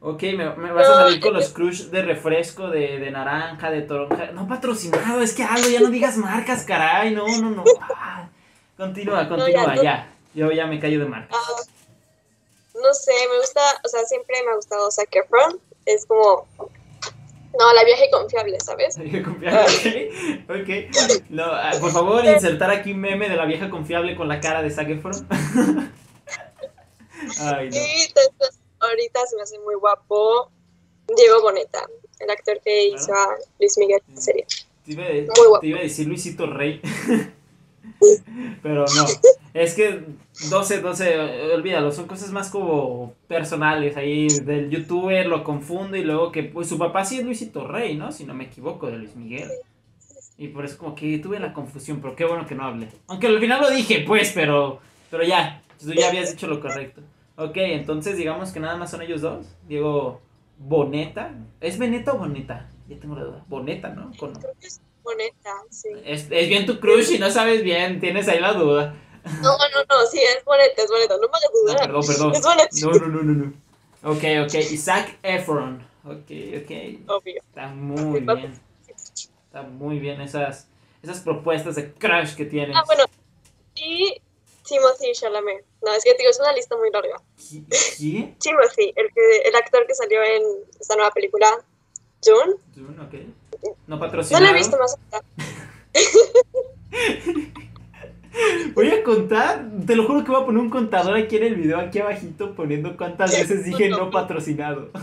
Ok, 0.00 0.22
me, 0.36 0.56
me 0.56 0.72
vas 0.72 0.88
a 0.88 0.94
salir 0.94 1.20
con 1.20 1.34
los 1.34 1.50
crush 1.50 1.84
de 1.84 2.02
refresco, 2.02 2.68
de, 2.68 2.98
de 2.98 3.10
naranja, 3.12 3.70
de 3.70 3.82
toronja. 3.82 4.32
No 4.32 4.48
patrocinado, 4.48 5.20
es 5.22 5.34
que 5.34 5.44
algo, 5.44 5.68
ya 5.68 5.78
no 5.78 5.90
digas 5.90 6.16
marcas, 6.16 6.64
caray. 6.64 7.14
No, 7.14 7.26
no, 7.40 7.50
no. 7.50 7.64
Ah, 7.94 8.28
continúa, 8.76 9.28
continúa, 9.28 9.76
no. 9.76 9.82
ya. 9.84 10.17
Yo 10.38 10.52
ya 10.52 10.68
me 10.68 10.78
callo 10.78 11.00
de 11.00 11.06
marcas. 11.06 11.36
Ah, 11.36 11.62
no 12.80 12.94
sé, 12.94 13.10
me 13.28 13.38
gusta, 13.40 13.60
o 13.84 13.88
sea, 13.88 14.04
siempre 14.04 14.36
me 14.44 14.52
ha 14.52 14.54
gustado 14.54 14.88
Zac 14.88 15.08
Efron. 15.16 15.60
Es 15.84 16.06
como, 16.06 16.46
no, 17.58 17.72
la 17.74 17.82
viaje 17.82 18.08
confiable, 18.12 18.56
¿sabes? 18.60 18.96
Hay 18.98 19.10
que 19.10 19.20
confiar, 19.24 19.66
ok. 19.66 20.50
Ok. 20.60 20.68
No, 21.30 21.42
ah, 21.42 21.72
por 21.80 21.90
favor, 21.90 22.24
insertar 22.24 22.70
aquí 22.70 22.92
un 22.92 23.00
meme 23.00 23.28
de 23.28 23.34
la 23.34 23.46
vieja 23.46 23.68
confiable 23.68 24.14
con 24.14 24.28
la 24.28 24.38
cara 24.40 24.62
de 24.62 24.70
Zac 24.70 24.88
Efron. 24.90 25.26
Ay, 27.40 27.70
no. 27.70 27.76
Y 27.76 28.12
después, 28.14 28.60
ahorita 28.78 29.26
se 29.26 29.34
me 29.34 29.42
hace 29.42 29.58
muy 29.58 29.74
guapo 29.74 30.52
Diego 31.16 31.42
Boneta, 31.42 31.84
el 32.20 32.30
actor 32.30 32.60
que 32.64 32.86
hizo 32.90 33.12
a 33.12 33.36
Luis 33.58 33.76
Miguel 33.76 34.00
en 34.06 34.14
la 34.14 34.20
serie. 34.20 34.46
Te 34.84 34.92
iba, 34.92 35.02
a- 35.02 35.08
Muy 35.08 35.46
guapo. 35.48 35.60
te 35.62 35.66
iba 35.66 35.80
a 35.80 35.82
decir 35.82 36.06
Luisito 36.06 36.46
Rey. 36.46 36.80
Pero 38.62 38.84
no. 38.96 39.04
Es 39.54 39.74
que 39.74 40.04
12, 40.50 40.80
12, 40.80 41.52
olvídalo, 41.54 41.90
son 41.90 42.06
cosas 42.06 42.30
más 42.30 42.50
como 42.50 43.14
personales 43.26 43.96
ahí 43.96 44.28
del 44.28 44.70
youtuber, 44.70 45.26
lo 45.26 45.42
confundo 45.42 45.96
y 45.96 46.04
luego 46.04 46.30
que 46.30 46.44
pues 46.44 46.68
su 46.68 46.78
papá 46.78 47.04
sí 47.04 47.18
es 47.18 47.24
Luisito 47.24 47.66
Rey, 47.66 47.96
¿no? 47.96 48.12
Si 48.12 48.24
no 48.24 48.34
me 48.34 48.44
equivoco, 48.44 48.86
de 48.88 48.98
Luis 48.98 49.16
Miguel. 49.16 49.48
Y 50.36 50.48
por 50.48 50.64
eso 50.64 50.78
como 50.78 50.94
que 50.94 51.18
tuve 51.18 51.40
la 51.40 51.52
confusión, 51.52 52.00
pero 52.00 52.14
qué 52.14 52.24
bueno 52.24 52.46
que 52.46 52.54
no 52.54 52.64
hablé. 52.64 52.88
Aunque 53.08 53.26
al 53.26 53.40
final 53.40 53.60
lo 53.60 53.70
dije, 53.70 54.04
pues, 54.06 54.32
pero 54.34 54.78
pero 55.10 55.24
ya, 55.24 55.62
tú 55.80 55.92
ya 55.92 56.08
habías 56.08 56.30
dicho 56.30 56.46
lo 56.46 56.60
correcto. 56.60 57.00
Ok, 57.36 57.56
entonces 57.56 58.16
digamos 58.16 58.52
que 58.52 58.60
nada 58.60 58.76
más 58.76 58.90
son 58.90 59.02
ellos 59.02 59.20
dos. 59.22 59.46
Diego 59.66 60.20
Boneta. 60.58 61.34
¿Es 61.60 61.78
Beneta 61.78 62.12
o 62.12 62.18
Boneta? 62.18 62.68
Ya 62.88 62.98
tengo 62.98 63.16
la 63.16 63.24
duda. 63.24 63.44
Boneta, 63.48 63.88
¿no? 63.90 64.10
Con- 64.16 64.32
Sí. 65.70 65.88
es, 66.04 66.26
es 66.30 66.48
bien 66.48 66.66
tu 66.66 66.80
crush 66.80 67.10
y 67.12 67.18
no 67.18 67.30
sabes 67.30 67.62
bien, 67.62 68.00
tienes 68.00 68.28
ahí 68.28 68.40
la 68.40 68.52
duda. 68.54 68.94
No, 69.42 69.50
no, 69.58 69.84
no, 69.88 70.06
sí, 70.06 70.18
es 70.20 70.44
Boneta, 70.44 70.82
es 70.82 70.90
Boneta, 70.90 71.14
no 71.16 71.20
me 71.22 71.26
hagas 71.28 71.50
No, 71.52 71.60
dudar. 71.60 71.80
perdón, 71.80 72.06
perdón. 72.06 72.32
Es 72.34 72.42
Boneta, 72.42 72.68
No, 72.80 72.90
no, 72.92 73.06
no, 73.08 73.22
no, 73.22 73.32
no. 73.44 73.52
Ok, 74.10 74.22
ok. 74.46 74.54
Isaac 74.70 75.18
Efron. 75.22 75.86
Ok, 76.04 76.30
ok. 76.62 77.10
obvio. 77.10 77.42
Está 77.48 77.66
muy 77.68 78.20
bien. 78.20 78.60
Está 79.44 79.62
muy 79.62 79.98
bien 79.98 80.20
esas, 80.20 80.66
esas 81.02 81.20
propuestas 81.20 81.74
de 81.74 81.92
crush 81.92 82.34
que 82.36 82.44
tienes. 82.44 82.76
Ah, 82.76 82.84
bueno, 82.86 83.04
y 83.76 84.20
Timothy 84.66 85.12
Chalamet. 85.12 85.64
No, 85.82 85.92
es 85.92 86.04
que 86.04 86.12
te 86.12 86.18
digo, 86.18 86.30
es 86.30 86.40
una 86.40 86.52
lista 86.52 86.76
muy 86.76 86.90
larga. 86.90 87.20
¿Qui- 87.38 87.64
¿Quién? 87.96 88.36
Timothy, 88.38 88.92
el, 88.96 89.12
que, 89.12 89.38
el 89.44 89.56
actor 89.56 89.86
que 89.86 89.94
salió 89.94 90.22
en 90.22 90.42
esta 90.80 90.94
nueva 90.96 91.10
película, 91.10 91.48
June. 92.24 92.54
Dune, 92.74 93.00
ok. 93.00 93.14
No 93.62 93.76
No 93.86 94.00
patrocinado. 94.00 94.44
la 94.44 94.50
he 94.50 94.54
visto 94.54 94.76
más. 94.78 94.96
Voy 98.74 98.88
a 98.90 99.02
contar, 99.02 99.66
te 99.86 99.96
lo 99.96 100.06
juro 100.06 100.22
que 100.22 100.30
voy 100.30 100.42
a 100.42 100.46
poner 100.46 100.62
un 100.62 100.70
contador 100.70 101.16
aquí 101.16 101.36
en 101.36 101.44
el 101.44 101.54
video, 101.56 101.78
aquí 101.78 101.98
abajito, 101.98 102.54
poniendo 102.54 102.96
cuántas 102.96 103.32
veces 103.32 103.64
dije 103.64 103.88
no 103.88 104.10
patrocinado. 104.10 104.90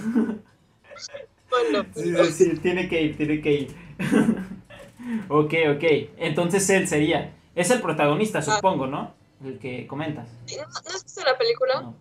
Bueno, 1.48 1.86
Sí, 2.32 2.58
tiene 2.62 2.90
que 2.90 3.02
ir, 3.02 3.18
tiene 3.18 3.40
que 3.40 3.52
ir. 3.54 3.76
ok, 5.30 5.54
ok. 5.76 5.84
Entonces 6.18 6.70
él 6.70 6.88
sería. 6.88 7.34
Es 7.54 7.70
el 7.72 7.82
protagonista, 7.82 8.42
supongo, 8.42 8.88
¿no? 8.88 9.14
El 9.44 9.60
que 9.60 9.88
comentas. 9.88 10.28
¿no, 10.50 10.64
¿no 10.64 10.90
has 10.94 11.04
visto 11.04 11.22
la 11.24 11.38
película? 11.38 11.82
No. 11.82 11.96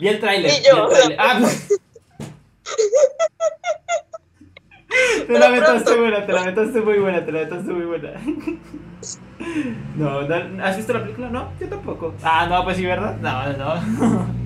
Vi 0.00 0.08
el 0.08 0.20
tráiler. 0.20 0.52
Ni 0.52 0.62
yo. 0.66 0.88
vi 0.88 1.12
el. 1.12 1.16
Ah, 1.18 1.38
pues. 1.40 1.68
Te 5.26 5.38
la 5.38 5.48
metaste 5.48 5.96
buena, 5.96 6.26
te 6.26 6.32
la 6.32 6.44
metaste 6.44 6.80
muy 6.80 6.98
buena, 6.98 7.24
te 7.24 7.32
la 7.32 7.40
metaste 7.40 7.72
muy 7.72 7.84
buena. 7.86 8.12
No, 9.96 10.22
no, 10.22 10.64
¿has 10.64 10.76
visto 10.76 10.94
la 10.94 11.02
película? 11.02 11.28
No, 11.28 11.52
yo 11.60 11.68
tampoco. 11.68 12.14
Ah, 12.22 12.46
no, 12.48 12.64
pues 12.64 12.78
sí, 12.78 12.86
¿verdad? 12.86 13.16
No, 13.20 13.52
no. 13.52 14.26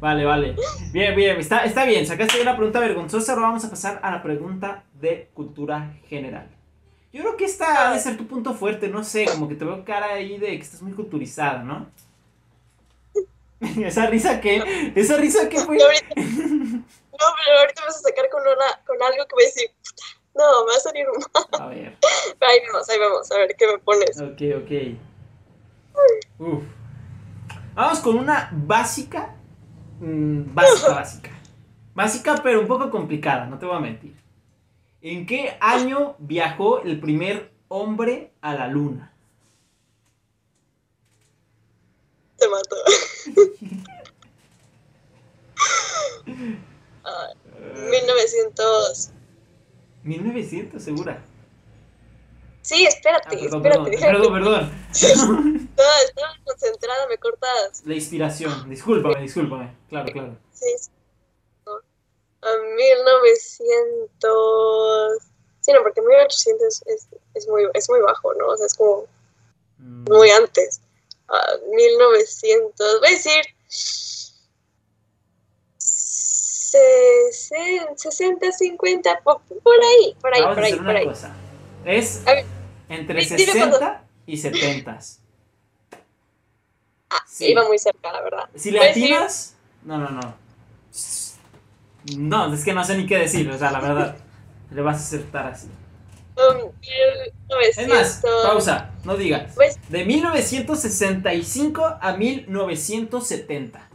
Vale, 0.00 0.24
vale. 0.24 0.54
Bien, 0.92 1.16
bien, 1.16 1.38
está, 1.38 1.64
está 1.64 1.84
bien. 1.84 2.06
Sacaste 2.06 2.40
una 2.40 2.54
pregunta 2.54 2.80
vergonzosa. 2.80 3.32
Ahora 3.32 3.46
vamos 3.46 3.64
a 3.64 3.70
pasar 3.70 3.98
a 4.02 4.10
la 4.10 4.22
pregunta 4.22 4.84
de 5.00 5.30
cultura 5.32 5.94
general. 6.08 6.48
Yo 7.12 7.22
creo 7.22 7.36
que 7.36 7.46
esta 7.46 7.88
ha 7.88 7.94
de 7.94 7.98
ser 7.98 8.16
tu 8.16 8.26
punto 8.26 8.52
fuerte, 8.52 8.88
no 8.88 9.02
sé, 9.02 9.24
como 9.24 9.48
que 9.48 9.54
te 9.54 9.64
veo 9.64 9.84
cara 9.84 10.12
ahí 10.14 10.36
de 10.38 10.48
que 10.48 10.62
estás 10.62 10.82
muy 10.82 10.92
culturizada, 10.92 11.62
¿no? 11.62 11.86
¿Esa 13.60 14.06
risa 14.06 14.40
qué? 14.40 14.92
¿Esa 14.94 15.16
risa 15.16 15.48
qué 15.48 15.60
fue? 15.60 15.78
No, 17.20 17.26
pero 17.44 17.58
ahorita 17.60 17.84
vas 17.84 17.96
a 17.96 18.00
sacar 18.00 18.28
con, 18.30 18.42
una, 18.42 18.84
con 18.86 19.02
algo 19.02 19.26
que 19.26 19.34
voy 19.34 19.44
a 19.44 19.46
decir, 19.46 19.70
no, 20.34 20.64
me 20.64 20.70
va 20.70 20.76
a 20.76 20.80
salir 20.80 21.06
mal. 21.06 21.60
A 21.60 21.66
ver. 21.68 21.96
Pero 22.38 22.50
ahí 22.50 22.58
vamos, 22.66 22.88
ahí 22.90 22.98
vamos, 22.98 23.32
a 23.32 23.38
ver 23.38 23.56
qué 23.56 23.66
me 23.66 23.78
pones. 23.78 24.20
Ok, 24.20 24.42
ok. 24.62 24.70
Uf. 26.38 26.64
Vamos 27.74 28.00
con 28.00 28.18
una 28.18 28.50
básica. 28.52 29.34
mm, 30.00 30.54
básica, 30.54 30.88
básica. 30.94 31.30
Básica, 31.94 32.34
pero 32.42 32.60
un 32.60 32.66
poco 32.66 32.90
complicada, 32.90 33.46
no 33.46 33.58
te 33.58 33.64
voy 33.64 33.76
a 33.76 33.80
mentir. 33.80 34.14
¿En 35.00 35.24
qué 35.24 35.56
año 35.60 36.16
viajó 36.18 36.82
el 36.82 37.00
primer 37.00 37.50
hombre 37.68 38.32
a 38.42 38.52
la 38.54 38.68
luna? 38.68 39.14
Te 42.36 42.46
mato. 42.48 42.76
Ah, 47.06 47.32
1900. 47.90 49.10
1900, 50.02 50.82
segura. 50.82 51.24
Sí, 52.62 52.84
espérate, 52.84 53.28
Ah, 53.28 53.38
perdón, 53.40 53.66
espérate. 53.66 53.96
perdón, 54.00 54.32
perdón, 54.32 54.70
perdón. 54.92 54.92
No, 55.76 55.82
estaba 56.04 56.32
concentrada, 56.44 57.06
me 57.08 57.18
cortas. 57.18 57.82
La 57.84 57.94
inspiración. 57.94 58.68
Discúlpame, 58.68 59.20
discúlpame. 59.22 59.76
Claro, 59.88 60.12
claro. 60.12 60.36
Sí, 60.52 60.66
sí. 60.78 60.90
No. 61.64 61.74
A 61.76 62.48
1900. 62.76 65.18
Sí, 65.60 65.72
no, 65.72 65.82
porque 65.82 66.00
1800 66.02 66.82
es, 66.86 67.08
es, 67.34 67.48
muy, 67.48 67.68
es 67.74 67.88
muy 67.90 68.00
bajo, 68.00 68.34
¿no? 68.34 68.48
O 68.48 68.56
sea, 68.56 68.66
es 68.66 68.74
como 68.74 69.06
Mm, 69.78 70.04
muy 70.10 70.30
antes. 70.30 70.80
Ah, 71.28 71.52
1900. 71.70 73.00
Voy 73.00 73.08
a 73.08 73.12
decir. 73.12 73.42
60, 77.32 77.92
60, 77.96 78.52
50, 78.52 79.20
por, 79.22 79.40
ahí, 79.82 80.16
por 80.20 80.34
ahí, 80.34 80.40
Vamos 80.42 80.54
por 80.56 80.64
a 80.64 80.66
ahí, 80.66 80.72
hacer 80.72 80.84
por 80.84 80.90
una 80.90 80.98
ahí. 81.00 81.06
cosa. 81.06 81.34
Es 81.84 82.22
A 82.26 82.32
ver, 82.34 82.44
entre 82.88 83.20
di- 83.20 83.26
dime 83.36 83.52
cuándo. 83.58 83.76
60 83.78 84.04
y 84.26 84.36
70. 84.36 84.98
Ah, 87.10 87.22
Sí. 87.26 87.46
iba 87.52 87.64
muy 87.66 87.78
cerca, 87.78 88.12
la 88.12 88.20
verdad. 88.22 88.48
Si 88.54 88.70
le 88.70 88.80
a 88.86 88.90
atinas. 88.90 89.54
No, 89.84 89.98
no, 89.98 90.10
no. 90.10 90.34
No, 92.16 92.52
es 92.54 92.64
que 92.64 92.72
no 92.72 92.84
sé 92.84 92.96
ni 92.96 93.06
qué 93.06 93.18
decir, 93.18 93.48
o 93.50 93.58
sea, 93.58 93.70
la 93.72 93.80
verdad. 93.80 94.16
Le 94.70 94.82
vas 94.82 94.96
a 94.96 95.00
acertar 95.00 95.46
así. 95.46 95.68
Um, 96.36 96.70
Es 96.82 97.78
1900. 97.78 97.88
más, 97.88 98.22
pausa, 98.44 98.90
no 99.04 99.16
digas. 99.16 99.52
Pues- 99.54 99.78
De 99.88 100.04
1965 100.04 101.84
a 102.00 102.12
1970. 102.16 103.88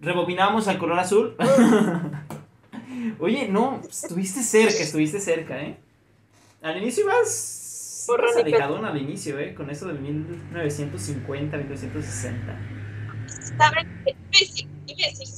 Rebobinamos 0.00 0.68
al 0.68 0.78
color 0.78 0.98
azul. 0.98 1.36
Oye, 3.18 3.48
no, 3.48 3.80
estuviste 3.88 4.42
cerca, 4.42 4.78
estuviste 4.82 5.20
cerca, 5.20 5.58
¿eh? 5.60 5.78
Al 6.62 6.76
inicio 6.78 7.04
ibas. 7.04 7.56
Radical. 8.08 8.40
alejadón 8.42 8.84
al 8.86 9.00
inicio, 9.00 9.38
¿eh? 9.38 9.54
Con 9.54 9.70
eso 9.70 9.86
de 9.86 9.92
1950, 9.94 11.56
1960. 11.56 12.58
¿Sabes? 13.56 13.86
Iba 14.79 14.79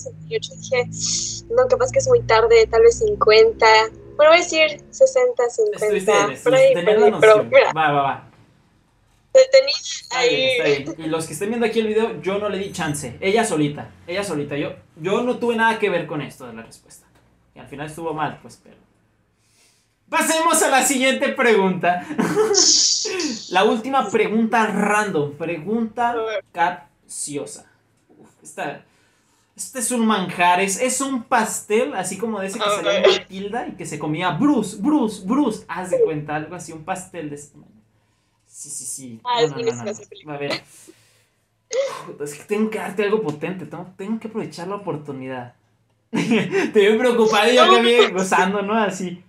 68. 0.02 0.52
Dije, 0.56 1.46
no, 1.50 1.68
capaz 1.68 1.90
que 1.92 1.98
es 1.98 2.08
muy 2.08 2.20
tarde, 2.22 2.66
tal 2.70 2.82
vez 2.82 2.98
50. 2.98 3.66
Bueno, 4.16 4.30
voy 4.32 4.40
a 4.40 4.42
decir 4.42 4.82
60, 4.90 5.50
50. 5.50 5.86
Estuviste 5.86 6.12
bien, 6.12 6.42
por 6.42 6.54
ahí, 6.54 6.72
por 6.74 6.88
ahí. 6.88 7.14
Pero 7.20 7.44
mira, 7.44 7.72
Va, 7.74 7.92
va, 7.92 8.02
va. 8.02 8.30
tenía 9.32 9.74
Está 10.02 10.22
bien, 10.22 10.48
está 10.50 10.64
ahí. 10.64 10.84
bien. 10.84 10.94
Y 10.98 11.08
los 11.08 11.26
que 11.26 11.32
estén 11.32 11.48
viendo 11.48 11.66
aquí 11.66 11.80
el 11.80 11.86
video, 11.88 12.20
yo 12.20 12.38
no 12.38 12.48
le 12.48 12.58
di 12.58 12.72
chance. 12.72 13.16
Ella 13.20 13.44
solita, 13.44 13.90
ella 14.06 14.22
solita. 14.22 14.56
Yo, 14.56 14.74
yo 14.96 15.22
no 15.22 15.38
tuve 15.38 15.56
nada 15.56 15.78
que 15.78 15.88
ver 15.90 16.06
con 16.06 16.20
esto 16.20 16.46
de 16.46 16.52
la 16.52 16.62
respuesta. 16.62 17.06
Y 17.54 17.58
al 17.58 17.68
final 17.68 17.86
estuvo 17.86 18.12
mal, 18.12 18.38
pues, 18.42 18.60
pero. 18.62 18.76
Pasemos 20.08 20.62
a 20.62 20.68
la 20.68 20.82
siguiente 20.84 21.30
pregunta. 21.30 22.06
la 23.50 23.64
última 23.64 24.10
pregunta 24.10 24.66
random. 24.66 25.32
Pregunta 25.38 26.14
capciosa. 26.52 27.70
Uf, 28.18 28.28
esta, 28.42 28.84
este 29.64 29.78
es 29.78 29.90
un 29.90 30.06
manjar, 30.06 30.60
es, 30.60 30.80
es 30.80 31.00
un 31.00 31.22
pastel, 31.24 31.94
así 31.94 32.18
como 32.18 32.40
de 32.40 32.48
ese 32.48 32.58
que 32.58 32.64
A 32.64 32.70
salía 32.70 32.98
en. 32.98 33.10
Matilda 33.10 33.66
y 33.68 33.72
que 33.72 33.86
se 33.86 33.98
comía 33.98 34.30
Bruce, 34.32 34.76
Bruce, 34.80 35.22
Bruce. 35.24 35.64
Haz 35.68 35.90
de 35.90 36.00
cuenta, 36.02 36.36
algo 36.36 36.54
así, 36.54 36.72
un 36.72 36.84
pastel 36.84 37.30
de 37.30 37.36
ese 37.36 37.52
tamaño. 37.52 37.70
Sí, 38.46 38.70
sí, 38.70 38.84
sí. 38.84 39.20
Ah, 39.24 39.40
No, 39.40 39.58
es 39.58 39.76
no, 39.76 39.84
no. 39.84 40.32
A 40.32 40.36
ver. 40.38 40.62
Es 42.20 42.34
que 42.34 42.44
tengo 42.44 42.70
que 42.70 42.78
darte 42.78 43.02
algo 43.02 43.22
potente, 43.22 43.64
tengo, 43.66 43.92
tengo 43.96 44.20
que 44.20 44.28
aprovechar 44.28 44.68
la 44.68 44.76
oportunidad. 44.76 45.54
Te 46.10 46.70
veo 46.74 46.98
preocupado 46.98 47.50
y 47.50 47.56
yo 47.56 47.82
bien 47.82 48.12
gozando, 48.12 48.60
¿no? 48.60 48.74
Así. 48.74 49.24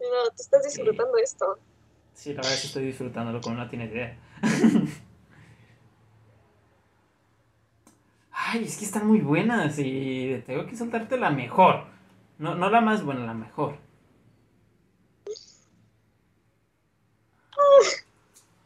No, 0.00 0.30
tú 0.30 0.42
estás 0.42 0.64
disfrutando 0.64 1.16
esto. 1.22 1.58
Sí, 2.14 2.30
la 2.30 2.36
verdad 2.36 2.54
es 2.54 2.60
que 2.62 2.66
estoy 2.66 2.84
disfrutándolo 2.86 3.40
como 3.40 3.56
no 3.56 3.68
tienes 3.68 3.92
idea. 3.92 4.18
Ay, 8.52 8.64
es 8.64 8.78
que 8.78 8.84
están 8.84 9.06
muy 9.06 9.20
buenas 9.20 9.78
y 9.78 10.42
tengo 10.44 10.66
que 10.66 10.74
soltarte 10.74 11.16
la 11.16 11.30
mejor. 11.30 11.84
No, 12.36 12.56
no 12.56 12.68
la 12.68 12.80
más 12.80 13.04
buena, 13.04 13.24
la 13.24 13.32
mejor. 13.32 13.76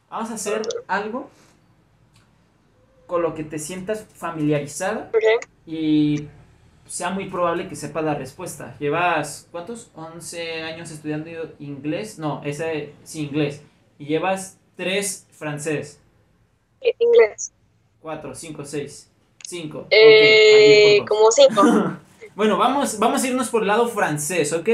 Vamos 0.09 0.31
a 0.31 0.33
hacer 0.33 0.63
algo 0.87 1.29
con 3.05 3.21
lo 3.21 3.35
que 3.35 3.43
te 3.43 3.59
sientas 3.59 4.07
familiarizada 4.11 5.11
y 5.67 6.29
sea 6.87 7.11
muy 7.11 7.29
probable 7.29 7.67
que 7.67 7.75
sepas 7.75 8.03
la 8.03 8.15
respuesta. 8.15 8.75
¿Llevas 8.79 9.47
cuántos? 9.51 9.91
11 9.93 10.63
años 10.63 10.89
estudiando 10.89 11.29
inglés. 11.59 12.17
No, 12.17 12.41
ese 12.43 12.95
sí, 13.03 13.27
inglés. 13.27 13.61
Y 13.99 14.05
llevas 14.05 14.57
3 14.77 15.27
francés. 15.29 16.01
Eh, 16.81 16.95
Inglés. 16.97 17.53
4, 18.01 18.33
5, 18.33 18.65
6. 18.65 19.11
5. 19.47 19.87
Eh, 19.91 21.03
como 21.07 21.31
cinco. 21.31 21.61
Bueno, 22.35 22.57
vamos, 22.57 22.99
vamos 22.99 23.23
a 23.23 23.27
irnos 23.27 23.47
por 23.49 23.61
el 23.61 23.69
lado 23.69 23.87
francés, 23.87 24.51
¿ok? 24.51 24.67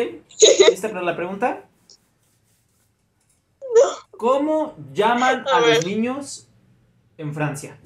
¿Lista 0.72 0.90
para 0.90 1.04
la 1.04 1.16
pregunta? 1.16 1.64
¿Cómo 4.18 4.74
llaman 4.94 5.46
a, 5.48 5.58
A 5.58 5.62
los 5.62 5.86
niños 5.86 6.48
en 7.20 7.36
Francia? 7.36 7.78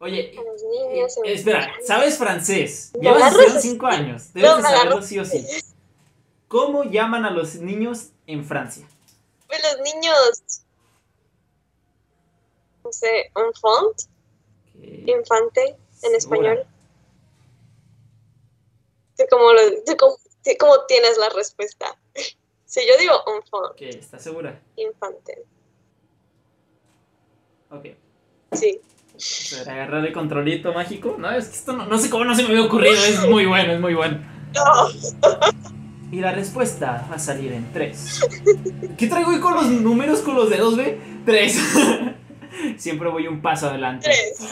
Oye, 0.00 0.34
A 0.38 0.42
los 0.42 0.62
niños. 0.62 1.16
en- 1.18 1.24
Eh, 1.26 1.32
espera, 1.34 1.72
¿sabes 1.86 2.18
francés? 2.18 2.92
Agarras 3.00 3.28
estudiando 3.32 3.58
así. 3.58 3.68
5 3.70 3.86
años. 3.86 4.32
Debes 4.34 4.50
No, 4.50 4.56
de 4.56 4.62
saberlo 4.62 5.02
sí 5.02 5.18
o 5.18 5.24
sí. 5.24 5.46
¿Cómo 6.48 6.84
llaman 6.84 7.24
a 7.24 7.30
los 7.30 7.54
niños 7.56 8.08
en 8.26 8.44
Francia? 8.44 8.86
Pues 9.46 9.60
los 9.62 9.80
niños. 9.80 10.63
Un 13.36 13.52
font, 13.54 13.96
infante 15.06 15.76
en 16.02 16.14
español. 16.14 16.64
¿Tú 19.16 19.24
cómo, 19.30 19.52
lo, 19.52 19.60
tú 19.86 19.96
cómo- 19.98 20.16
tú 20.44 20.50
cómo 20.58 20.74
tienes 20.86 21.18
la 21.18 21.28
respuesta? 21.30 21.86
Si 22.66 22.80
yo 22.88 22.94
digo 22.98 23.12
un 23.28 23.40
font, 23.44 23.70
Ok, 23.72 23.82
¿estás 23.82 24.20
segura? 24.24 24.60
infante. 24.74 25.44
Ok. 27.70 27.84
Sí. 28.52 28.80
Vamos 29.06 29.52
a 29.52 29.58
ver, 29.58 29.70
agarrar 29.70 30.04
el 30.04 30.12
controlito 30.12 30.72
mágico. 30.72 31.14
No, 31.16 31.30
es 31.30 31.46
que 31.46 31.54
esto 31.54 31.72
no, 31.72 31.86
no 31.86 31.98
sé 31.98 32.10
cómo 32.10 32.24
no 32.24 32.34
se 32.34 32.42
me 32.42 32.48
había 32.48 32.64
ocurrido. 32.64 32.94
Es 32.94 33.28
muy 33.28 33.46
bueno, 33.46 33.74
es 33.74 33.80
muy 33.80 33.94
bueno. 33.94 34.18
No. 34.54 34.88
Y 36.10 36.20
la 36.20 36.32
respuesta 36.32 37.06
va 37.08 37.14
a 37.14 37.18
salir 37.20 37.52
en 37.52 37.72
3. 37.72 38.20
¿Qué 38.98 39.06
traigo 39.06 39.30
hoy 39.30 39.38
con 39.40 39.54
los 39.54 39.66
números, 39.66 40.18
con 40.20 40.34
los 40.34 40.50
dedos, 40.50 40.76
ve? 40.76 40.98
3. 41.24 41.56
Siempre 42.76 43.08
voy 43.08 43.26
un 43.26 43.40
paso 43.40 43.68
adelante. 43.68 44.10
Tres. 44.10 44.40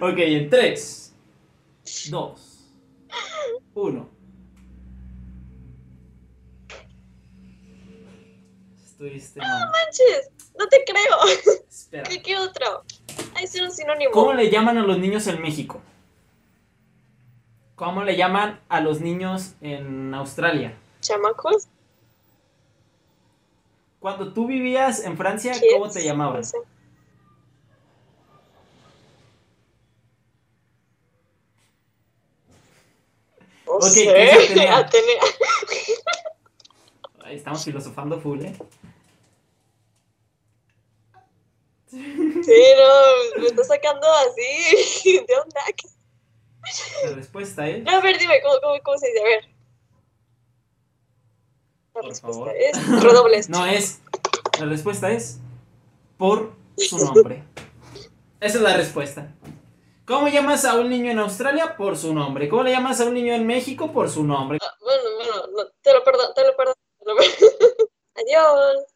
ok, 0.00 0.18
en 0.18 0.50
3, 0.50 1.14
2, 2.10 2.70
1. 3.74 4.08
Estuviste 8.84 9.40
mal. 9.40 9.70
Manches, 9.70 10.30
no 10.58 10.66
te 10.68 10.84
creo. 10.84 11.16
Espera. 11.68 12.02
¿Qué, 12.04 12.22
qué 12.22 12.36
otro? 12.36 12.84
Hay 13.34 13.46
ser 13.46 13.62
un 13.62 13.70
sinónimo. 13.70 14.10
¿Cómo 14.12 14.32
le 14.32 14.50
llaman 14.50 14.78
a 14.78 14.82
los 14.82 14.98
niños 14.98 15.26
en 15.28 15.40
México? 15.40 15.80
¿Cómo 17.76 18.02
le 18.02 18.16
llaman 18.16 18.60
a 18.68 18.80
los 18.80 19.00
niños 19.00 19.54
en 19.60 20.12
Australia? 20.12 20.74
¿Chamacos? 21.00 21.68
Cuando 24.00 24.32
tú 24.32 24.46
vivías 24.46 25.00
en 25.00 25.16
Francia, 25.16 25.52
¿cómo 25.72 25.88
te 25.90 26.04
llamaban? 26.04 26.42
no 33.66 33.74
Ok, 33.74 33.82
sé. 33.82 34.08
estamos 37.30 37.64
filosofando 37.64 38.20
full, 38.20 38.40
¿eh? 38.42 38.54
Sí, 41.90 42.62
no, 42.76 43.40
me 43.40 43.46
está 43.46 43.64
sacando 43.64 44.06
así 44.06 45.18
de 45.28 45.34
onda. 45.34 45.60
La 47.04 47.10
respuesta 47.14 47.66
es. 47.68 47.86
A 47.86 48.00
ver, 48.00 48.18
dime, 48.18 48.40
¿cómo, 48.42 48.54
cómo, 48.60 48.74
cómo 48.82 48.98
se 48.98 49.06
dice? 49.08 49.20
A 49.20 49.24
ver. 49.24 49.48
Por 52.00 52.16
favor. 52.16 52.52
es 52.56 53.02
redobles. 53.02 53.48
No 53.48 53.66
es. 53.66 54.00
La 54.58 54.66
respuesta 54.66 55.10
es. 55.10 55.38
Por 56.16 56.52
su 56.76 56.98
nombre. 56.98 57.44
Esa 58.40 58.58
es 58.58 58.62
la 58.62 58.76
respuesta. 58.76 59.34
¿Cómo 60.04 60.28
llamas 60.28 60.64
a 60.64 60.74
un 60.78 60.88
niño 60.88 61.10
en 61.10 61.18
Australia? 61.18 61.76
Por 61.76 61.96
su 61.96 62.14
nombre. 62.14 62.48
¿Cómo 62.48 62.62
le 62.62 62.70
llamas 62.70 63.00
a 63.00 63.04
un 63.04 63.14
niño 63.14 63.34
en 63.34 63.46
México? 63.46 63.92
Por 63.92 64.08
su 64.08 64.24
nombre. 64.24 64.58
Ah, 64.62 64.74
bueno, 64.80 65.02
bueno, 65.16 65.32
no, 65.54 65.70
te 65.82 65.92
lo 65.92 66.02
perdono, 66.02 66.32
te 66.32 66.44
lo 66.44 66.56
perdono. 66.56 66.76
te 66.98 67.04
lo 67.04 67.16
perdono. 67.16 67.90
Adiós. 68.14 68.86